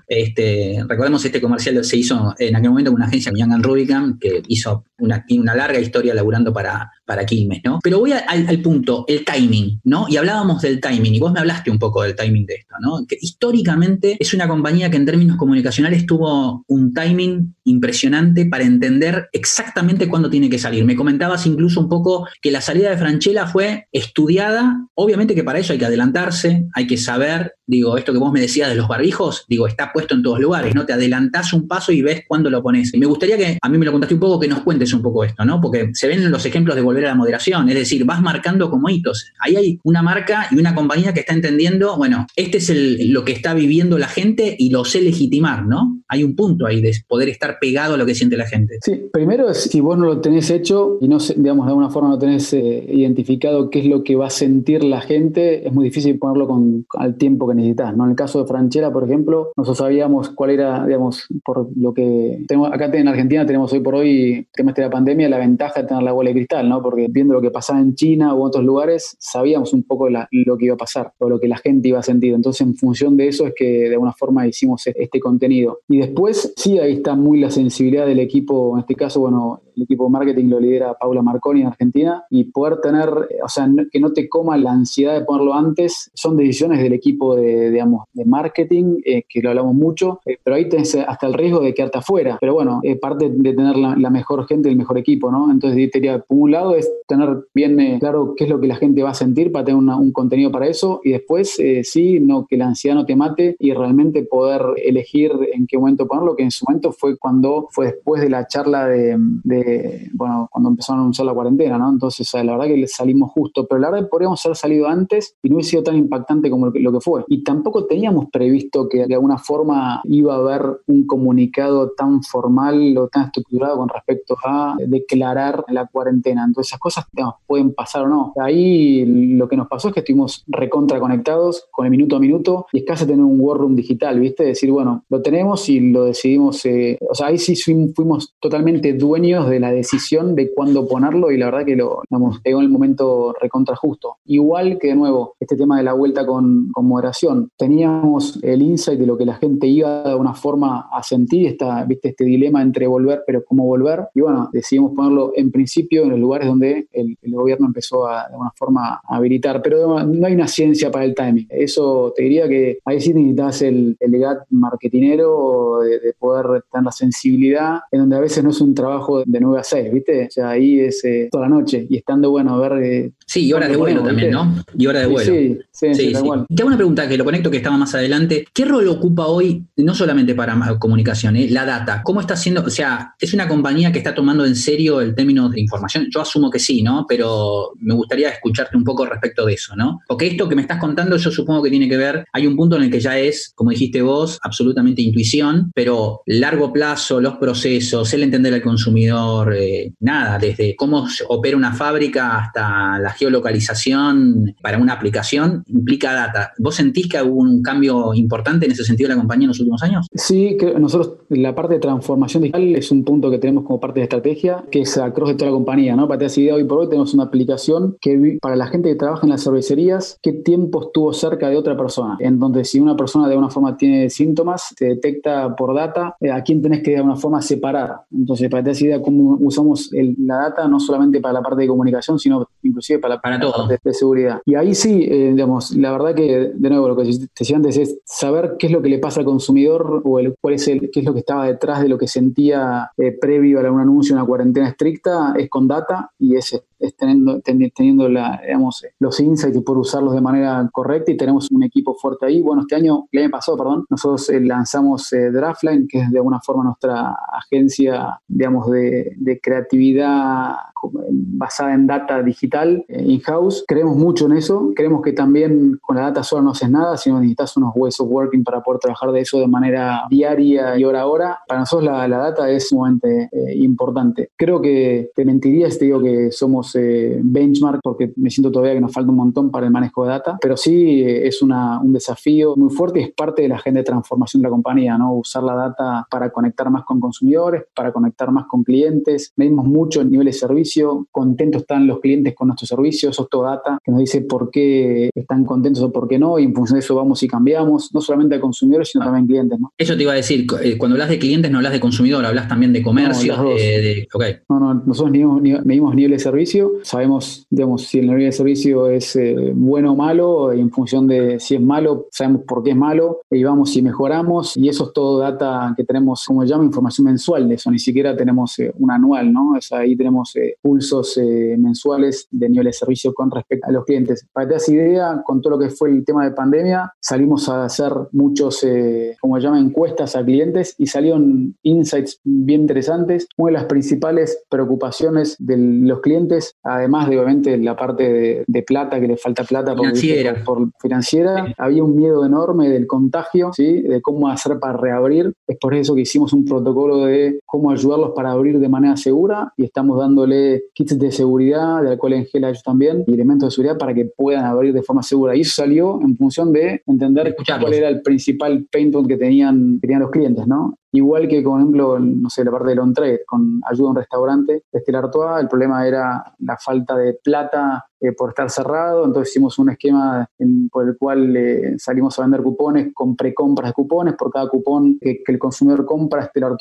Este, 0.06 0.84
recordemos 0.88 1.24
este 1.24 1.40
comercial 1.40 1.84
se 1.84 1.96
hizo 1.96 2.34
en 2.38 2.56
aquel 2.56 2.70
momento 2.70 2.90
con 2.90 3.00
una 3.00 3.06
agencia, 3.06 3.32
Young 3.34 3.62
Rubicam, 3.62 4.18
que 4.18 4.42
hizo 4.48 4.84
una, 4.98 5.24
una 5.30 5.54
larga 5.54 5.78
historia 5.78 6.14
laburando 6.14 6.52
para, 6.52 6.90
para 7.06 7.24
Quilmes, 7.24 7.60
¿no? 7.64 7.78
Pero 7.82 8.00
voy 8.00 8.12
al, 8.12 8.60
punto, 8.60 9.04
el 9.06 9.24
timing, 9.24 9.80
¿no? 9.84 10.06
Y 10.08 10.16
hablábamos 10.16 10.60
del 10.62 10.80
timing, 10.80 11.14
y 11.14 11.20
vos 11.20 11.32
me 11.32 11.40
hablaste 11.40 11.70
un 11.70 11.78
poco 11.78 12.02
del 12.02 12.14
timing 12.14 12.44
de 12.46 12.54
esto, 12.54 12.74
¿no? 12.80 13.06
Que 13.06 13.16
históricamente 13.20 14.16
es 14.18 14.34
una 14.34 14.48
compañía 14.48 14.90
que 14.90 14.96
en 14.96 15.06
términos 15.06 15.36
comunicacionales 15.36 16.04
tuvo 16.04 16.64
un 16.66 16.92
timing 16.92 17.54
impresionante 17.64 18.46
para 18.46 18.64
entender 18.64 19.28
exactamente 19.32 20.08
cuándo 20.08 20.30
tiene 20.30 20.50
que 20.50 20.58
salir. 20.58 20.84
Me 20.84 20.96
comentabas 20.96 21.46
incluso 21.46 21.80
un 21.80 21.88
poco 21.88 22.26
que 22.40 22.50
la 22.50 22.60
salida 22.60 22.90
de 22.90 22.96
Franchella 22.96 23.46
fue 23.46 23.86
estudiada, 23.92 24.86
obviamente 24.94 25.34
que 25.34 25.44
para 25.44 25.58
eso 25.58 25.72
hay 25.72 25.78
que 25.78 25.86
adelantarse, 25.86 26.66
hay 26.74 26.86
que 26.86 26.96
saber, 26.96 27.54
digo, 27.66 27.96
esto 27.96 28.12
que 28.12 28.18
vos 28.18 28.32
me 28.32 28.40
decías 28.40 28.68
de 28.68 28.74
los 28.74 28.88
barbijos, 28.88 29.44
digo, 29.48 29.66
está 29.66 29.92
puesto 29.92 30.14
en 30.14 30.22
todos 30.22 30.40
lugares, 30.40 30.74
¿no? 30.74 30.86
Te 30.86 30.92
adelantás 30.92 31.52
un 31.52 31.68
paso 31.68 31.92
y 31.92 32.02
ves 32.02 32.22
cuándo 32.26 32.50
lo 32.50 32.62
pones. 32.62 32.92
Y 32.94 32.98
me 32.98 33.06
gustaría 33.06 33.36
que, 33.36 33.58
a 33.60 33.68
mí 33.68 33.78
me 33.78 33.84
lo 33.84 33.92
contaste 33.92 34.14
un 34.14 34.20
poco, 34.20 34.40
que 34.40 34.48
nos 34.48 34.60
cuentes 34.60 34.92
un 34.92 35.02
poco 35.02 35.24
esto, 35.24 35.44
¿no? 35.44 35.60
Porque 35.60 35.90
se 35.92 36.08
ven 36.08 36.30
los 36.30 36.44
ejemplos 36.46 36.74
de 36.76 36.82
volver 36.96 37.08
la 37.10 37.14
moderación, 37.14 37.68
es 37.68 37.74
decir, 37.74 38.04
vas 38.04 38.22
marcando 38.22 38.70
como 38.70 38.88
hitos. 38.88 39.32
Ahí 39.40 39.56
hay 39.56 39.80
una 39.84 40.02
marca 40.02 40.46
y 40.50 40.58
una 40.58 40.74
compañía 40.74 41.12
que 41.12 41.20
está 41.20 41.34
entendiendo, 41.34 41.96
bueno, 41.96 42.26
este 42.36 42.56
es 42.58 42.72
lo 43.08 43.24
que 43.24 43.32
está 43.32 43.52
viviendo 43.52 43.98
la 43.98 44.08
gente 44.08 44.56
y 44.58 44.70
lo 44.70 44.84
sé 44.84 45.02
legitimar, 45.02 45.66
¿no? 45.66 46.00
Hay 46.08 46.24
un 46.24 46.34
punto 46.34 46.66
ahí 46.66 46.80
de 46.80 46.92
poder 47.06 47.28
estar 47.28 47.58
pegado 47.60 47.94
a 47.94 47.96
lo 47.98 48.06
que 48.06 48.14
siente 48.14 48.36
la 48.36 48.46
gente. 48.46 48.78
Sí, 48.82 49.08
primero 49.12 49.52
si 49.52 49.80
vos 49.80 49.98
no 49.98 50.06
lo 50.06 50.20
tenés 50.20 50.50
hecho 50.50 50.98
y 51.00 51.08
no, 51.08 51.18
digamos, 51.18 51.66
de 51.66 51.70
alguna 51.70 51.90
forma 51.90 52.08
no 52.08 52.18
tenés 52.18 52.52
eh, 52.54 52.86
identificado 52.88 53.68
qué 53.68 53.80
es 53.80 53.86
lo 53.86 54.02
que 54.02 54.16
va 54.16 54.28
a 54.28 54.30
sentir 54.30 54.82
la 54.82 55.00
gente, 55.00 55.66
es 55.66 55.72
muy 55.72 55.84
difícil 55.84 56.18
ponerlo 56.18 56.48
con, 56.48 56.86
al 56.96 57.16
tiempo 57.16 57.46
que 57.48 57.54
necesitas, 57.54 57.94
¿no? 57.94 58.04
En 58.04 58.10
el 58.10 58.16
caso 58.16 58.40
de 58.40 58.46
Franchera, 58.46 58.90
por 58.90 59.04
ejemplo, 59.04 59.52
nosotros 59.56 59.78
sabíamos 59.78 60.30
cuál 60.30 60.50
era, 60.50 60.86
digamos, 60.86 61.26
por 61.44 61.68
lo 61.76 61.92
que 61.92 62.42
tenemos, 62.48 62.72
acá 62.72 62.86
en 62.86 63.08
Argentina 63.08 63.44
tenemos 63.44 63.72
hoy 63.72 63.80
por 63.80 63.94
hoy, 63.96 64.46
tema 64.54 64.72
de 64.72 64.82
la 64.82 64.90
pandemia, 64.90 65.28
la 65.28 65.38
ventaja 65.38 65.82
de 65.82 65.88
tener 65.88 66.02
la 66.02 66.12
bola 66.12 66.30
de 66.30 66.34
cristal, 66.34 66.68
¿no? 66.68 66.82
Porque 66.86 67.06
viendo 67.10 67.34
lo 67.34 67.40
que 67.40 67.50
pasaba 67.50 67.80
en 67.80 67.94
China 67.94 68.34
u 68.34 68.42
otros 68.42 68.64
lugares, 68.64 69.16
sabíamos 69.18 69.72
un 69.72 69.82
poco 69.82 70.08
lo 70.08 70.56
que 70.56 70.64
iba 70.64 70.74
a 70.74 70.78
pasar 70.78 71.12
o 71.18 71.28
lo 71.28 71.38
que 71.38 71.48
la 71.48 71.56
gente 71.58 71.88
iba 71.88 71.98
a 71.98 72.02
sentir. 72.02 72.32
Entonces, 72.32 72.60
en 72.66 72.74
función 72.74 73.16
de 73.16 73.28
eso 73.28 73.46
es 73.46 73.54
que 73.54 73.64
de 73.88 73.92
alguna 73.92 74.12
forma 74.12 74.46
hicimos 74.46 74.86
este 74.86 75.20
contenido. 75.20 75.80
Y 75.88 75.98
después, 75.98 76.52
sí, 76.56 76.78
ahí 76.78 76.94
está 76.94 77.14
muy 77.14 77.40
la 77.40 77.50
sensibilidad 77.50 78.06
del 78.06 78.20
equipo, 78.20 78.74
en 78.74 78.80
este 78.80 78.94
caso, 78.94 79.20
bueno, 79.20 79.60
el 79.76 79.82
equipo 79.82 80.04
de 80.04 80.10
marketing 80.10 80.48
lo 80.48 80.58
lidera 80.58 80.94
Paula 80.94 81.22
Marconi 81.22 81.60
en 81.60 81.66
Argentina, 81.68 82.24
y 82.30 82.44
poder 82.44 82.80
tener, 82.80 83.08
o 83.08 83.48
sea, 83.48 83.68
que 83.90 84.00
no 84.00 84.12
te 84.12 84.28
coma 84.28 84.56
la 84.56 84.72
ansiedad 84.72 85.14
de 85.14 85.24
ponerlo 85.24 85.54
antes, 85.54 86.10
son 86.14 86.36
decisiones 86.36 86.82
del 86.82 86.92
equipo 86.92 87.36
de, 87.36 87.70
digamos, 87.70 88.04
de 88.12 88.24
marketing, 88.24 89.00
eh, 89.04 89.24
que 89.28 89.42
lo 89.42 89.50
hablamos 89.50 89.74
mucho, 89.74 90.20
eh, 90.24 90.38
pero 90.42 90.56
ahí 90.56 90.68
tenés 90.68 90.94
hasta 90.94 91.26
el 91.26 91.34
riesgo 91.34 91.60
de 91.60 91.74
quedarte 91.74 91.98
afuera. 91.98 92.38
Pero 92.40 92.54
bueno, 92.54 92.80
parte 93.00 93.28
de 93.28 93.52
tener 93.52 93.76
la, 93.76 94.10
mejor 94.10 94.46
gente, 94.46 94.68
el 94.68 94.76
mejor 94.76 94.98
equipo, 94.98 95.30
¿no? 95.30 95.50
Entonces, 95.50 95.76
diría, 95.92 96.18
por 96.20 96.38
un 96.38 96.52
lado 96.52 96.74
es 96.74 96.90
tener 97.06 97.46
bien 97.54 97.78
eh, 97.80 97.98
claro 98.00 98.34
qué 98.36 98.44
es 98.44 98.50
lo 98.50 98.60
que 98.60 98.66
la 98.66 98.76
gente 98.76 99.02
va 99.02 99.10
a 99.10 99.14
sentir 99.14 99.52
para 99.52 99.66
tener 99.66 99.80
un 99.80 100.12
contenido 100.12 100.50
para 100.50 100.66
eso, 100.66 101.00
y 101.04 101.10
después, 101.10 101.60
sí, 101.82 102.20
no 102.20 102.46
que 102.46 102.56
la 102.56 102.68
ansiedad 102.68 102.96
no 102.96 103.04
te 103.04 103.16
mate 103.16 103.56
y 103.58 103.72
realmente 103.72 104.22
poder 104.22 104.62
elegir 104.84 105.32
en 105.52 105.66
qué 105.66 105.78
momento 105.78 106.06
ponerlo, 106.06 106.36
que 106.36 106.44
en 106.44 106.50
su 106.50 106.64
momento 106.66 106.92
fue 106.92 107.16
cuando 107.18 107.68
fue 107.70 107.86
después 107.86 108.22
de 108.22 108.30
la 108.30 108.46
charla 108.46 108.86
de 108.86 109.65
bueno, 110.14 110.48
cuando 110.50 110.70
empezaron 110.70 111.00
a 111.00 111.02
anunciar 111.02 111.26
la 111.26 111.34
cuarentena, 111.34 111.78
¿no? 111.78 111.90
Entonces, 111.90 112.28
la 112.34 112.56
verdad 112.56 112.66
que 112.66 112.86
salimos 112.86 113.30
justo, 113.32 113.66
pero 113.66 113.80
la 113.80 113.90
verdad 113.90 114.06
que 114.06 114.10
podríamos 114.10 114.44
haber 114.44 114.56
salido 114.56 114.88
antes 114.88 115.36
y 115.42 115.48
no 115.48 115.56
hubiese 115.56 115.70
sido 115.70 115.82
tan 115.82 115.96
impactante 115.96 116.50
como 116.50 116.66
lo 116.66 116.92
que, 116.92 117.00
fue. 117.00 117.24
Y 117.28 117.44
tampoco 117.44 117.86
teníamos 117.86 118.26
previsto 118.30 118.88
que 118.88 119.06
de 119.06 119.14
alguna 119.14 119.38
forma 119.38 120.00
iba 120.04 120.34
a 120.34 120.38
haber 120.38 120.80
un 120.86 121.06
comunicado 121.06 121.90
tan 121.90 122.22
formal 122.22 122.96
o 122.96 123.08
tan 123.08 123.26
estructurado 123.26 123.76
con 123.76 123.88
respecto 123.88 124.36
a 124.44 124.76
declarar 124.78 125.64
la 125.68 125.86
cuarentena. 125.86 126.44
Entonces, 126.44 126.70
esas 126.70 126.80
cosas 126.80 127.04
pueden 127.46 127.74
pasar 127.74 128.04
o 128.04 128.08
no. 128.08 128.32
Ahí 128.40 129.04
lo 129.06 129.48
que 129.48 129.56
nos 129.56 129.68
pasó 129.68 129.88
es 129.88 129.94
que 129.94 130.00
estuvimos 130.00 130.44
recontra 130.46 130.98
conectados 131.00 131.66
con 131.70 131.84
el 131.84 131.90
minuto 131.90 132.16
a 132.16 132.20
minuto 132.20 132.66
y 132.72 132.78
es 132.78 132.84
casi 132.84 133.06
tener 133.06 133.24
un 133.24 133.38
war 133.40 133.58
room 133.58 133.76
digital, 133.76 134.18
¿viste? 134.20 134.44
Decir, 134.44 134.70
bueno, 134.70 135.04
lo 135.08 135.22
tenemos 135.22 135.68
y 135.68 135.80
lo 135.80 136.04
decidimos. 136.04 136.64
Eh, 136.66 136.98
o 137.08 137.14
sea, 137.14 137.28
ahí 137.28 137.38
sí 137.38 137.54
fuimos 137.56 138.34
totalmente 138.40 138.92
dueños 138.94 139.48
de 139.48 139.55
la 139.60 139.72
decisión 139.72 140.34
de 140.34 140.52
cuándo 140.52 140.86
ponerlo 140.86 141.30
y 141.30 141.38
la 141.38 141.46
verdad 141.46 141.64
que 141.64 141.76
lo 141.76 142.02
digamos, 142.08 142.40
pegó 142.40 142.58
en 142.58 142.66
el 142.66 142.70
momento 142.70 143.34
recontra 143.40 143.76
justo. 143.76 144.16
Igual 144.24 144.78
que 144.78 144.88
de 144.88 144.96
nuevo, 144.96 145.34
este 145.40 145.56
tema 145.56 145.78
de 145.78 145.84
la 145.84 145.92
vuelta 145.92 146.26
con, 146.26 146.70
moderación, 146.76 147.50
teníamos 147.56 148.38
el 148.42 148.62
insight 148.62 148.98
de 148.98 149.06
lo 149.06 149.16
que 149.16 149.24
la 149.24 149.34
gente 149.34 149.66
iba 149.66 150.04
de 150.04 150.10
alguna 150.10 150.34
forma 150.34 150.88
a 150.92 151.02
sentir, 151.02 151.48
esta, 151.48 151.84
¿viste? 151.84 152.10
este 152.10 152.24
dilema 152.24 152.62
entre 152.62 152.86
volver, 152.86 153.22
pero 153.26 153.44
cómo 153.44 153.64
volver. 153.64 154.06
Y 154.14 154.20
bueno, 154.20 154.50
decidimos 154.52 154.92
ponerlo 154.94 155.32
en 155.34 155.50
principio 155.50 156.04
en 156.04 156.10
los 156.10 156.20
lugares 156.20 156.46
donde 156.46 156.86
el, 156.92 157.16
gobierno 157.22 157.66
empezó 157.66 158.06
a, 158.06 158.28
de 158.28 158.32
alguna 158.32 158.52
forma 158.56 159.00
a 159.02 159.16
habilitar. 159.16 159.62
Pero 159.62 160.02
no 160.04 160.26
hay 160.26 160.34
una 160.34 160.48
ciencia 160.48 160.90
para 160.90 161.04
el 161.04 161.14
timing. 161.14 161.46
Eso 161.50 162.12
te 162.14 162.22
diría 162.22 162.48
que 162.48 162.78
ahí 162.84 163.00
sí 163.00 163.12
necesitas 163.12 163.62
el, 163.62 163.96
el 164.00 164.10
legat 164.10 164.38
marketinero 164.50 165.80
de, 165.80 166.12
poder 166.18 166.62
tener 166.70 166.84
la 166.84 166.92
sensibilidad, 166.92 167.80
en 167.90 168.00
donde 168.00 168.16
a 168.16 168.20
veces 168.20 168.42
no 168.42 168.50
es 168.50 168.60
un 168.60 168.74
trabajo 168.74 169.22
de 169.24 169.40
9 169.46 169.60
a 169.60 169.64
6, 169.64 169.92
¿viste? 169.92 170.26
O 170.26 170.30
sea, 170.30 170.50
ahí 170.50 170.80
es 170.80 171.04
eh, 171.04 171.28
toda 171.30 171.48
la 171.48 171.54
noche 171.54 171.86
y 171.88 171.96
estando 171.96 172.30
bueno 172.30 172.54
a 172.54 172.68
ver. 172.68 172.84
Eh, 172.84 173.12
sí, 173.26 173.46
y 173.46 173.52
hora 173.52 173.68
de 173.68 173.76
vuelo 173.76 174.02
también, 174.02 174.30
¿no? 174.30 174.64
Y 174.76 174.86
hora 174.86 175.00
de 175.00 175.06
vuelo. 175.06 175.32
Sí, 175.32 175.58
sí, 175.70 175.94
sí. 175.94 176.06
sí, 176.06 176.12
Te 176.12 176.18
hago 176.18 176.68
una 176.68 176.76
pregunta 176.76 177.08
que 177.08 177.16
lo 177.16 177.24
conecto 177.24 177.50
que 177.50 177.58
estaba 177.58 177.76
más 177.76 177.94
adelante. 177.94 178.46
¿Qué 178.52 178.64
rol 178.64 178.88
ocupa 178.88 179.26
hoy, 179.26 179.64
no 179.76 179.94
solamente 179.94 180.34
para 180.34 180.56
comunicación, 180.78 181.36
eh, 181.36 181.48
la 181.50 181.64
data? 181.64 182.02
¿Cómo 182.04 182.20
está 182.20 182.34
haciendo? 182.34 182.62
O 182.64 182.70
sea, 182.70 183.14
¿es 183.18 183.34
una 183.34 183.48
compañía 183.48 183.92
que 183.92 183.98
está 183.98 184.14
tomando 184.14 184.44
en 184.44 184.56
serio 184.56 185.00
el 185.00 185.14
término 185.14 185.48
de 185.48 185.60
información? 185.60 186.06
Yo 186.10 186.20
asumo 186.20 186.50
que 186.50 186.58
sí, 186.58 186.82
¿no? 186.82 187.06
Pero 187.08 187.72
me 187.80 187.94
gustaría 187.94 188.30
escucharte 188.30 188.76
un 188.76 188.84
poco 188.84 189.04
respecto 189.06 189.44
de 189.44 189.54
eso, 189.54 189.74
¿no? 189.76 190.00
Porque 190.06 190.26
esto 190.26 190.48
que 190.48 190.54
me 190.54 190.62
estás 190.62 190.78
contando, 190.78 191.16
yo 191.16 191.30
supongo 191.30 191.62
que 191.62 191.70
tiene 191.70 191.88
que 191.88 191.96
ver, 191.96 192.24
hay 192.32 192.46
un 192.46 192.56
punto 192.56 192.76
en 192.76 192.84
el 192.84 192.90
que 192.90 193.00
ya 193.00 193.18
es, 193.18 193.52
como 193.54 193.70
dijiste 193.70 194.02
vos, 194.02 194.38
absolutamente 194.42 195.02
intuición, 195.02 195.70
pero 195.74 196.22
largo 196.26 196.72
plazo, 196.72 197.20
los 197.20 197.36
procesos, 197.36 198.12
el 198.14 198.22
entender 198.22 198.54
al 198.54 198.62
consumidor, 198.62 199.54
eh, 199.54 199.92
nada, 200.00 200.38
desde 200.38 200.76
cómo 200.76 201.06
opera 201.28 201.56
una 201.56 201.72
fábrica 201.74 202.38
hasta 202.38 202.98
la 202.98 203.15
geolocalización 203.18 204.54
para 204.62 204.78
una 204.78 204.94
aplicación, 204.94 205.64
implica 205.68 206.12
data. 206.12 206.52
¿Vos 206.58 206.76
sentís 206.76 207.08
que 207.08 207.22
hubo 207.22 207.40
un 207.40 207.62
cambio 207.62 208.14
importante 208.14 208.66
en 208.66 208.72
ese 208.72 208.84
sentido 208.84 209.08
de 209.08 209.14
la 209.14 209.20
compañía 209.20 209.44
en 209.44 209.48
los 209.48 209.60
últimos 209.60 209.82
años? 209.82 210.06
Sí, 210.14 210.56
que 210.58 210.74
nosotros 210.78 211.16
la 211.28 211.54
parte 211.54 211.74
de 211.74 211.80
transformación 211.80 212.42
digital 212.42 212.74
es 212.74 212.90
un 212.90 213.04
punto 213.04 213.30
que 213.30 213.38
tenemos 213.38 213.64
como 213.64 213.80
parte 213.80 214.00
de 214.00 214.04
estrategia, 214.04 214.64
que 214.70 214.82
es 214.82 214.98
across 214.98 215.30
de 215.30 215.34
toda 215.34 215.50
la 215.50 215.56
compañía, 215.56 215.96
¿no? 215.96 216.08
Para 216.08 216.18
tener 216.18 216.38
idea, 216.38 216.54
hoy 216.54 216.64
por 216.64 216.78
hoy 216.78 216.88
tenemos 216.88 217.14
una 217.14 217.24
aplicación 217.24 217.96
que 218.00 218.38
para 218.40 218.56
la 218.56 218.66
gente 218.66 218.88
que 218.88 218.96
trabaja 218.96 219.26
en 219.26 219.30
las 219.30 219.44
cervecerías, 219.44 220.18
qué 220.22 220.32
tiempo 220.32 220.82
estuvo 220.82 221.12
cerca 221.12 221.48
de 221.48 221.56
otra 221.56 221.76
persona. 221.76 222.16
En 222.20 222.38
donde 222.38 222.64
si 222.64 222.80
una 222.80 222.96
persona 222.96 223.26
de 223.26 223.32
alguna 223.32 223.50
forma 223.50 223.76
tiene 223.76 224.10
síntomas, 224.10 224.74
se 224.76 224.86
detecta 224.86 225.54
por 225.56 225.74
data 225.74 226.16
eh, 226.20 226.30
a 226.30 226.42
quién 226.42 226.62
tenés 226.62 226.82
que 226.82 226.92
de 226.92 226.96
alguna 226.98 227.16
forma 227.16 227.42
separar. 227.42 228.02
Entonces, 228.12 228.48
para 228.48 228.62
tener 228.62 228.82
idea 228.82 229.02
cómo 229.02 229.38
usamos 229.40 229.90
la 229.92 230.36
data 230.36 230.68
no 230.68 230.80
solamente 230.80 231.20
para 231.20 231.34
la 231.34 231.42
parte 231.42 231.62
de 231.62 231.68
comunicación, 231.68 232.18
sino 232.18 232.48
inclusive 232.66 232.98
para, 232.98 233.20
para 233.20 233.38
la 233.38 233.52
parte 233.52 233.80
de 233.82 233.94
seguridad. 233.94 234.40
Y 234.44 234.54
ahí 234.54 234.74
sí, 234.74 235.06
eh, 235.08 235.30
digamos, 235.32 235.74
la 235.76 235.92
verdad 235.92 236.14
que, 236.14 236.52
de 236.54 236.70
nuevo, 236.70 236.88
lo 236.88 236.96
que 236.96 237.04
te 237.04 237.28
decía 237.38 237.56
antes 237.56 237.76
es 237.76 237.98
saber 238.04 238.56
qué 238.58 238.66
es 238.66 238.72
lo 238.72 238.82
que 238.82 238.88
le 238.88 238.98
pasa 238.98 239.20
al 239.20 239.26
consumidor 239.26 240.02
o 240.04 240.18
el, 240.18 240.34
cuál 240.40 240.54
es 240.54 240.68
el, 240.68 240.90
qué 240.90 241.00
es 241.00 241.06
lo 241.06 241.12
que 241.12 241.20
estaba 241.20 241.46
detrás 241.46 241.82
de 241.82 241.88
lo 241.88 241.98
que 241.98 242.08
sentía 242.08 242.90
eh, 242.96 243.12
previo 243.12 243.60
a 243.60 243.70
un 243.70 243.80
anuncio, 243.80 244.14
una 244.14 244.24
cuarentena 244.24 244.68
estricta, 244.68 245.34
es 245.36 245.48
con 245.48 245.66
data 245.66 246.10
y 246.18 246.36
es 246.36 246.60
teniendo, 246.96 247.40
teniendo 247.40 248.08
la, 248.08 248.40
digamos, 248.44 248.84
los 248.98 249.20
insights 249.20 249.56
y 249.56 249.60
por 249.60 249.78
usarlos 249.78 250.14
de 250.14 250.20
manera 250.20 250.68
correcta 250.72 251.10
y 251.10 251.16
tenemos 251.16 251.50
un 251.50 251.62
equipo 251.62 251.94
fuerte 251.94 252.26
ahí. 252.26 252.42
Bueno, 252.42 252.62
este 252.62 252.76
año, 252.76 253.06
el 253.12 253.22
año 253.22 253.30
pasado, 253.30 253.56
perdón, 253.56 253.86
nosotros 253.88 254.28
eh, 254.30 254.40
lanzamos 254.40 255.10
Draftline, 255.10 255.86
que 255.88 256.00
es 256.00 256.10
de 256.10 256.18
alguna 256.18 256.40
forma 256.40 256.64
nuestra 256.64 257.16
agencia, 257.32 258.20
digamos, 258.28 258.70
de, 258.70 259.12
de 259.16 259.40
creatividad 259.40 260.56
basada 260.92 261.74
en 261.74 261.86
data 261.86 262.22
digital 262.22 262.84
eh, 262.88 263.02
in-house. 263.06 263.64
Creemos 263.66 263.96
mucho 263.96 264.26
en 264.26 264.32
eso. 264.32 264.72
Creemos 264.74 265.02
que 265.02 265.12
también 265.12 265.78
con 265.82 265.96
la 265.96 266.02
data 266.02 266.22
sola 266.22 266.42
no 266.42 266.50
haces 266.50 266.70
nada, 266.70 266.96
sino 266.96 267.18
necesitas 267.18 267.56
unos 267.56 267.72
ways 267.74 267.98
of 268.00 268.08
working 268.10 268.44
para 268.44 268.62
poder 268.62 268.80
trabajar 268.80 269.12
de 269.12 269.20
eso 269.20 269.38
de 269.38 269.46
manera 269.46 270.02
diaria 270.10 270.78
y 270.78 270.84
hora 270.84 271.02
a 271.02 271.06
hora. 271.06 271.38
Para 271.46 271.60
nosotros 271.60 271.84
la, 271.84 272.08
data 272.08 272.50
es 272.50 272.68
sumamente 272.68 273.28
eh, 273.32 273.56
importante. 273.56 274.30
Creo 274.36 274.60
que 274.60 275.10
te 275.14 275.24
mentiría 275.24 275.70
si 275.70 275.78
te 275.78 275.84
digo 275.86 276.02
que 276.02 276.30
somos 276.30 276.74
eh, 276.76 277.20
benchmark 277.22 277.80
porque 277.82 278.12
me 278.16 278.30
siento 278.30 278.50
todavía 278.50 278.74
que 278.74 278.80
nos 278.80 278.92
falta 278.92 279.10
un 279.10 279.16
montón 279.16 279.50
para 279.50 279.66
el 279.66 279.72
manejo 279.72 280.04
de 280.04 280.10
data, 280.10 280.38
pero 280.40 280.56
sí 280.56 281.02
es 281.04 281.42
una, 281.42 281.80
un 281.80 281.92
desafío 281.92 282.54
muy 282.56 282.70
fuerte 282.70 283.00
y 283.00 283.04
es 283.04 283.12
parte 283.12 283.42
de 283.42 283.48
la 283.48 283.56
agenda 283.56 283.80
de 283.80 283.84
transformación 283.84 284.42
de 284.42 284.46
la 284.46 284.50
compañía, 284.50 284.96
¿no? 284.98 285.14
Usar 285.14 285.42
la 285.42 285.54
data 285.54 286.06
para 286.10 286.30
conectar 286.30 286.70
más 286.70 286.84
con 286.84 287.00
consumidores, 287.00 287.64
para 287.74 287.92
conectar 287.92 288.30
más 288.30 288.46
con 288.46 288.62
clientes. 288.62 289.32
Medimos 289.36 289.66
mucho 289.66 290.00
el 290.00 290.10
nivel 290.10 290.26
de 290.26 290.32
servicio, 290.32 291.06
contentos 291.10 291.62
están 291.62 291.86
los 291.86 292.00
clientes 292.00 292.34
con 292.34 292.48
nuestros 292.48 292.68
servicios, 292.68 293.14
eso 293.14 293.22
es 293.24 293.28
todo 293.28 293.44
data 293.44 293.78
que 293.82 293.90
nos 293.90 294.00
dice 294.00 294.22
por 294.22 294.50
qué 294.50 295.10
están 295.14 295.44
contentos 295.44 295.82
o 295.82 295.92
por 295.92 296.08
qué 296.08 296.18
no, 296.18 296.38
y 296.38 296.44
en 296.44 296.54
función 296.54 296.78
de 296.78 296.80
eso 296.80 296.94
vamos 296.94 297.22
y 297.22 297.28
cambiamos, 297.28 297.94
no 297.94 298.00
solamente 298.00 298.36
a 298.36 298.40
consumidores, 298.40 298.90
sino 298.90 299.04
también 299.04 299.26
clientes, 299.26 299.60
¿no? 299.60 299.72
Eso 299.76 299.96
te 299.96 300.02
iba 300.02 300.12
a 300.12 300.16
decir, 300.16 300.46
eh, 300.62 300.78
cuando 300.78 300.94
hablas 300.94 301.08
de 301.08 301.18
clientes 301.18 301.50
no 301.50 301.58
hablas 301.58 301.72
de 301.72 301.80
consumidor, 301.80 302.24
hablas 302.24 302.48
también 302.48 302.72
de 302.72 302.82
comercio, 302.82 303.36
no, 303.36 303.50
de, 303.50 304.06
No, 304.48 304.60
no, 304.60 304.74
nosotros 304.74 305.12
medimos, 305.12 305.94
nivel 305.94 306.10
de 306.12 306.18
servicio, 306.18 306.55
sabemos, 306.82 307.46
digamos, 307.50 307.82
si 307.82 307.98
el 307.98 308.06
nivel 308.06 308.24
de 308.24 308.32
servicio 308.32 308.88
es 308.88 309.16
eh, 309.16 309.52
bueno 309.54 309.92
o 309.92 309.96
malo, 309.96 310.54
y 310.54 310.60
en 310.60 310.70
función 310.70 311.06
de 311.06 311.40
si 311.40 311.56
es 311.56 311.60
malo, 311.60 312.06
sabemos 312.10 312.42
por 312.46 312.62
qué 312.62 312.70
es 312.70 312.76
malo, 312.76 313.20
y 313.30 313.42
vamos 313.42 313.76
y 313.76 313.82
mejoramos, 313.82 314.56
y 314.56 314.68
eso 314.68 314.84
es 314.84 314.92
todo 314.92 315.18
data 315.18 315.74
que 315.76 315.84
tenemos, 315.84 316.24
como 316.26 316.44
llama, 316.44 316.64
información 316.64 317.06
mensual 317.06 317.48
de 317.48 317.54
eso, 317.54 317.70
ni 317.70 317.78
siquiera 317.78 318.16
tenemos 318.16 318.58
eh, 318.58 318.72
un 318.78 318.90
anual, 318.90 319.32
¿no? 319.32 319.56
Es 319.56 319.72
ahí 319.72 319.96
tenemos 319.96 320.34
pulsos 320.62 321.18
mensuales 321.58 322.28
de 322.30 322.48
nivel 322.48 322.66
de 322.66 322.72
servicio 322.72 323.12
con 323.14 323.30
respecto 323.30 323.68
a 323.68 323.72
los 323.72 323.84
clientes. 323.84 324.26
Para 324.32 324.46
que 324.46 324.48
te 324.48 324.54
das 324.54 324.68
idea, 324.68 325.22
con 325.24 325.40
todo 325.40 325.56
lo 325.56 325.58
que 325.58 325.70
fue 325.70 325.90
el 325.90 326.04
tema 326.04 326.24
de 326.24 326.32
pandemia, 326.32 326.92
salimos 327.00 327.48
a 327.48 327.64
hacer 327.64 327.92
muchos, 328.12 328.62
eh, 328.64 329.16
como 329.20 329.38
llama, 329.38 329.58
encuestas 329.58 330.16
a 330.16 330.24
clientes 330.24 330.74
y 330.78 330.86
salieron 330.86 331.56
insights 331.62 332.20
bien 332.24 332.62
interesantes. 332.62 333.26
Una 333.36 333.52
de 333.52 333.58
las 333.58 333.64
principales 333.66 334.44
preocupaciones 334.48 335.36
de 335.38 335.56
los 335.56 336.00
clientes, 336.00 336.45
además 336.62 337.08
de 337.08 337.18
obviamente 337.18 337.56
la 337.58 337.76
parte 337.76 338.44
de, 338.46 338.62
plata, 338.62 339.00
que 339.00 339.08
le 339.08 339.16
falta 339.16 339.44
plata 339.44 339.74
por 339.74 339.86
financiera, 339.86 340.42
por, 340.44 340.70
financiera 340.80 341.54
había 341.56 341.84
un 341.84 341.94
miedo 341.94 342.24
enorme 342.24 342.68
del 342.68 342.86
contagio, 342.86 343.52
¿sí? 343.52 343.82
de 343.82 344.02
cómo 344.02 344.28
hacer 344.28 344.58
para 344.58 344.76
reabrir. 344.76 345.32
Es 345.46 345.58
por 345.58 345.74
eso 345.74 345.94
que 345.94 346.02
hicimos 346.02 346.32
un 346.32 346.44
protocolo 346.44 347.06
de 347.06 347.40
cómo 347.44 347.70
ayudarlos 347.70 348.12
para 348.14 348.32
abrir 348.32 348.58
de 348.58 348.68
manera 348.68 348.96
segura 348.96 349.52
y 349.56 349.64
estamos 349.64 349.98
dándole 349.98 350.64
kits 350.74 350.98
de 350.98 351.12
seguridad, 351.12 351.82
de 351.82 351.90
alcohol 351.90 352.14
en 352.14 352.26
gel 352.26 352.44
a 352.44 352.48
ellos 352.50 352.62
también, 352.62 353.04
y 353.06 353.14
elementos 353.14 353.48
de 353.48 353.54
seguridad 353.54 353.78
para 353.78 353.94
que 353.94 354.06
puedan 354.06 354.44
abrir 354.44 354.72
de 354.72 354.82
forma 354.82 355.02
segura. 355.02 355.36
Y 355.36 355.42
eso 355.42 355.62
salió 355.62 356.00
en 356.02 356.16
función 356.16 356.52
de 356.52 356.82
entender 356.86 357.36
cuál 357.36 357.74
era 357.74 357.88
el 357.88 358.02
principal 358.02 358.66
pain 358.70 358.90
point 358.90 359.08
que 359.08 359.16
tenían, 359.16 359.78
que 359.80 359.86
tenían 359.86 360.02
los 360.02 360.10
clientes, 360.10 360.46
¿no? 360.46 360.76
Igual 360.96 361.28
que, 361.28 361.42
por 361.42 361.60
ejemplo, 361.60 361.98
no 361.98 362.30
sé, 362.30 362.42
la 362.42 362.50
parte 362.50 362.70
del 362.70 362.78
on-trade, 362.78 363.20
con 363.26 363.60
ayuda 363.70 363.88
a 363.88 363.90
un 363.90 363.96
restaurante, 363.96 364.64
Estelar 364.72 365.04
Artois, 365.04 365.42
el 365.42 365.48
problema 365.48 365.86
era 365.86 366.34
la 366.38 366.56
falta 366.56 366.96
de 366.96 367.18
plata 367.22 367.84
eh, 368.00 368.12
por 368.12 368.30
estar 368.30 368.50
cerrado, 368.50 369.04
entonces 369.04 369.30
hicimos 369.30 369.58
un 369.58 369.70
esquema 369.70 370.28
por 370.70 370.86
el 370.86 370.98
cual 370.98 371.34
eh, 371.36 371.74
salimos 371.78 372.18
a 372.18 372.22
vender 372.22 372.42
cupones 372.42 372.92
con 372.92 373.16
precompras 373.16 373.70
de 373.70 373.72
cupones, 373.72 374.14
por 374.14 374.30
cada 374.30 374.48
cupón 374.48 374.98
que, 375.00 375.22
el 375.26 375.38
consumidor 375.38 375.86
compra, 375.86 376.24
Estelar 376.24 376.56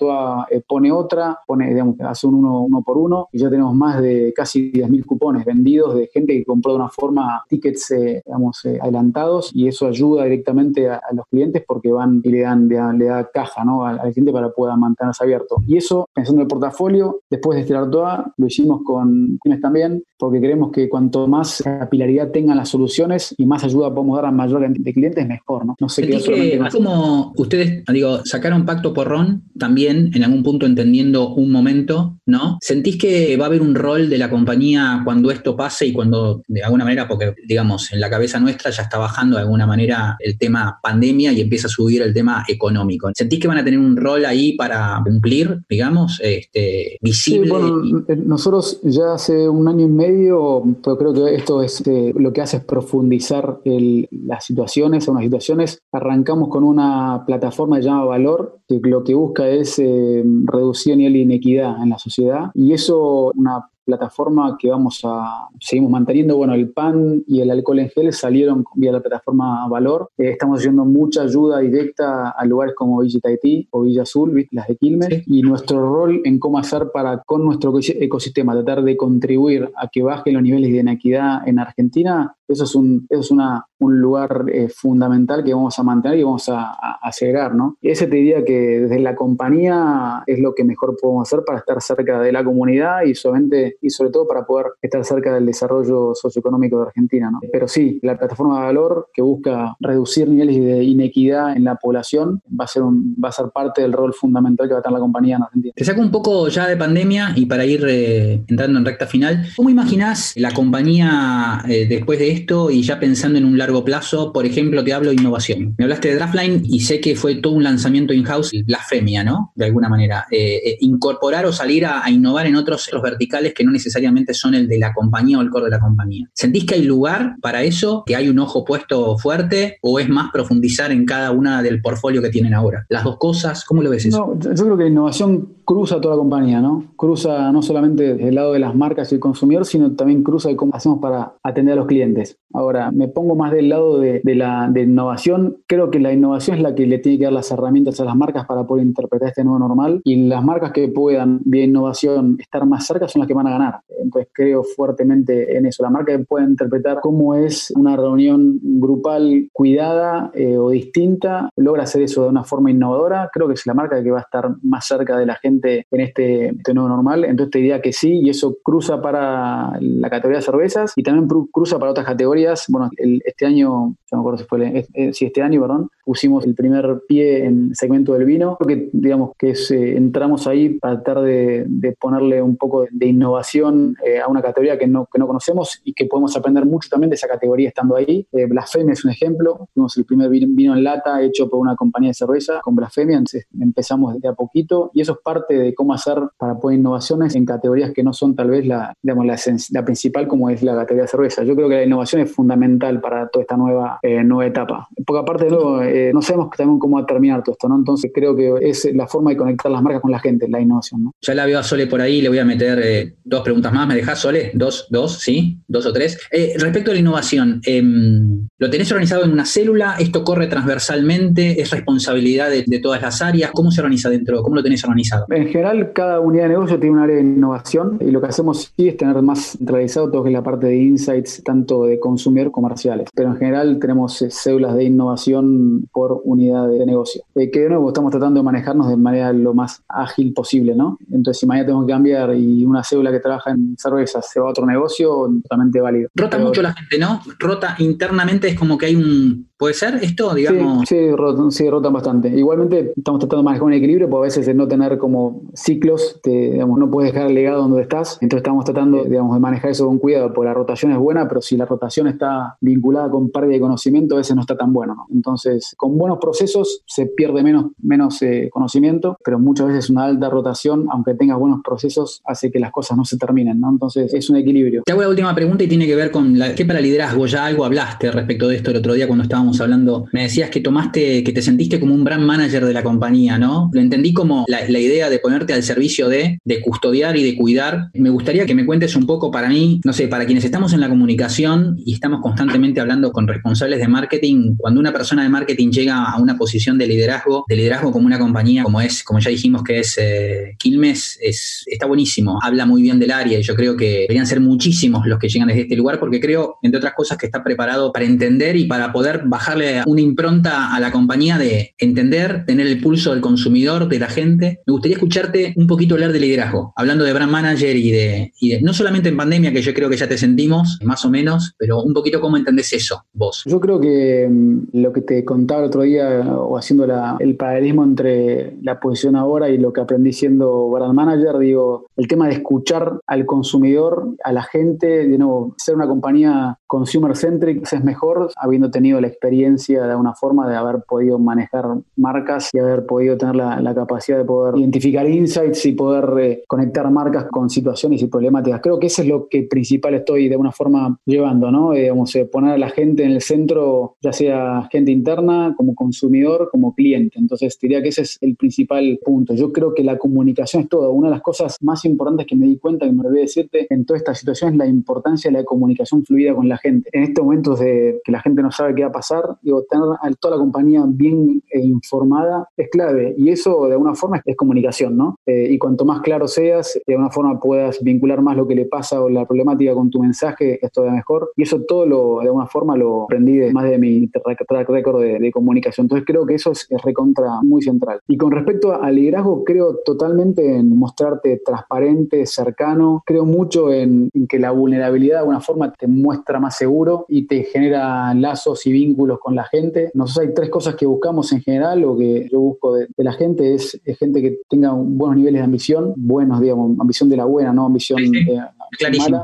eh, 0.50 0.62
pone 0.68 0.92
otra, 0.92 1.40
pone, 1.46 1.70
digamos, 1.70 2.00
hace 2.02 2.28
un 2.28 2.36
uno, 2.46 2.82
por 2.86 2.98
uno, 2.98 3.28
y 3.32 3.40
ya 3.40 3.50
tenemos 3.50 3.76
más 3.76 4.02
de 4.02 4.34
casi 4.36 4.72
10.000 4.72 5.06
cupones 5.06 5.46
vendidos 5.46 5.96
de 5.96 6.08
gente 6.08 6.34
que 6.34 6.46
compró 6.46 6.72
de 6.72 6.78
una 6.78 6.90
forma 6.90 7.44
tickets, 7.50 7.94
digamos, 8.26 8.62
adelantados, 8.82 9.52
y 9.54 9.68
eso 9.68 9.88
ayuda 9.88 10.24
directamente 10.24 10.90
a, 10.90 11.02
los 11.14 11.26
clientes 11.28 11.64
porque 11.68 11.92
van 11.92 12.22
y 12.24 12.30
le 12.30 12.42
dan, 12.42 12.68
le, 12.68 13.06
da 13.06 13.30
caja, 13.32 13.64
¿no? 13.64 13.86
Al, 13.86 14.00
cliente 14.14 14.32
para 14.32 14.50
pueda 14.52 14.76
mantenerse 14.76 15.24
abierto. 15.24 15.58
Y 15.68 15.78
eso, 15.78 16.08
pensando 16.14 16.42
en 16.42 16.46
el 16.46 16.48
portafolio, 16.48 17.22
después 17.30 17.56
de 17.56 17.62
Estelar 17.62 17.90
lo 18.38 18.48
hicimos 18.48 18.82
con 18.84 19.38
Quienes 19.42 19.62
también, 19.62 20.04
porque 20.18 20.40
creemos 20.40 20.72
que 20.72 20.90
cuanto 20.90 21.25
más 21.28 21.62
capilaridad 21.64 22.32
tengan 22.32 22.58
las 22.58 22.70
soluciones 22.70 23.34
y 23.38 23.46
más 23.46 23.64
ayuda 23.64 23.94
podemos 23.94 24.18
dar 24.18 24.26
a 24.26 24.32
mayor 24.32 24.62
cantidad 24.62 24.86
de 24.86 24.94
clientes, 24.94 25.28
mejor, 25.28 25.66
¿no? 25.66 25.76
No 25.80 25.90
sé 25.90 26.02
qué 26.04 26.20
que, 26.20 26.60
como 26.72 27.34
ustedes, 27.38 27.84
digo, 27.92 28.26
sacaron 28.26 28.66
pacto 28.66 28.94
por 28.94 29.08
Ron 29.08 29.44
también, 29.58 30.12
en 30.14 30.24
algún 30.24 30.44
punto 30.44 30.66
entendiendo 30.66 31.30
un 31.30 31.52
momento, 31.52 32.18
¿no? 32.26 32.58
¿Sentís 32.62 32.98
que 32.98 33.38
va 33.38 33.46
a 33.46 33.48
haber 33.48 33.62
un 33.62 33.76
rol 33.76 34.10
de 34.10 34.18
la 34.18 34.30
compañía 34.30 35.02
cuando 35.04 35.32
esto 35.32 35.56
pase 35.56 35.88
y 35.88 35.94
cuando, 35.94 36.42
de 36.48 36.64
alguna 36.64 36.84
manera, 36.84 37.08
porque, 37.08 37.34
digamos, 37.48 37.92
en 37.92 38.00
la 38.00 38.10
cabeza 38.10 38.40
nuestra 38.40 38.72
ya 38.72 38.84
está 38.84 38.98
bajando 38.98 39.38
de 39.38 39.44
alguna 39.44 39.68
manera 39.68 40.16
el 40.20 40.38
tema 40.38 40.80
pandemia 40.82 41.32
y 41.32 41.42
empieza 41.42 41.68
a 41.68 41.70
subir 41.70 42.02
el 42.02 42.14
tema 42.14 42.44
económico? 42.48 43.10
¿Sentís 43.14 43.40
que 43.40 43.48
van 43.48 43.58
a 43.58 43.64
tener 43.64 43.80
un 43.80 43.96
rol 43.96 44.26
ahí 44.26 44.54
para 44.54 45.02
cumplir, 45.04 45.62
digamos, 45.70 46.20
este, 46.22 46.98
visible? 47.02 47.46
Sí, 47.46 47.50
bueno, 47.50 48.06
nosotros 48.26 48.80
ya 48.84 49.14
hace 49.14 49.48
un 49.48 49.68
año 49.68 49.86
y 49.86 49.90
medio, 49.90 50.64
pero 50.84 50.98
creo 50.98 51.14
que 51.14 51.15
esto 51.28 51.62
es 51.62 51.86
eh, 51.88 52.14
lo 52.16 52.34
que 52.34 52.42
hace 52.42 52.58
es 52.58 52.64
profundizar 52.64 53.60
las 53.64 54.46
situaciones, 54.46 55.08
unas 55.08 55.24
situaciones. 55.24 55.80
Arrancamos 55.92 56.50
con 56.50 56.64
una 56.64 57.24
plataforma 57.26 57.80
llamada 57.80 58.06
Valor, 58.06 58.60
que 58.68 58.80
lo 58.84 59.04
que 59.04 59.14
busca 59.14 59.48
es 59.48 59.80
eh, 59.80 60.24
reducir 60.46 60.94
el 60.94 61.00
nivel 61.00 61.14
de 61.14 61.20
inequidad 61.20 61.82
en 61.82 61.90
la 61.90 61.98
sociedad. 61.98 62.52
Y 62.54 62.74
eso, 62.74 63.32
una 63.36 63.70
plataforma 63.86 64.58
que 64.60 64.70
vamos 64.70 65.02
a 65.04 65.48
seguimos 65.60 65.92
manteniendo. 65.92 66.38
Bueno, 66.38 66.54
el 66.54 66.72
pan 66.72 67.24
y 67.28 67.42
el 67.42 67.52
alcohol 67.52 67.80
en 67.80 67.90
gel 67.90 68.12
salieron 68.12 68.66
vía 68.76 68.92
la 68.92 69.02
plataforma 69.02 69.68
Valor. 69.70 70.10
Eh, 70.18 70.32
estamos 70.32 70.60
haciendo 70.60 70.84
mucha 70.86 71.22
ayuda 71.22 71.60
directa 71.60 72.32
a 72.32 72.46
lugares 72.46 72.76
como 72.76 73.00
Villa 73.00 73.20
Tahití 73.20 73.68
o 73.72 73.84
Villa 73.84 74.02
Azul, 74.02 74.48
las 74.52 74.68
de 74.68 74.76
Quilmes, 74.76 75.24
y 75.28 75.42
nuestro 75.42 75.80
rol 75.80 76.22
en 76.26 76.40
cómo 76.40 76.58
hacer 76.58 76.90
para 76.94 77.22
con 77.26 77.46
nuestro 77.46 77.74
ecosistema 77.80 78.54
tratar 78.54 78.84
de 78.84 78.98
contribuir 78.98 79.72
a 79.76 79.88
que 79.88 80.02
bajen 80.02 80.34
los 80.34 80.44
niveles 80.44 80.72
de 80.72 80.80
inequidad 80.80 81.48
en 81.48 81.60
Argentina 81.60 82.36
eso 82.48 82.64
es 82.64 82.76
un, 82.76 83.06
eso 83.10 83.22
es 83.22 83.32
una, 83.32 83.66
un 83.80 84.00
lugar 84.00 84.46
eh, 84.52 84.70
fundamental 84.70 85.44
que 85.44 85.54
vamos 85.54 85.78
a 85.80 85.84
mantener 85.84 86.20
y 86.20 86.24
vamos 86.24 86.48
a, 86.50 86.72
a, 86.72 87.50
¿no? 87.54 87.78
Y 87.82 87.90
ese 87.90 88.08
te 88.08 88.16
diría 88.18 88.44
que 88.44 88.82
desde 88.82 89.00
la 89.00 89.16
compañía 89.16 90.24
es 90.28 90.40
lo 90.40 90.54
que 90.54 90.64
mejor 90.64 90.96
podemos 91.02 91.28
hacer 91.28 91.44
para 91.46 91.60
estar 91.60 91.82
cerca 91.82 92.20
de 92.20 92.32
la 92.32 92.44
comunidad 92.44 93.00
y, 93.06 93.12
y 93.12 93.90
sobre 93.90 94.12
todo 94.12 94.28
para 94.28 94.46
poder 94.46 94.68
estar 94.82 95.04
cerca 95.04 95.34
del 95.34 95.46
desarrollo 95.46 96.14
socioeconómico 96.14 96.78
de 96.78 96.88
Argentina, 96.88 97.32
¿no? 97.32 97.40
Pero 97.52 97.68
sí, 97.68 98.00
la 98.02 98.18
plataforma 98.18 98.60
de 98.60 98.66
valor 98.66 99.10
que 99.14 99.22
busca 99.22 99.76
reducir 99.80 100.28
niveles 100.28 100.64
de 100.64 100.84
inequidad 100.84 101.56
en 101.56 101.64
la 101.64 101.76
población 101.76 102.42
va 102.50 102.66
a 102.66 102.68
ser, 102.68 102.84
un, 102.84 103.16
va 103.24 103.30
a 103.30 103.32
ser 103.32 103.48
parte 103.54 103.82
del 103.82 103.94
rol 103.94 104.14
fundamental 104.14 104.68
que 104.68 104.74
va 104.74 104.80
a 104.80 104.84
tener 104.84 104.94
la 104.94 105.00
compañía 105.00 105.38
en 105.38 105.44
Argentina. 105.44 105.74
Te 105.76 105.86
saco 105.86 106.02
un 106.02 106.12
poco 106.12 106.48
ya 106.50 106.68
de 106.68 106.78
pandemia 106.78 107.34
y 107.36 107.46
para 107.46 107.66
ir 107.66 107.84
eh, 107.88 108.44
entrando 108.48 108.80
en 108.80 108.86
recta 108.86 109.08
final, 109.08 109.48
¿cómo 109.56 109.70
imaginás 109.70 110.34
la 110.36 110.52
compañía 110.52 111.64
eh, 111.68 111.88
después 111.88 112.20
de 112.20 112.35
esto 112.36 112.70
y 112.70 112.84
ya 112.84 113.00
pensando 113.00 113.38
en 113.38 113.46
un 113.46 113.58
largo 113.58 113.84
plazo, 113.84 114.32
por 114.32 114.46
ejemplo, 114.46 114.84
te 114.84 114.94
hablo 114.94 115.10
de 115.10 115.16
innovación. 115.16 115.76
Me 115.78 115.86
hablaste 115.86 116.10
de 116.10 116.16
Draftline 116.16 116.62
y 116.64 116.82
sé 116.82 117.00
que 117.00 117.16
fue 117.16 117.36
todo 117.36 117.54
un 117.54 117.64
lanzamiento 117.64 118.14
in-house, 118.14 118.52
blasfemia, 118.66 119.24
¿no? 119.24 119.52
De 119.56 119.66
alguna 119.66 119.90
manera. 119.90 120.26
Eh, 120.32 120.62
eh, 120.66 120.78
incorporar 120.82 121.46
o 121.46 121.54
salir 121.54 121.86
a, 121.86 122.10
innovar 122.10 122.46
en 122.46 122.56
otros, 122.56 122.90
verticales 123.02 123.54
que 123.54 123.64
no 123.64 123.72
necesariamente 123.72 124.34
son 124.34 124.56
el 124.56 124.68
de 124.68 124.80
la 124.80 124.94
compañía 124.94 125.38
o 125.38 125.42
el 125.42 125.50
core 125.50 125.66
de 125.66 125.72
la 125.72 125.80
compañía. 125.80 126.28
¿Sentís 126.34 126.66
que 126.66 126.76
hay 126.76 126.84
lugar 126.84 127.36
para 127.42 127.64
eso? 127.64 128.04
¿Que 128.06 128.16
hay 128.16 128.30
un 128.30 128.40
ojo 128.40 128.64
puesto 128.64 129.18
fuerte? 129.18 129.78
¿O 129.82 130.00
es 130.00 130.10
más 130.10 130.32
profundizar 130.32 130.92
en 130.92 131.06
cada 131.06 131.32
una 131.32 131.62
del 131.62 131.82
portfolio 131.82 132.22
que 132.22 132.30
tienen 132.30 132.54
ahora? 132.54 132.86
Las 132.90 133.04
dos 133.04 133.18
cosas, 133.18 133.64
¿cómo 133.66 133.82
lo 133.82 133.90
ves 133.90 134.06
eso? 134.06 134.36
No, 134.36 134.40
yo 134.40 134.64
creo 134.64 134.78
que 134.78 134.88
innovación 134.88 135.56
cruza 135.66 136.00
toda 136.00 136.16
la 136.16 136.20
compañía, 136.20 136.62
¿no? 136.62 136.86
Cruza 136.96 137.52
no 137.52 137.62
solamente 137.62 138.14
del 138.14 138.36
lado 138.36 138.54
de 138.54 138.60
las 138.60 138.76
marcas 138.76 139.12
y 139.12 139.16
el 139.16 139.22
consumidor, 139.22 139.66
sino 139.66 139.92
también 139.96 140.24
cruza 140.24 140.50
de 140.50 140.56
cómo 140.56 140.76
hacemos 140.76 141.00
para 141.00 141.34
atender 141.44 141.74
a 141.74 141.78
los 141.78 141.88
clientes. 141.88 142.38
Ahora, 142.54 142.92
me 142.92 143.08
pongo 143.08 143.36
más 143.36 143.52
del 143.52 143.70
lado 143.70 144.00
de, 144.00 144.22
la 144.24 144.72
innovación. 144.76 145.58
Creo 145.68 145.92
que 145.92 146.00
la 146.00 146.14
innovación 146.14 146.58
es 146.58 146.64
la 146.64 146.76
que 146.76 146.86
le 146.86 147.00
tiene 147.00 147.18
que 147.18 147.24
dar 147.26 147.34
las 147.34 147.52
herramientas 147.52 148.00
a 148.00 148.06
las 148.06 148.16
marcas 148.16 148.46
para 148.46 148.66
poder 148.66 148.86
interpretar 148.86 149.30
este 149.30 149.44
nuevo 149.44 149.60
normal 149.60 150.02
y 150.04 150.28
las 150.28 150.44
marcas 150.44 150.72
que 150.72 150.88
puedan, 150.88 151.42
vía 151.44 151.64
innovación, 151.64 152.38
estar 152.40 152.66
más 152.66 152.86
cerca 152.86 153.08
son 153.08 153.22
las 153.22 153.28
que 153.28 153.34
van 153.34 153.48
a 153.48 153.52
ganar. 153.52 153.80
Entonces 154.02 154.30
creo 154.34 154.64
fuertemente 154.64 155.58
en 155.58 155.66
eso. 155.66 155.84
La 155.84 155.90
marca 155.90 156.16
que 156.16 156.24
pueda 156.24 156.46
interpretar 156.46 157.00
cómo 157.02 157.36
es 157.36 157.74
una 157.76 157.96
reunión 157.96 158.60
grupal 158.62 159.50
cuidada 159.52 160.32
eh, 160.34 160.58
o 160.58 160.70
distinta, 160.70 161.50
logra 161.56 161.84
hacer 161.84 162.04
eso 162.04 162.24
de 162.24 162.30
una 162.30 162.44
forma 162.44 162.72
innovadora. 162.72 163.30
Creo 163.34 163.48
que 163.48 163.56
es 163.56 163.66
la 163.66 163.74
marca 163.74 164.02
que 164.02 164.12
va 164.12 164.20
a 164.20 164.22
estar 164.22 164.56
más 164.62 164.86
cerca 164.86 165.18
de 165.18 165.26
la 165.26 165.36
gente 165.36 165.55
en 165.64 166.02
este, 166.02 166.48
este 166.50 166.74
nuevo 166.74 166.90
normal. 166.90 167.26
Entonces 167.26 167.52
te 167.52 167.60
diría 167.60 167.82
que 167.82 167.94
sí 167.94 168.22
y 168.24 168.30
eso 168.30 168.58
cruza 168.64 169.02
para 169.02 169.78
la 169.80 170.10
categoría 170.10 170.40
de 170.40 170.46
cervezas 170.46 170.94
y 170.96 171.04
también 171.04 171.28
cruza 171.52 171.80
para 171.80 171.92
otras 171.92 172.06
categorías 172.06 172.66
bueno, 172.70 172.90
este 172.98 173.46
año 173.46 173.96
no 174.16 174.24
me 174.24 174.30
acuerdo 174.30 174.38
si 174.40 174.46
fue 174.46 175.14
si 175.14 175.26
este 175.26 175.42
año, 175.42 175.62
perdón, 175.62 175.90
pusimos 176.04 176.46
el 176.46 176.56
primer 176.56 177.02
pie 177.08 177.46
en 177.46 177.70
el 177.70 177.76
segmento 177.76 178.14
del 178.14 178.26
vino, 178.26 178.58
que 178.66 178.90
digamos 178.94 179.32
que 179.38 179.52
eh, 179.52 179.98
entramos 179.98 180.48
ahí 180.48 180.70
para 180.70 181.02
tratar 181.02 181.24
de, 181.24 181.66
ponerle 182.00 182.42
un 182.42 182.58
poco 182.58 182.86
de 182.90 183.06
innovación 183.08 183.96
eh, 184.06 184.20
a 184.20 184.28
una 184.28 184.42
categoría 184.42 184.78
que 184.78 184.88
no, 184.88 185.08
que 185.12 185.18
no 185.18 185.28
conocemos 185.28 185.82
y 185.84 185.94
que 185.94 186.06
podemos 186.06 186.36
aprender 186.36 186.66
mucho 186.66 186.90
también 186.90 187.10
de 187.10 187.16
esa 187.16 187.28
categoría 187.28 187.70
estando 187.70 187.96
ahí. 187.96 188.28
Eh, 188.32 188.46
Blasfemia 188.46 188.94
es 188.94 189.04
un 189.04 189.12
ejemplo, 189.12 189.68
fuimos 189.74 189.98
el 189.98 190.06
primer 190.06 190.30
vino 190.30 190.76
en 190.76 190.84
lata 190.84 191.22
hecho 191.22 191.50
por 191.50 191.60
una 191.60 191.76
compañía 191.76 192.10
de 192.10 192.14
cerveza 192.14 192.60
con 192.62 192.76
Blasfemia, 192.76 193.22
empezamos 193.60 194.14
desde 194.14 194.28
a 194.28 194.34
poquito 194.34 194.92
y 194.94 195.02
eso 195.02 195.14
es 195.14 195.20
parte 195.24 195.56
de 195.56 195.74
cómo 195.74 195.94
hacer 195.94 196.18
para 196.38 196.56
poner 196.60 196.80
innovaciones 196.80 197.36
en 197.36 197.46
categorías 197.46 197.92
que 197.92 198.04
no 198.04 198.14
son 198.14 198.36
tal 198.36 198.50
vez 198.50 198.66
la, 198.68 198.94
digamos, 199.02 199.26
la, 199.72 199.86
principal 199.86 200.28
como 200.28 200.50
es 200.50 200.62
la 200.62 200.76
categoría 200.76 201.04
de 201.04 201.08
cerveza. 201.08 201.44
Yo 201.44 201.56
creo 201.56 201.70
que 201.70 201.76
la 201.76 201.84
innovación 201.84 202.22
es 202.22 202.32
fundamental 202.32 203.02
para 203.02 203.28
toda 203.28 203.44
esta 203.44 203.58
nueva, 203.58 204.00
nueva 204.24 204.46
etapa. 204.46 204.88
Porque 205.06 205.20
aparte 205.20 205.46
de 205.46 205.52
luego, 205.52 205.82
no 206.14 206.22
sabemos 206.22 206.50
también 206.56 206.80
cómo 206.80 206.98
va 206.98 207.04
a 207.04 207.06
terminar 207.06 207.44
todo 207.44 207.54
esto, 207.54 207.68
¿no? 207.68 207.76
Entonces 207.78 208.12
creo 208.14 208.36
que 208.36 208.54
es 208.62 208.88
la 208.94 209.08
forma 209.08 209.32
de 209.32 209.38
conectar 209.38 209.72
las 209.72 209.82
marcas 209.82 210.02
con 210.02 210.12
la 210.12 210.20
gente, 210.20 210.48
la 210.48 210.60
innovación, 210.60 211.06
¿no? 211.06 211.12
Ya 211.22 211.34
la 211.34 211.46
veo 211.46 211.60
a 211.60 211.64
Sole 211.64 211.88
por 211.88 212.02
ahí, 212.02 212.22
le 212.22 212.30
voy 212.30 212.40
a 212.40 212.46
meter 212.46 212.80
eh, 212.84 213.16
dos 213.24 213.42
preguntas 213.42 213.74
más. 213.74 213.88
¿Me 213.88 213.96
dejas, 213.96 214.20
Sole? 214.20 214.52
Dos, 214.54 214.88
dos, 214.90 215.20
sí, 215.20 215.60
dos 215.68 215.86
o 215.86 215.94
tres. 215.94 216.20
Eh, 216.32 216.54
respecto 216.58 216.92
a 216.92 216.94
la 216.94 217.00
innovación, 217.00 217.62
em, 217.66 218.48
¿lo 218.58 218.70
tenés 218.70 218.92
organizado 218.92 219.24
en 219.24 219.32
una 219.32 219.46
célula? 219.46 219.96
¿Esto 220.00 220.24
corre 220.24 220.48
transversalmente? 220.48 221.62
¿Es 221.62 221.72
responsabilidad 221.72 222.50
de, 222.50 222.80
todas 222.80 223.02
las 223.02 223.22
áreas? 223.22 223.52
¿Cómo 223.54 223.72
se 223.72 223.82
organiza 223.82 224.10
dentro? 224.10 224.44
¿Cómo 224.44 224.56
lo 224.56 224.64
tenés 224.64 224.84
organizado? 224.84 225.26
En 225.30 225.48
general, 225.48 225.94
cada 225.94 226.20
unidad 226.20 226.44
de 226.44 226.50
negocio 226.50 226.80
tiene 226.80 226.98
un 226.98 227.04
área 227.04 227.16
de 227.16 227.22
innovación 227.22 227.98
y 228.02 228.12
lo 228.12 228.22
que 228.22 228.28
hacemos 228.28 228.72
sí 228.76 228.88
es 228.90 228.98
tener 228.98 229.22
más 229.22 229.58
centralizado 229.58 230.12
todo 230.12 230.24
que 230.24 230.30
es 230.30 230.34
la 230.34 230.44
parte 230.44 230.68
de 230.68 230.78
insights, 230.78 231.42
tanto 231.44 231.86
de 231.86 232.00
consumidor 232.00 232.52
comerciales. 232.52 233.10
Pero 233.16 233.30
en 233.30 233.38
general 233.38 233.80
tenemos 233.86 234.20
eh, 234.22 234.32
células 234.32 234.76
de 234.76 234.84
innovación 234.86 235.88
por 235.94 236.22
unidad 236.24 236.68
de 236.68 236.86
negocio. 236.86 237.24
que 237.36 237.60
de 237.60 237.70
nuevo 237.70 237.88
estamos 237.90 238.12
tratando 238.12 238.40
de 238.40 238.44
manejarnos 238.44 238.90
de 238.90 238.98
manera 238.98 239.32
lo 239.32 239.54
más 239.54 239.84
ágil 239.88 240.34
posible, 240.34 240.76
¿no? 240.76 240.98
Entonces, 241.12 241.40
si 241.40 241.46
mañana 241.46 241.68
tenemos 241.68 241.86
que 241.86 241.94
cambiar 241.94 242.36
y 242.36 242.66
una 242.66 242.84
célula 242.84 243.12
que 243.12 243.20
trabaja 243.20 243.52
en 243.52 243.76
cervezas 243.78 244.30
se 244.30 244.40
va 244.40 244.48
a 244.48 244.50
otro 244.50 244.66
negocio, 244.66 245.30
totalmente 245.44 245.80
válido. 245.80 246.10
Rota 246.16 246.40
mucho 246.40 246.62
la 246.62 246.74
gente, 246.74 246.98
¿no? 246.98 247.22
Rota 247.40 247.76
internamente, 247.80 248.48
es 248.48 248.58
como 248.58 248.78
que 248.78 248.88
hay 248.88 248.96
un, 248.96 249.48
¿Puede 249.58 249.74
ser 249.74 249.96
esto, 250.02 250.34
digamos? 250.34 250.88
Sí, 250.90 250.98
sí, 250.98 251.70
rotan, 251.70 251.94
bastante. 251.94 252.28
Igualmente 252.28 252.92
estamos 252.98 253.20
tratando 253.20 253.38
de 253.38 253.44
manejar 253.44 253.66
un 253.66 253.74
equilibrio, 253.74 254.10
porque 254.10 254.24
a 254.24 254.28
veces 254.28 254.46
de 254.46 254.54
no 254.54 254.68
tener 254.68 254.98
como 254.98 255.44
ciclos, 255.54 256.20
digamos, 256.26 256.78
no 256.78 256.92
puedes 256.92 257.14
dejar 257.14 257.30
el 257.30 257.36
legado 257.36 257.62
donde 257.62 257.82
estás. 257.82 258.18
Entonces 258.22 258.40
estamos 258.40 258.66
tratando 258.66 259.06
digamos, 259.06 259.34
de 259.34 259.40
manejar 259.40 259.72
eso 259.72 259.86
con 259.86 259.98
cuidado, 259.98 260.34
porque 260.34 260.48
la 260.50 260.54
rotación 260.54 260.92
es 260.92 260.98
buena, 260.98 261.28
pero 261.30 261.42
si 261.42 261.56
la 261.56 261.66
rotación 261.66 262.08
está 262.08 262.58
vinculada 262.60 263.10
con 263.10 263.30
pérdida 263.30 263.54
de 263.54 263.60
conocimiento, 263.62 264.16
a 264.16 264.18
veces 264.18 264.36
no 264.36 264.42
está 264.42 264.58
tan 264.58 264.74
bueno. 264.74 264.94
¿no? 264.94 265.08
Entonces, 265.14 265.74
con 265.78 265.98
buenos 265.98 266.18
procesos 266.20 266.82
se 266.86 267.06
pierde 267.06 267.42
menos, 267.42 267.68
menos 267.82 268.22
eh, 268.24 268.50
conocimiento, 268.52 269.18
pero 269.24 269.40
muchas 269.40 269.68
veces 269.68 269.90
una 269.90 270.04
alta 270.04 270.30
rotación, 270.30 270.88
aunque 270.92 271.14
tengas 271.14 271.40
buenos 271.40 271.62
procesos, 271.64 272.22
hace 272.26 272.52
que 272.52 272.60
las 272.60 272.72
cosas 272.72 272.98
no 272.98 273.06
se 273.06 273.18
terminen. 273.18 273.62
¿no? 273.62 273.70
Entonces, 273.70 274.14
es 274.14 274.30
un 274.30 274.36
equilibrio. 274.36 274.84
Te 274.86 274.92
hago 274.92 275.02
la 275.02 275.10
última 275.10 275.34
pregunta 275.34 275.64
y 275.64 275.68
tiene 275.70 275.88
que 275.88 275.96
ver 275.96 276.12
con 276.12 276.38
la, 276.38 276.54
qué 276.56 276.66
para 276.66 276.82
liderazgo. 276.82 277.26
Ya 277.26 277.46
algo 277.46 277.64
hablaste 277.64 278.12
respecto 278.12 278.50
de 278.50 278.58
esto 278.58 278.72
el 278.72 278.78
otro 278.78 278.94
día 278.94 279.08
cuando 279.08 279.24
estábamos 279.24 279.45
hablando, 279.60 280.06
me 280.12 280.24
decías 280.24 280.50
que 280.50 280.60
tomaste, 280.60 281.24
que 281.24 281.32
te 281.32 281.42
sentiste 281.42 281.80
como 281.80 281.94
un 281.94 282.04
brand 282.04 282.24
manager 282.24 282.66
de 282.66 282.74
la 282.74 282.84
compañía, 282.84 283.38
¿no? 283.38 283.70
Lo 283.74 283.82
entendí 283.82 284.14
como 284.14 284.46
la, 284.48 284.66
idea 284.76 285.10
de 285.10 285.20
ponerte 285.20 285.54
al 285.54 285.64
servicio 285.64 286.10
de, 286.10 286.40
de 286.44 286.62
custodiar 286.62 287.16
y 287.18 287.24
de 287.24 287.36
cuidar. 287.36 287.90
Me 287.94 288.10
gustaría 288.10 288.46
que 288.46 288.54
me 288.54 288.66
cuentes 288.66 288.96
un 288.96 289.06
poco 289.06 289.32
para 289.32 289.50
mí, 289.50 289.80
no 289.84 289.94
sé, 289.94 290.08
para 290.08 290.26
quienes 290.26 290.44
estamos 290.44 290.74
en 290.74 290.82
la 290.82 290.90
comunicación 290.90 291.78
y 291.86 291.94
estamos 291.94 292.22
constantemente 292.22 292.82
hablando 292.82 293.12
con 293.12 293.28
responsables 293.28 293.80
de 293.80 293.88
marketing, 293.88 294.56
cuando 294.58 294.80
una 294.80 294.92
persona 294.92 295.24
de 295.24 295.30
marketing 295.30 295.70
llega 295.70 296.04
a 296.04 296.20
una 296.20 296.38
posición 296.38 296.78
de 296.78 296.88
liderazgo, 296.88 297.46
de 297.48 297.56
liderazgo 297.56 297.92
como 297.92 298.06
una 298.06 298.20
compañía, 298.20 298.64
como 298.64 298.82
es, 298.82 299.04
como 299.04 299.20
ya 299.20 299.30
dijimos 299.30 299.64
que 299.64 299.80
es 299.80 299.98
eh, 299.98 300.56
Quilmes, 300.58 301.18
es, 301.22 301.64
está 301.68 301.86
buenísimo, 301.86 302.40
habla 302.42 302.66
muy 302.66 302.82
bien 302.82 303.00
del 303.00 303.12
área 303.12 303.40
y 303.40 303.44
yo 303.44 303.56
creo 303.56 303.76
que 303.76 304.02
deberían 304.02 304.28
ser 304.28 304.40
muchísimos 304.40 305.06
los 305.06 305.20
que 305.20 305.30
llegan 305.30 305.48
desde 305.48 305.62
este 305.62 305.76
lugar 305.76 306.00
porque 306.00 306.20
creo, 306.20 306.58
entre 306.62 306.78
otras 306.78 306.94
cosas, 306.94 307.18
que 307.18 307.26
está 307.26 307.44
preparado 307.44 307.92
para 307.92 308.06
entender 308.06 308.56
y 308.56 308.66
para 308.66 308.92
poder 308.92 309.26
bajarle 309.36 309.84
una 309.86 310.00
impronta 310.00 310.74
a 310.74 310.80
la 310.80 310.92
compañía 310.92 311.38
de 311.38 311.76
entender, 311.78 312.46
tener 312.46 312.68
el 312.68 312.82
pulso 312.82 313.12
del 313.12 313.20
consumidor, 313.20 313.90
de 313.90 314.00
la 314.00 314.08
gente. 314.08 314.62
Me 314.66 314.72
gustaría 314.72 314.96
escucharte 314.96 315.54
un 315.58 315.68
poquito 315.68 315.96
hablar 315.96 316.14
de 316.14 316.22
liderazgo, 316.22 316.72
hablando 316.78 317.04
de 317.04 317.12
brand 317.12 317.32
manager 317.32 317.76
y 317.76 317.92
de, 317.92 318.32
no 318.62 318.74
solamente 318.74 319.10
en 319.10 319.18
pandemia, 319.18 319.52
que 319.52 319.62
yo 319.62 319.74
creo 319.74 319.90
que 319.90 319.98
ya 319.98 320.08
te 320.08 320.18
sentimos, 320.18 320.80
más 320.84 321.04
o 321.04 321.10
menos, 321.10 321.54
pero 321.58 321.82
un 321.82 321.94
poquito 321.94 322.22
cómo 322.22 322.38
entendés 322.38 322.72
eso, 322.72 323.04
vos. 323.12 323.44
Yo 323.46 323.60
creo 323.60 323.80
que 323.82 324.28
mm, 324.30 324.60
lo 324.74 324.94
que 324.94 325.02
te 325.02 325.26
contaba 325.26 325.62
el 325.62 325.68
otro 325.68 325.82
día, 325.82 326.22
o 326.22 326.58
haciendo 326.58 326.86
el 327.20 327.36
paralelismo 327.36 327.84
entre 327.84 328.56
la 328.62 328.80
posición 328.80 329.18
ahora 329.18 329.50
y 329.50 329.58
lo 329.58 329.74
que 329.74 329.82
aprendí 329.82 330.14
siendo 330.14 330.70
brand 330.70 330.94
manager, 330.94 331.40
digo, 331.40 331.88
el 331.98 332.08
tema 332.08 332.28
de 332.28 332.36
escuchar 332.36 333.00
al 333.06 333.26
consumidor, 333.26 334.16
a 334.24 334.32
la 334.32 334.44
gente, 334.44 334.88
de 335.08 335.18
nuevo, 335.18 335.56
ser 335.58 335.76
una 335.76 335.88
compañía 335.88 336.58
consumer 336.68 337.16
centric 337.16 337.72
es 337.72 337.84
mejor, 337.84 338.32
habiendo 338.36 338.72
tenido 338.72 339.00
la 339.00 339.08
experiencia 339.08 339.84
de 339.84 339.92
alguna 339.92 340.14
forma 340.14 340.50
de 340.50 340.56
haber 340.56 340.84
podido 340.88 341.20
manejar 341.20 341.66
marcas 341.96 342.50
y 342.54 342.60
haber 342.60 342.86
podido 342.86 343.18
tener 343.18 343.36
la, 343.36 343.76
capacidad 343.76 344.18
de 344.18 344.24
poder 344.24 344.58
identificar 344.58 345.08
insights 345.08 345.66
y 345.66 345.74
poder 345.74 346.20
eh, 346.20 346.44
conectar 346.48 346.90
marcas 346.90 347.26
con 347.30 347.50
situaciones 347.50 348.02
y 348.02 348.08
problemáticas. 348.08 348.62
Creo 348.62 348.80
que 348.80 348.88
eso 348.88 349.02
es 349.02 349.08
lo 349.10 349.28
que 349.28 349.44
principal 349.44 349.96
estoy 349.96 350.30
de 350.30 350.36
alguna 350.36 350.54
forma 350.54 350.98
llevando, 351.06 351.52
¿no? 351.52 351.74
Eh, 351.74 351.92
eh, 352.16 352.26
poner 352.26 352.54
a 352.54 352.58
la 352.58 352.70
gente 352.70 353.04
en 353.04 353.12
el 353.12 353.22
centro, 353.22 353.98
ya 354.02 354.14
sea 354.14 354.68
gente 354.72 354.92
interna, 354.92 355.54
como 355.58 355.76
consumidor, 355.76 356.50
como 356.52 356.74
cliente. 356.74 357.20
Entonces, 357.20 357.58
diría 357.62 357.82
que 357.82 357.90
ese 357.90 358.04
es 358.04 358.18
el 358.22 358.36
principal 358.38 359.00
punto. 359.04 359.34
Yo 359.34 359.52
creo 359.52 359.74
que 359.74 359.84
la 359.84 359.98
comunicación 359.98 360.64
es 360.64 360.70
todo. 360.70 360.92
Una 360.92 361.10
de 361.10 361.16
las 361.16 361.22
cosas 361.22 361.58
más 361.62 361.84
importantes 361.84 362.26
que 362.26 362.36
me 362.36 362.46
di 362.46 362.58
cuenta, 362.58 362.86
que 362.86 362.94
me 362.94 363.06
olvidé 363.06 363.24
decirte 363.24 363.68
en 363.70 363.86
toda 363.86 363.98
esta 363.98 364.16
situación, 364.16 364.54
es 364.54 364.58
la 364.58 364.68
importancia 364.68 365.30
de 365.30 365.38
la 365.40 365.44
comunicación 365.44 366.06
fluida 366.06 366.34
con 366.34 366.48
la 366.48 366.55
gente. 366.58 366.90
En 366.94 367.04
estos 367.04 367.24
momentos 367.24 367.60
de 367.60 368.02
que 368.04 368.12
la 368.12 368.22
gente 368.22 368.42
no 368.42 368.52
sabe 368.52 368.76
qué 368.76 368.84
va 368.84 368.90
a 368.90 368.92
pasar, 368.92 369.24
digo, 369.42 369.64
tener 369.70 369.86
a 370.02 370.10
toda 370.20 370.36
la 370.36 370.42
compañía 370.42 370.84
bien 370.88 371.42
eh, 371.50 371.60
informada 371.60 372.48
es 372.58 372.70
clave. 372.70 373.16
Y 373.18 373.30
eso, 373.30 373.68
de 373.68 373.74
alguna 373.74 373.96
forma, 373.96 374.22
es 374.24 374.36
comunicación, 374.36 374.98
¿no? 374.98 375.18
Eh, 375.26 375.48
y 375.52 375.58
cuanto 375.58 375.86
más 375.86 376.02
claro 376.02 376.28
seas, 376.28 376.80
de 376.86 376.94
alguna 376.94 377.12
forma 377.12 377.40
puedas 377.40 377.82
vincular 377.84 378.22
más 378.22 378.38
lo 378.38 378.48
que 378.48 378.56
le 378.56 378.66
pasa 378.66 379.02
o 379.02 379.10
la 379.10 379.26
problemática 379.26 379.74
con 379.74 379.90
tu 379.90 380.02
mensaje, 380.02 380.60
es 380.62 380.72
todavía 380.72 380.96
mejor. 380.96 381.32
Y 381.36 381.44
eso 381.44 381.62
todo, 381.62 381.86
lo, 381.86 382.20
de 382.20 382.28
alguna 382.28 382.48
forma, 382.48 382.76
lo 382.76 383.04
aprendí 383.04 383.38
de, 383.38 383.52
más 383.52 383.70
de 383.70 383.78
mi 383.78 384.08
track 384.08 384.70
record 384.70 385.02
de, 385.02 385.32
comunicación. 385.32 385.86
Entonces, 385.86 386.06
creo 386.06 386.26
que 386.26 386.36
eso 386.36 386.52
es, 386.52 386.68
recontra 386.84 387.42
muy 387.42 387.62
central. 387.62 388.00
Y 388.08 388.18
con 388.18 388.32
respecto 388.32 388.80
al 388.80 388.96
liderazgo, 388.96 389.44
creo 389.44 389.78
totalmente 389.84 390.56
en 390.56 390.78
mostrarte 390.78 391.42
transparente, 391.44 392.26
cercano. 392.26 393.04
Creo 393.06 393.26
mucho 393.26 393.72
en, 393.72 394.10
que 394.30 394.40
la 394.40 394.52
vulnerabilidad, 394.52 395.16
de 395.16 395.20
alguna 395.20 395.42
forma, 395.42 395.74
te 395.74 395.88
muestra 395.88 396.40
más 396.40 396.45
seguro 396.52 397.06
y 397.08 397.28
te 397.28 397.44
genera 397.44 398.14
lazos 398.14 398.66
y 398.66 398.72
vínculos 398.72 399.20
con 399.20 399.36
la 399.36 399.46
gente. 399.46 399.92
Nosotros 399.94 400.28
hay 400.28 400.34
tres 400.34 400.50
cosas 400.50 400.76
que 400.76 400.86
buscamos 400.86 401.32
en 401.34 401.42
general, 401.42 401.84
o 401.86 401.98
que 401.98 402.28
yo 402.32 402.40
busco 402.40 402.76
de, 402.76 402.88
la 402.98 403.14
gente 403.14 403.54
es, 403.54 403.80
gente 404.00 404.22
que 404.22 404.40
tenga 404.50 404.72
buenos 404.74 405.18
niveles 405.18 405.40
de 405.40 405.46
ambición, 405.46 405.94
buenos, 405.96 406.42
digamos, 406.42 406.80
ambición 406.80 407.10
de 407.10 407.18
la 407.18 407.26
buena, 407.26 407.54
no 407.54 407.66
ambición 407.66 408.12
de 408.12 408.42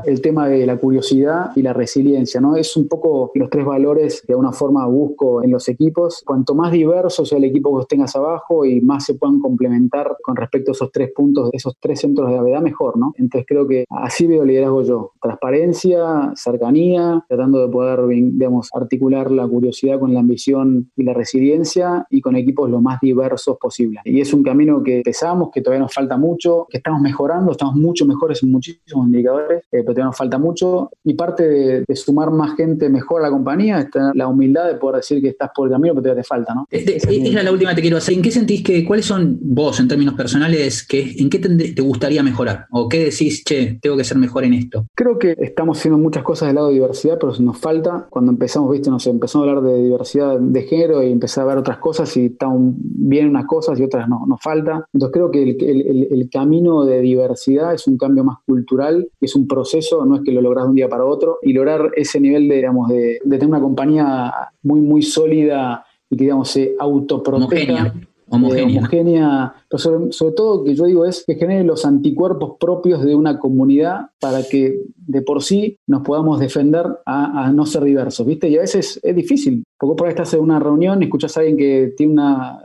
el 0.04 0.20
tema 0.20 0.48
de 0.48 0.66
la 0.66 0.76
curiosidad 0.76 1.50
y 1.56 1.62
la 1.62 1.72
resiliencia, 1.72 2.40
¿no? 2.40 2.56
Es 2.56 2.76
un 2.76 2.88
poco 2.88 3.30
los 3.34 3.50
tres 3.50 3.64
valores 3.64 4.20
que 4.20 4.28
de 4.28 4.32
alguna 4.34 4.52
forma 4.52 4.86
busco 4.86 5.42
en 5.42 5.50
los 5.50 5.68
equipos. 5.68 6.22
Cuanto 6.24 6.54
más 6.54 6.72
diverso 6.72 7.24
sea 7.24 7.38
el 7.38 7.44
equipo 7.44 7.78
que 7.78 7.86
tengas 7.86 8.14
abajo 8.16 8.64
y 8.64 8.80
más 8.80 9.04
se 9.04 9.14
puedan 9.14 9.40
complementar 9.40 10.16
con 10.22 10.36
respecto 10.36 10.70
a 10.70 10.72
esos 10.72 10.90
tres 10.92 11.10
puntos, 11.14 11.50
esos 11.52 11.76
tres 11.80 12.00
centros 12.00 12.28
de 12.28 12.34
gravedad, 12.34 12.60
mejor, 12.62 12.98
¿no? 12.98 13.12
Entonces 13.16 13.46
creo 13.46 13.66
que 13.66 13.84
así 13.90 14.26
veo 14.26 14.44
liderazgo 14.44 14.82
yo. 14.82 15.12
Transparencia, 15.20 16.32
cercanía, 16.34 17.11
tratando 17.28 17.60
de 17.60 17.72
poder, 17.72 18.00
digamos, 18.06 18.68
articular 18.72 19.30
la 19.30 19.46
curiosidad 19.46 19.98
con 19.98 20.14
la 20.14 20.20
ambición 20.20 20.90
y 20.96 21.02
la 21.02 21.14
resiliencia 21.14 22.06
y 22.10 22.20
con 22.20 22.36
equipos 22.36 22.70
lo 22.70 22.80
más 22.80 23.00
diversos 23.00 23.56
posible. 23.58 24.00
Y 24.04 24.20
es 24.20 24.32
un 24.32 24.42
camino 24.42 24.82
que 24.82 24.98
empezamos, 24.98 25.50
que 25.52 25.60
todavía 25.60 25.82
nos 25.82 25.94
falta 25.94 26.16
mucho, 26.16 26.66
que 26.68 26.78
estamos 26.78 27.00
mejorando, 27.00 27.52
estamos 27.52 27.76
mucho 27.76 28.06
mejores 28.06 28.42
en 28.42 28.50
muchísimos 28.50 29.06
indicadores 29.06 29.32
eh, 29.50 29.66
pero 29.70 29.84
todavía 29.84 30.04
nos 30.06 30.16
falta 30.16 30.38
mucho. 30.38 30.90
Y 31.04 31.14
parte 31.14 31.48
de, 31.48 31.96
sumar 31.96 32.30
más 32.30 32.56
gente 32.56 32.88
mejor 32.88 33.20
a 33.20 33.24
la 33.24 33.30
compañía 33.30 33.78
es 33.78 33.90
tener 33.90 34.14
la 34.14 34.26
humildad 34.26 34.66
de 34.66 34.74
poder 34.74 34.96
decir 34.96 35.20
que 35.20 35.28
estás 35.28 35.50
por 35.54 35.68
el 35.68 35.72
camino, 35.72 35.94
pero 35.94 36.02
todavía 36.02 36.22
te 36.22 36.26
falta, 36.26 36.54
¿no? 36.54 36.66
Este, 36.70 36.96
es 36.96 37.44
la 37.44 37.52
última 37.52 37.70
que 37.70 37.76
te 37.76 37.82
quiero 37.82 37.98
hacer. 37.98 38.14
¿En 38.14 38.22
qué 38.22 38.30
sentís 38.30 38.62
que, 38.62 38.84
cuáles 38.84 39.06
son 39.06 39.38
vos, 39.40 39.78
en 39.80 39.88
términos 39.88 40.14
personales, 40.14 40.86
que, 40.86 41.14
en 41.18 41.30
qué 41.30 41.38
te, 41.38 41.82
gustaría 41.82 42.22
mejorar? 42.22 42.66
¿O 42.70 42.88
qué 42.88 43.04
decís, 43.04 43.44
che, 43.44 43.78
tengo 43.80 43.96
que 43.96 44.04
ser 44.04 44.16
mejor 44.18 44.44
en 44.44 44.54
esto? 44.54 44.86
Creo 44.94 45.18
que 45.18 45.36
estamos 45.38 45.78
haciendo 45.78 45.98
muchas 45.98 46.22
cosas 46.22 46.48
del 46.48 46.56
lado 46.56 46.68
de 46.68 46.74
diversidad, 47.02 47.18
pero 47.18 47.32
nos 47.44 47.58
falta. 47.58 48.06
Cuando 48.08 48.32
empezamos, 48.32 48.70
viste, 48.70 48.90
nos 48.90 49.06
empezó 49.06 49.38
a 49.38 49.42
hablar 49.42 49.62
de 49.62 49.82
diversidad 49.82 50.38
de 50.38 50.62
género 50.62 51.02
y 51.02 51.10
empecé 51.10 51.40
a 51.40 51.44
ver 51.44 51.58
otras 51.58 51.78
cosas 51.78 52.16
y 52.16 52.26
están 52.26 52.74
bien 52.76 53.28
unas 53.28 53.46
cosas 53.46 53.78
y 53.78 53.84
otras 53.84 54.08
no, 54.08 54.24
nos 54.26 54.40
falta. 54.40 54.86
Entonces 54.92 55.12
creo 55.12 55.30
que 55.30 55.42
el, 55.42 56.28
camino 56.32 56.84
de 56.84 57.00
diversidad 57.00 57.74
es 57.74 57.86
un 57.86 57.98
cambio 57.98 58.24
más 58.24 58.38
cultural, 58.46 59.08
es 59.20 59.36
un 59.36 59.46
proceso, 59.46 60.04
no 60.06 60.16
es 60.16 60.22
que 60.22 60.32
lo 60.32 60.40
logras 60.40 60.64
de 60.64 60.70
un 60.70 60.76
día 60.76 60.88
para 60.88 61.04
otro, 61.04 61.38
y 61.42 61.52
lograr 61.52 61.90
ese 61.96 62.20
nivel 62.20 62.48
de, 62.48 62.56
digamos, 62.56 62.88
de, 62.88 63.20
tener 63.28 63.46
una 63.46 63.60
compañía 63.60 64.32
muy, 64.62 64.80
muy 64.80 65.02
sólida 65.02 65.84
y 66.08 66.16
que, 66.16 66.24
digamos, 66.24 66.48
se 66.48 66.74
autoproteja. 66.78 67.92
Homogénea. 68.28 68.78
homogénea 68.78 69.54
pero 69.72 70.12
sobre, 70.12 70.32
todo 70.32 70.64
que 70.64 70.74
yo 70.74 70.84
digo 70.84 71.06
es 71.06 71.24
que 71.26 71.34
genere 71.34 71.64
los 71.64 71.86
anticuerpos 71.86 72.56
propios 72.60 73.02
de 73.02 73.14
una 73.14 73.38
comunidad 73.38 74.10
para 74.20 74.42
que 74.42 74.82
de 74.96 75.22
por 75.22 75.42
sí 75.42 75.78
nos 75.86 76.02
podamos 76.02 76.38
defender 76.38 76.86
a, 77.06 77.50
no 77.52 77.64
ser 77.64 77.84
diversos, 77.84 78.26
¿viste? 78.26 78.48
Y 78.48 78.58
a 78.58 78.60
veces 78.60 79.00
es 79.02 79.16
difícil, 79.16 79.64
porque 79.78 79.96
por 79.96 80.06
ahí 80.06 80.10
estás 80.10 80.34
en 80.34 80.40
una 80.40 80.58
reunión 80.58 81.02
escuchas 81.02 81.36
a 81.36 81.40
alguien 81.40 81.56
que 81.56 81.94
tiene 81.96 82.12
una, 82.12 82.60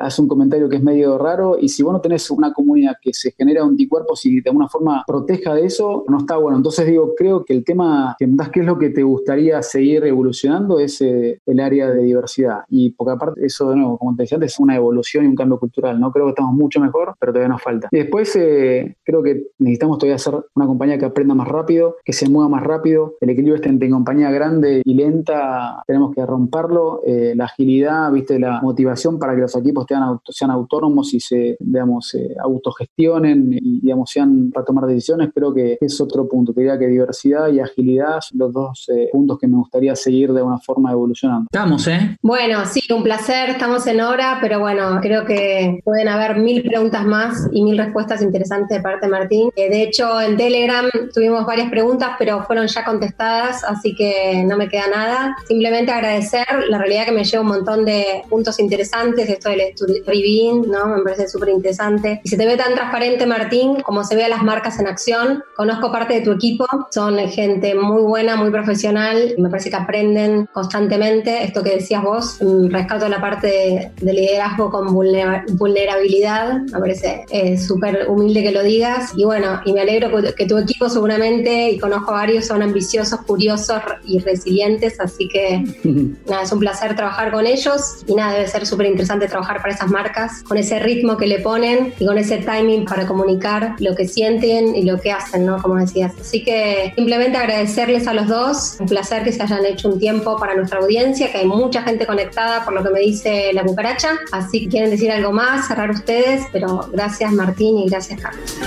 hace 0.00 0.22
un 0.22 0.28
comentario 0.28 0.68
que 0.68 0.76
es 0.76 0.82
medio 0.82 1.18
raro 1.18 1.56
y 1.60 1.68
si 1.68 1.82
vos 1.82 1.92
no 1.92 2.00
tenés 2.00 2.30
una 2.30 2.52
comunidad 2.52 2.94
que 3.00 3.12
se 3.12 3.32
genera 3.32 3.62
anticuerpos 3.62 4.24
y 4.26 4.40
de 4.40 4.50
alguna 4.50 4.68
forma 4.68 5.02
proteja 5.06 5.54
de 5.54 5.66
eso, 5.66 6.04
no 6.08 6.18
está 6.18 6.36
bueno. 6.36 6.56
Entonces 6.56 6.86
digo, 6.86 7.14
creo 7.16 7.44
que 7.44 7.54
el 7.54 7.64
tema 7.64 8.14
que 8.18 8.28
qué 8.52 8.60
es 8.60 8.66
lo 8.66 8.78
que 8.78 8.90
te 8.90 9.02
gustaría 9.02 9.62
seguir 9.62 10.04
evolucionando 10.04 10.78
es 10.78 11.00
eh, 11.00 11.40
el 11.46 11.60
área 11.60 11.90
de 11.90 12.02
diversidad. 12.02 12.60
Y 12.68 12.90
porque 12.90 13.12
aparte 13.12 13.44
eso 13.44 13.70
de 13.70 13.76
nuevo, 13.76 13.98
como 13.98 14.14
te 14.14 14.22
decía 14.22 14.36
antes, 14.36 14.52
es 14.52 14.60
una 14.60 14.76
evolución 14.76 15.24
y 15.24 15.28
un 15.28 15.36
cambio 15.36 15.58
cultural, 15.58 15.98
¿no? 15.98 16.12
Creo 16.12 16.26
que 16.26 16.30
estamos 16.30 16.51
mucho 16.52 16.80
mejor, 16.80 17.14
pero 17.18 17.32
todavía 17.32 17.52
nos 17.52 17.62
falta. 17.62 17.88
Y 17.90 17.98
después 17.98 18.34
eh, 18.36 18.96
creo 19.04 19.22
que 19.22 19.48
necesitamos 19.58 19.98
todavía 19.98 20.18
ser 20.18 20.34
una 20.54 20.66
compañía 20.66 20.98
que 20.98 21.04
aprenda 21.04 21.34
más 21.34 21.48
rápido, 21.48 21.96
que 22.04 22.12
se 22.12 22.28
mueva 22.28 22.48
más 22.48 22.62
rápido. 22.62 23.16
El 23.20 23.30
equilibrio 23.30 23.56
este 23.56 23.68
entre 23.68 23.90
compañía 23.90 24.30
grande 24.30 24.82
y 24.84 24.94
lenta 24.94 25.82
tenemos 25.86 26.14
que 26.14 26.24
romperlo. 26.24 27.02
Eh, 27.06 27.34
la 27.36 27.44
agilidad, 27.44 28.10
viste, 28.12 28.38
la 28.38 28.60
motivación 28.60 29.18
para 29.18 29.34
que 29.34 29.42
los 29.42 29.56
equipos 29.56 29.86
sean, 29.88 30.18
sean 30.28 30.50
autónomos 30.50 31.12
y 31.14 31.20
se, 31.20 31.56
digamos, 31.58 32.16
autogestionen 32.42 33.52
y, 33.52 33.80
digamos, 33.80 34.10
sean 34.10 34.50
para 34.52 34.64
tomar 34.64 34.86
decisiones, 34.86 35.30
creo 35.34 35.52
que 35.52 35.78
es 35.80 36.00
otro 36.00 36.28
punto. 36.28 36.52
Te 36.52 36.60
diría 36.60 36.78
que 36.78 36.86
diversidad 36.86 37.48
y 37.48 37.60
agilidad 37.60 38.20
son 38.20 38.38
los 38.38 38.52
dos 38.52 38.88
eh, 38.88 39.08
puntos 39.12 39.38
que 39.38 39.46
me 39.46 39.56
gustaría 39.56 39.94
seguir 39.96 40.32
de 40.32 40.42
una 40.42 40.58
forma 40.58 40.92
evolucionando. 40.92 41.46
Estamos, 41.50 41.86
¿eh? 41.88 42.16
Bueno, 42.22 42.64
sí, 42.66 42.80
un 42.92 43.02
placer. 43.02 43.50
Estamos 43.50 43.86
en 43.86 44.00
hora, 44.00 44.38
pero 44.40 44.60
bueno, 44.60 44.98
creo 45.00 45.24
que 45.24 45.80
pueden 45.84 46.08
haber 46.08 46.38
mil 46.42 46.62
preguntas 46.62 47.04
más 47.04 47.48
y 47.52 47.62
mil 47.62 47.78
respuestas 47.78 48.22
interesantes 48.22 48.78
de 48.78 48.82
parte 48.82 49.06
de 49.06 49.12
Martín. 49.12 49.50
Eh, 49.56 49.70
de 49.70 49.82
hecho, 49.82 50.20
en 50.20 50.36
Telegram 50.36 50.88
tuvimos 51.14 51.46
varias 51.46 51.70
preguntas, 51.70 52.10
pero 52.18 52.42
fueron 52.44 52.66
ya 52.66 52.84
contestadas, 52.84 53.64
así 53.64 53.94
que 53.94 54.42
no 54.46 54.56
me 54.56 54.68
queda 54.68 54.88
nada. 54.88 55.36
Simplemente 55.46 55.92
agradecer, 55.92 56.46
la 56.68 56.78
realidad 56.78 57.06
que 57.06 57.12
me 57.12 57.24
lleva 57.24 57.42
un 57.42 57.48
montón 57.48 57.84
de 57.84 58.22
puntos 58.28 58.58
interesantes, 58.58 59.28
esto 59.28 59.48
del 59.48 59.60
Story 59.60 60.22
¿no? 60.66 60.86
Me 60.86 61.02
parece 61.02 61.28
súper 61.28 61.50
interesante. 61.50 62.20
Y 62.24 62.28
se 62.28 62.36
te 62.36 62.46
ve 62.46 62.56
tan 62.56 62.74
transparente, 62.74 63.26
Martín, 63.26 63.80
como 63.80 64.04
se 64.04 64.16
ve 64.16 64.24
a 64.24 64.28
las 64.28 64.42
marcas 64.42 64.78
en 64.78 64.86
acción. 64.86 65.42
Conozco 65.56 65.92
parte 65.92 66.14
de 66.14 66.20
tu 66.20 66.32
equipo, 66.32 66.66
son 66.90 67.18
gente 67.28 67.74
muy 67.74 68.02
buena, 68.02 68.36
muy 68.36 68.50
profesional, 68.50 69.34
me 69.38 69.48
parece 69.48 69.70
que 69.70 69.76
aprenden 69.76 70.46
constantemente. 70.52 71.44
Esto 71.44 71.62
que 71.62 71.76
decías 71.76 72.02
vos, 72.02 72.38
mm, 72.40 72.70
rescato 72.70 73.08
la 73.08 73.20
parte 73.20 73.92
de, 74.00 74.12
liderazgo 74.12 74.70
con 74.70 74.92
vulnerabilidad 74.92 76.31
me 76.72 76.78
parece 76.78 77.24
eh, 77.30 77.58
súper 77.58 78.06
humilde 78.08 78.42
que 78.42 78.52
lo 78.52 78.62
digas. 78.62 79.12
Y 79.16 79.24
bueno, 79.24 79.60
y 79.64 79.72
me 79.72 79.80
alegro 79.80 80.10
que 80.36 80.46
tu 80.46 80.58
equipo 80.58 80.88
seguramente, 80.88 81.70
y 81.70 81.78
conozco 81.78 82.12
a 82.12 82.14
varios, 82.14 82.46
son 82.46 82.62
ambiciosos, 82.62 83.20
curiosos 83.22 83.80
y 84.04 84.18
resilientes, 84.18 85.00
así 85.00 85.28
que 85.28 85.64
nada, 86.28 86.42
es 86.42 86.52
un 86.52 86.60
placer 86.60 86.96
trabajar 86.96 87.32
con 87.32 87.46
ellos 87.46 88.04
y 88.06 88.14
nada, 88.14 88.34
debe 88.34 88.48
ser 88.48 88.66
súper 88.66 88.86
interesante 88.86 89.28
trabajar 89.28 89.60
para 89.60 89.74
esas 89.74 89.90
marcas, 89.90 90.42
con 90.42 90.58
ese 90.58 90.78
ritmo 90.78 91.16
que 91.16 91.26
le 91.26 91.40
ponen 91.40 91.92
y 91.98 92.06
con 92.06 92.18
ese 92.18 92.38
timing 92.38 92.84
para 92.84 93.06
comunicar 93.06 93.76
lo 93.78 93.94
que 93.94 94.06
sienten 94.06 94.74
y 94.74 94.82
lo 94.82 94.98
que 94.98 95.12
hacen, 95.12 95.46
¿no? 95.46 95.60
Como 95.60 95.76
decías. 95.76 96.12
Así 96.20 96.44
que 96.44 96.92
simplemente 96.96 97.38
agradecerles 97.38 98.06
a 98.06 98.14
los 98.14 98.28
dos, 98.28 98.76
un 98.80 98.86
placer 98.86 99.22
que 99.24 99.32
se 99.32 99.42
hayan 99.42 99.64
hecho 99.66 99.88
un 99.88 99.98
tiempo 99.98 100.36
para 100.36 100.54
nuestra 100.54 100.78
audiencia, 100.80 101.30
que 101.30 101.38
hay 101.38 101.46
mucha 101.46 101.82
gente 101.82 102.06
conectada 102.06 102.64
por 102.64 102.74
lo 102.74 102.82
que 102.82 102.90
me 102.90 103.00
dice 103.00 103.50
la 103.52 103.64
cucaracha, 103.64 104.10
así 104.32 104.62
que 104.62 104.68
quieren 104.68 104.90
decir 104.90 105.10
algo 105.10 105.32
más, 105.32 105.68
cerrar 105.68 105.90
ustedes 105.90 106.21
pero 106.52 106.88
gracias 106.92 107.32
Martín 107.32 107.78
y 107.78 107.88
gracias 107.88 108.20
Carlos. 108.20 108.58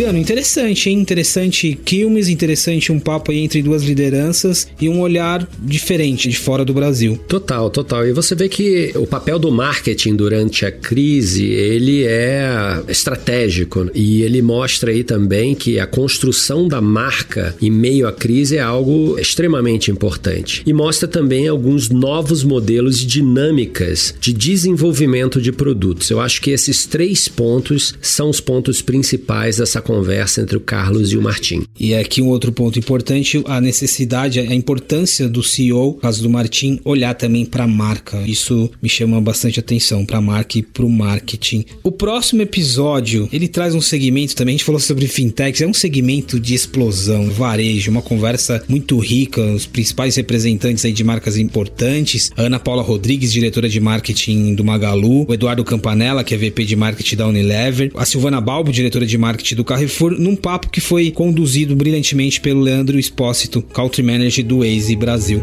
Fabiano, 0.00 0.18
interessante, 0.18 0.88
hein? 0.88 0.98
Interessante 0.98 1.78
Quilmes, 1.84 2.30
interessante 2.30 2.90
um 2.90 2.98
papo 2.98 3.32
aí 3.32 3.40
entre 3.40 3.60
duas 3.60 3.82
lideranças 3.82 4.66
e 4.80 4.88
um 4.88 4.98
olhar 5.02 5.46
diferente 5.58 6.30
de 6.30 6.38
fora 6.38 6.64
do 6.64 6.72
Brasil. 6.72 7.18
Total, 7.28 7.68
total. 7.68 8.06
E 8.06 8.12
você 8.14 8.34
vê 8.34 8.48
que 8.48 8.92
o 8.94 9.06
papel 9.06 9.38
do 9.38 9.52
marketing 9.52 10.16
durante 10.16 10.64
a 10.64 10.72
crise, 10.72 11.44
ele 11.44 12.04
é 12.04 12.82
estratégico 12.88 13.90
e 13.94 14.22
ele 14.22 14.40
mostra 14.40 14.90
aí 14.90 15.04
também 15.04 15.54
que 15.54 15.78
a 15.78 15.86
construção 15.86 16.66
da 16.66 16.80
marca 16.80 17.54
em 17.60 17.70
meio 17.70 18.08
à 18.08 18.12
crise 18.12 18.56
é 18.56 18.62
algo 18.62 19.18
extremamente 19.18 19.90
importante. 19.90 20.62
E 20.64 20.72
mostra 20.72 21.06
também 21.06 21.46
alguns 21.46 21.90
novos 21.90 22.42
modelos 22.42 23.02
e 23.02 23.06
dinâmicas 23.06 24.14
de 24.18 24.32
desenvolvimento 24.32 25.42
de 25.42 25.52
produtos. 25.52 26.08
Eu 26.08 26.20
acho 26.20 26.40
que 26.40 26.52
esses 26.52 26.86
três 26.86 27.28
pontos 27.28 27.94
são 28.00 28.30
os 28.30 28.40
pontos 28.40 28.80
principais 28.80 29.58
dessa 29.58 29.80
essa 29.80 29.82
conversa 29.90 30.40
entre 30.40 30.56
o 30.56 30.60
Carlos 30.60 31.10
e 31.10 31.16
o 31.16 31.22
Martim. 31.22 31.66
E 31.78 31.94
aqui 31.96 32.22
um 32.22 32.28
outro 32.28 32.52
ponto 32.52 32.78
importante, 32.78 33.42
a 33.46 33.60
necessidade, 33.60 34.38
a 34.38 34.54
importância 34.54 35.28
do 35.28 35.42
CEO, 35.42 35.94
caso 35.94 36.22
do 36.22 36.30
Martim, 36.30 36.78
olhar 36.84 37.12
também 37.14 37.44
para 37.44 37.64
a 37.64 37.66
marca. 37.66 38.22
Isso 38.24 38.70
me 38.80 38.88
chama 38.88 39.20
bastante 39.20 39.58
atenção 39.58 40.06
para 40.06 40.18
a 40.18 40.20
marca 40.20 40.58
e 40.58 40.62
para 40.62 40.84
o 40.84 40.88
marketing. 40.88 41.64
O 41.82 41.90
próximo 41.90 42.40
episódio, 42.40 43.28
ele 43.32 43.48
traz 43.48 43.74
um 43.74 43.80
segmento 43.80 44.36
também, 44.36 44.54
a 44.54 44.58
gente 44.58 44.64
falou 44.64 44.80
sobre 44.80 45.08
fintechs, 45.08 45.60
é 45.60 45.66
um 45.66 45.74
segmento 45.74 46.38
de 46.38 46.54
explosão, 46.54 47.28
varejo, 47.28 47.90
uma 47.90 48.02
conversa 48.02 48.62
muito 48.68 48.96
rica, 48.98 49.42
os 49.42 49.66
principais 49.66 50.14
representantes 50.14 50.84
aí 50.84 50.92
de 50.92 51.02
marcas 51.02 51.36
importantes, 51.36 52.30
a 52.36 52.42
Ana 52.42 52.60
Paula 52.60 52.82
Rodrigues, 52.82 53.32
diretora 53.32 53.68
de 53.68 53.80
marketing 53.80 54.54
do 54.54 54.64
Magalu, 54.64 55.26
o 55.28 55.34
Eduardo 55.34 55.64
Campanella, 55.64 56.22
que 56.22 56.32
é 56.32 56.38
VP 56.38 56.64
de 56.64 56.76
marketing 56.76 57.16
da 57.16 57.26
Unilever, 57.26 57.90
a 57.96 58.04
Silvana 58.04 58.40
Balbo, 58.40 58.70
diretora 58.70 59.04
de 59.04 59.18
marketing 59.18 59.56
do 59.56 59.64
Carrefour 59.80 60.10
num 60.18 60.36
papo 60.36 60.68
que 60.68 60.78
foi 60.78 61.10
conduzido 61.10 61.74
brilhantemente 61.74 62.38
pelo 62.38 62.60
Leandro 62.60 62.98
Espósito, 62.98 63.62
Country 63.62 64.02
Manager 64.02 64.44
do 64.44 64.58
Waze 64.58 64.94
Brasil. 64.94 65.42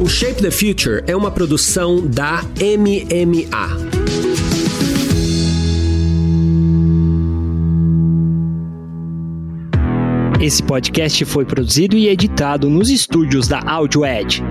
O 0.00 0.08
Shape 0.08 0.40
the 0.40 0.50
Future 0.52 1.02
é 1.08 1.16
uma 1.16 1.32
produção 1.32 2.06
da 2.06 2.44
MMA. 2.60 3.86
Esse 10.40 10.62
podcast 10.62 11.24
foi 11.24 11.44
produzido 11.44 11.96
e 11.96 12.08
editado 12.08 12.70
nos 12.70 12.90
estúdios 12.90 13.48
da 13.48 13.58
AudioEd. 13.58 14.44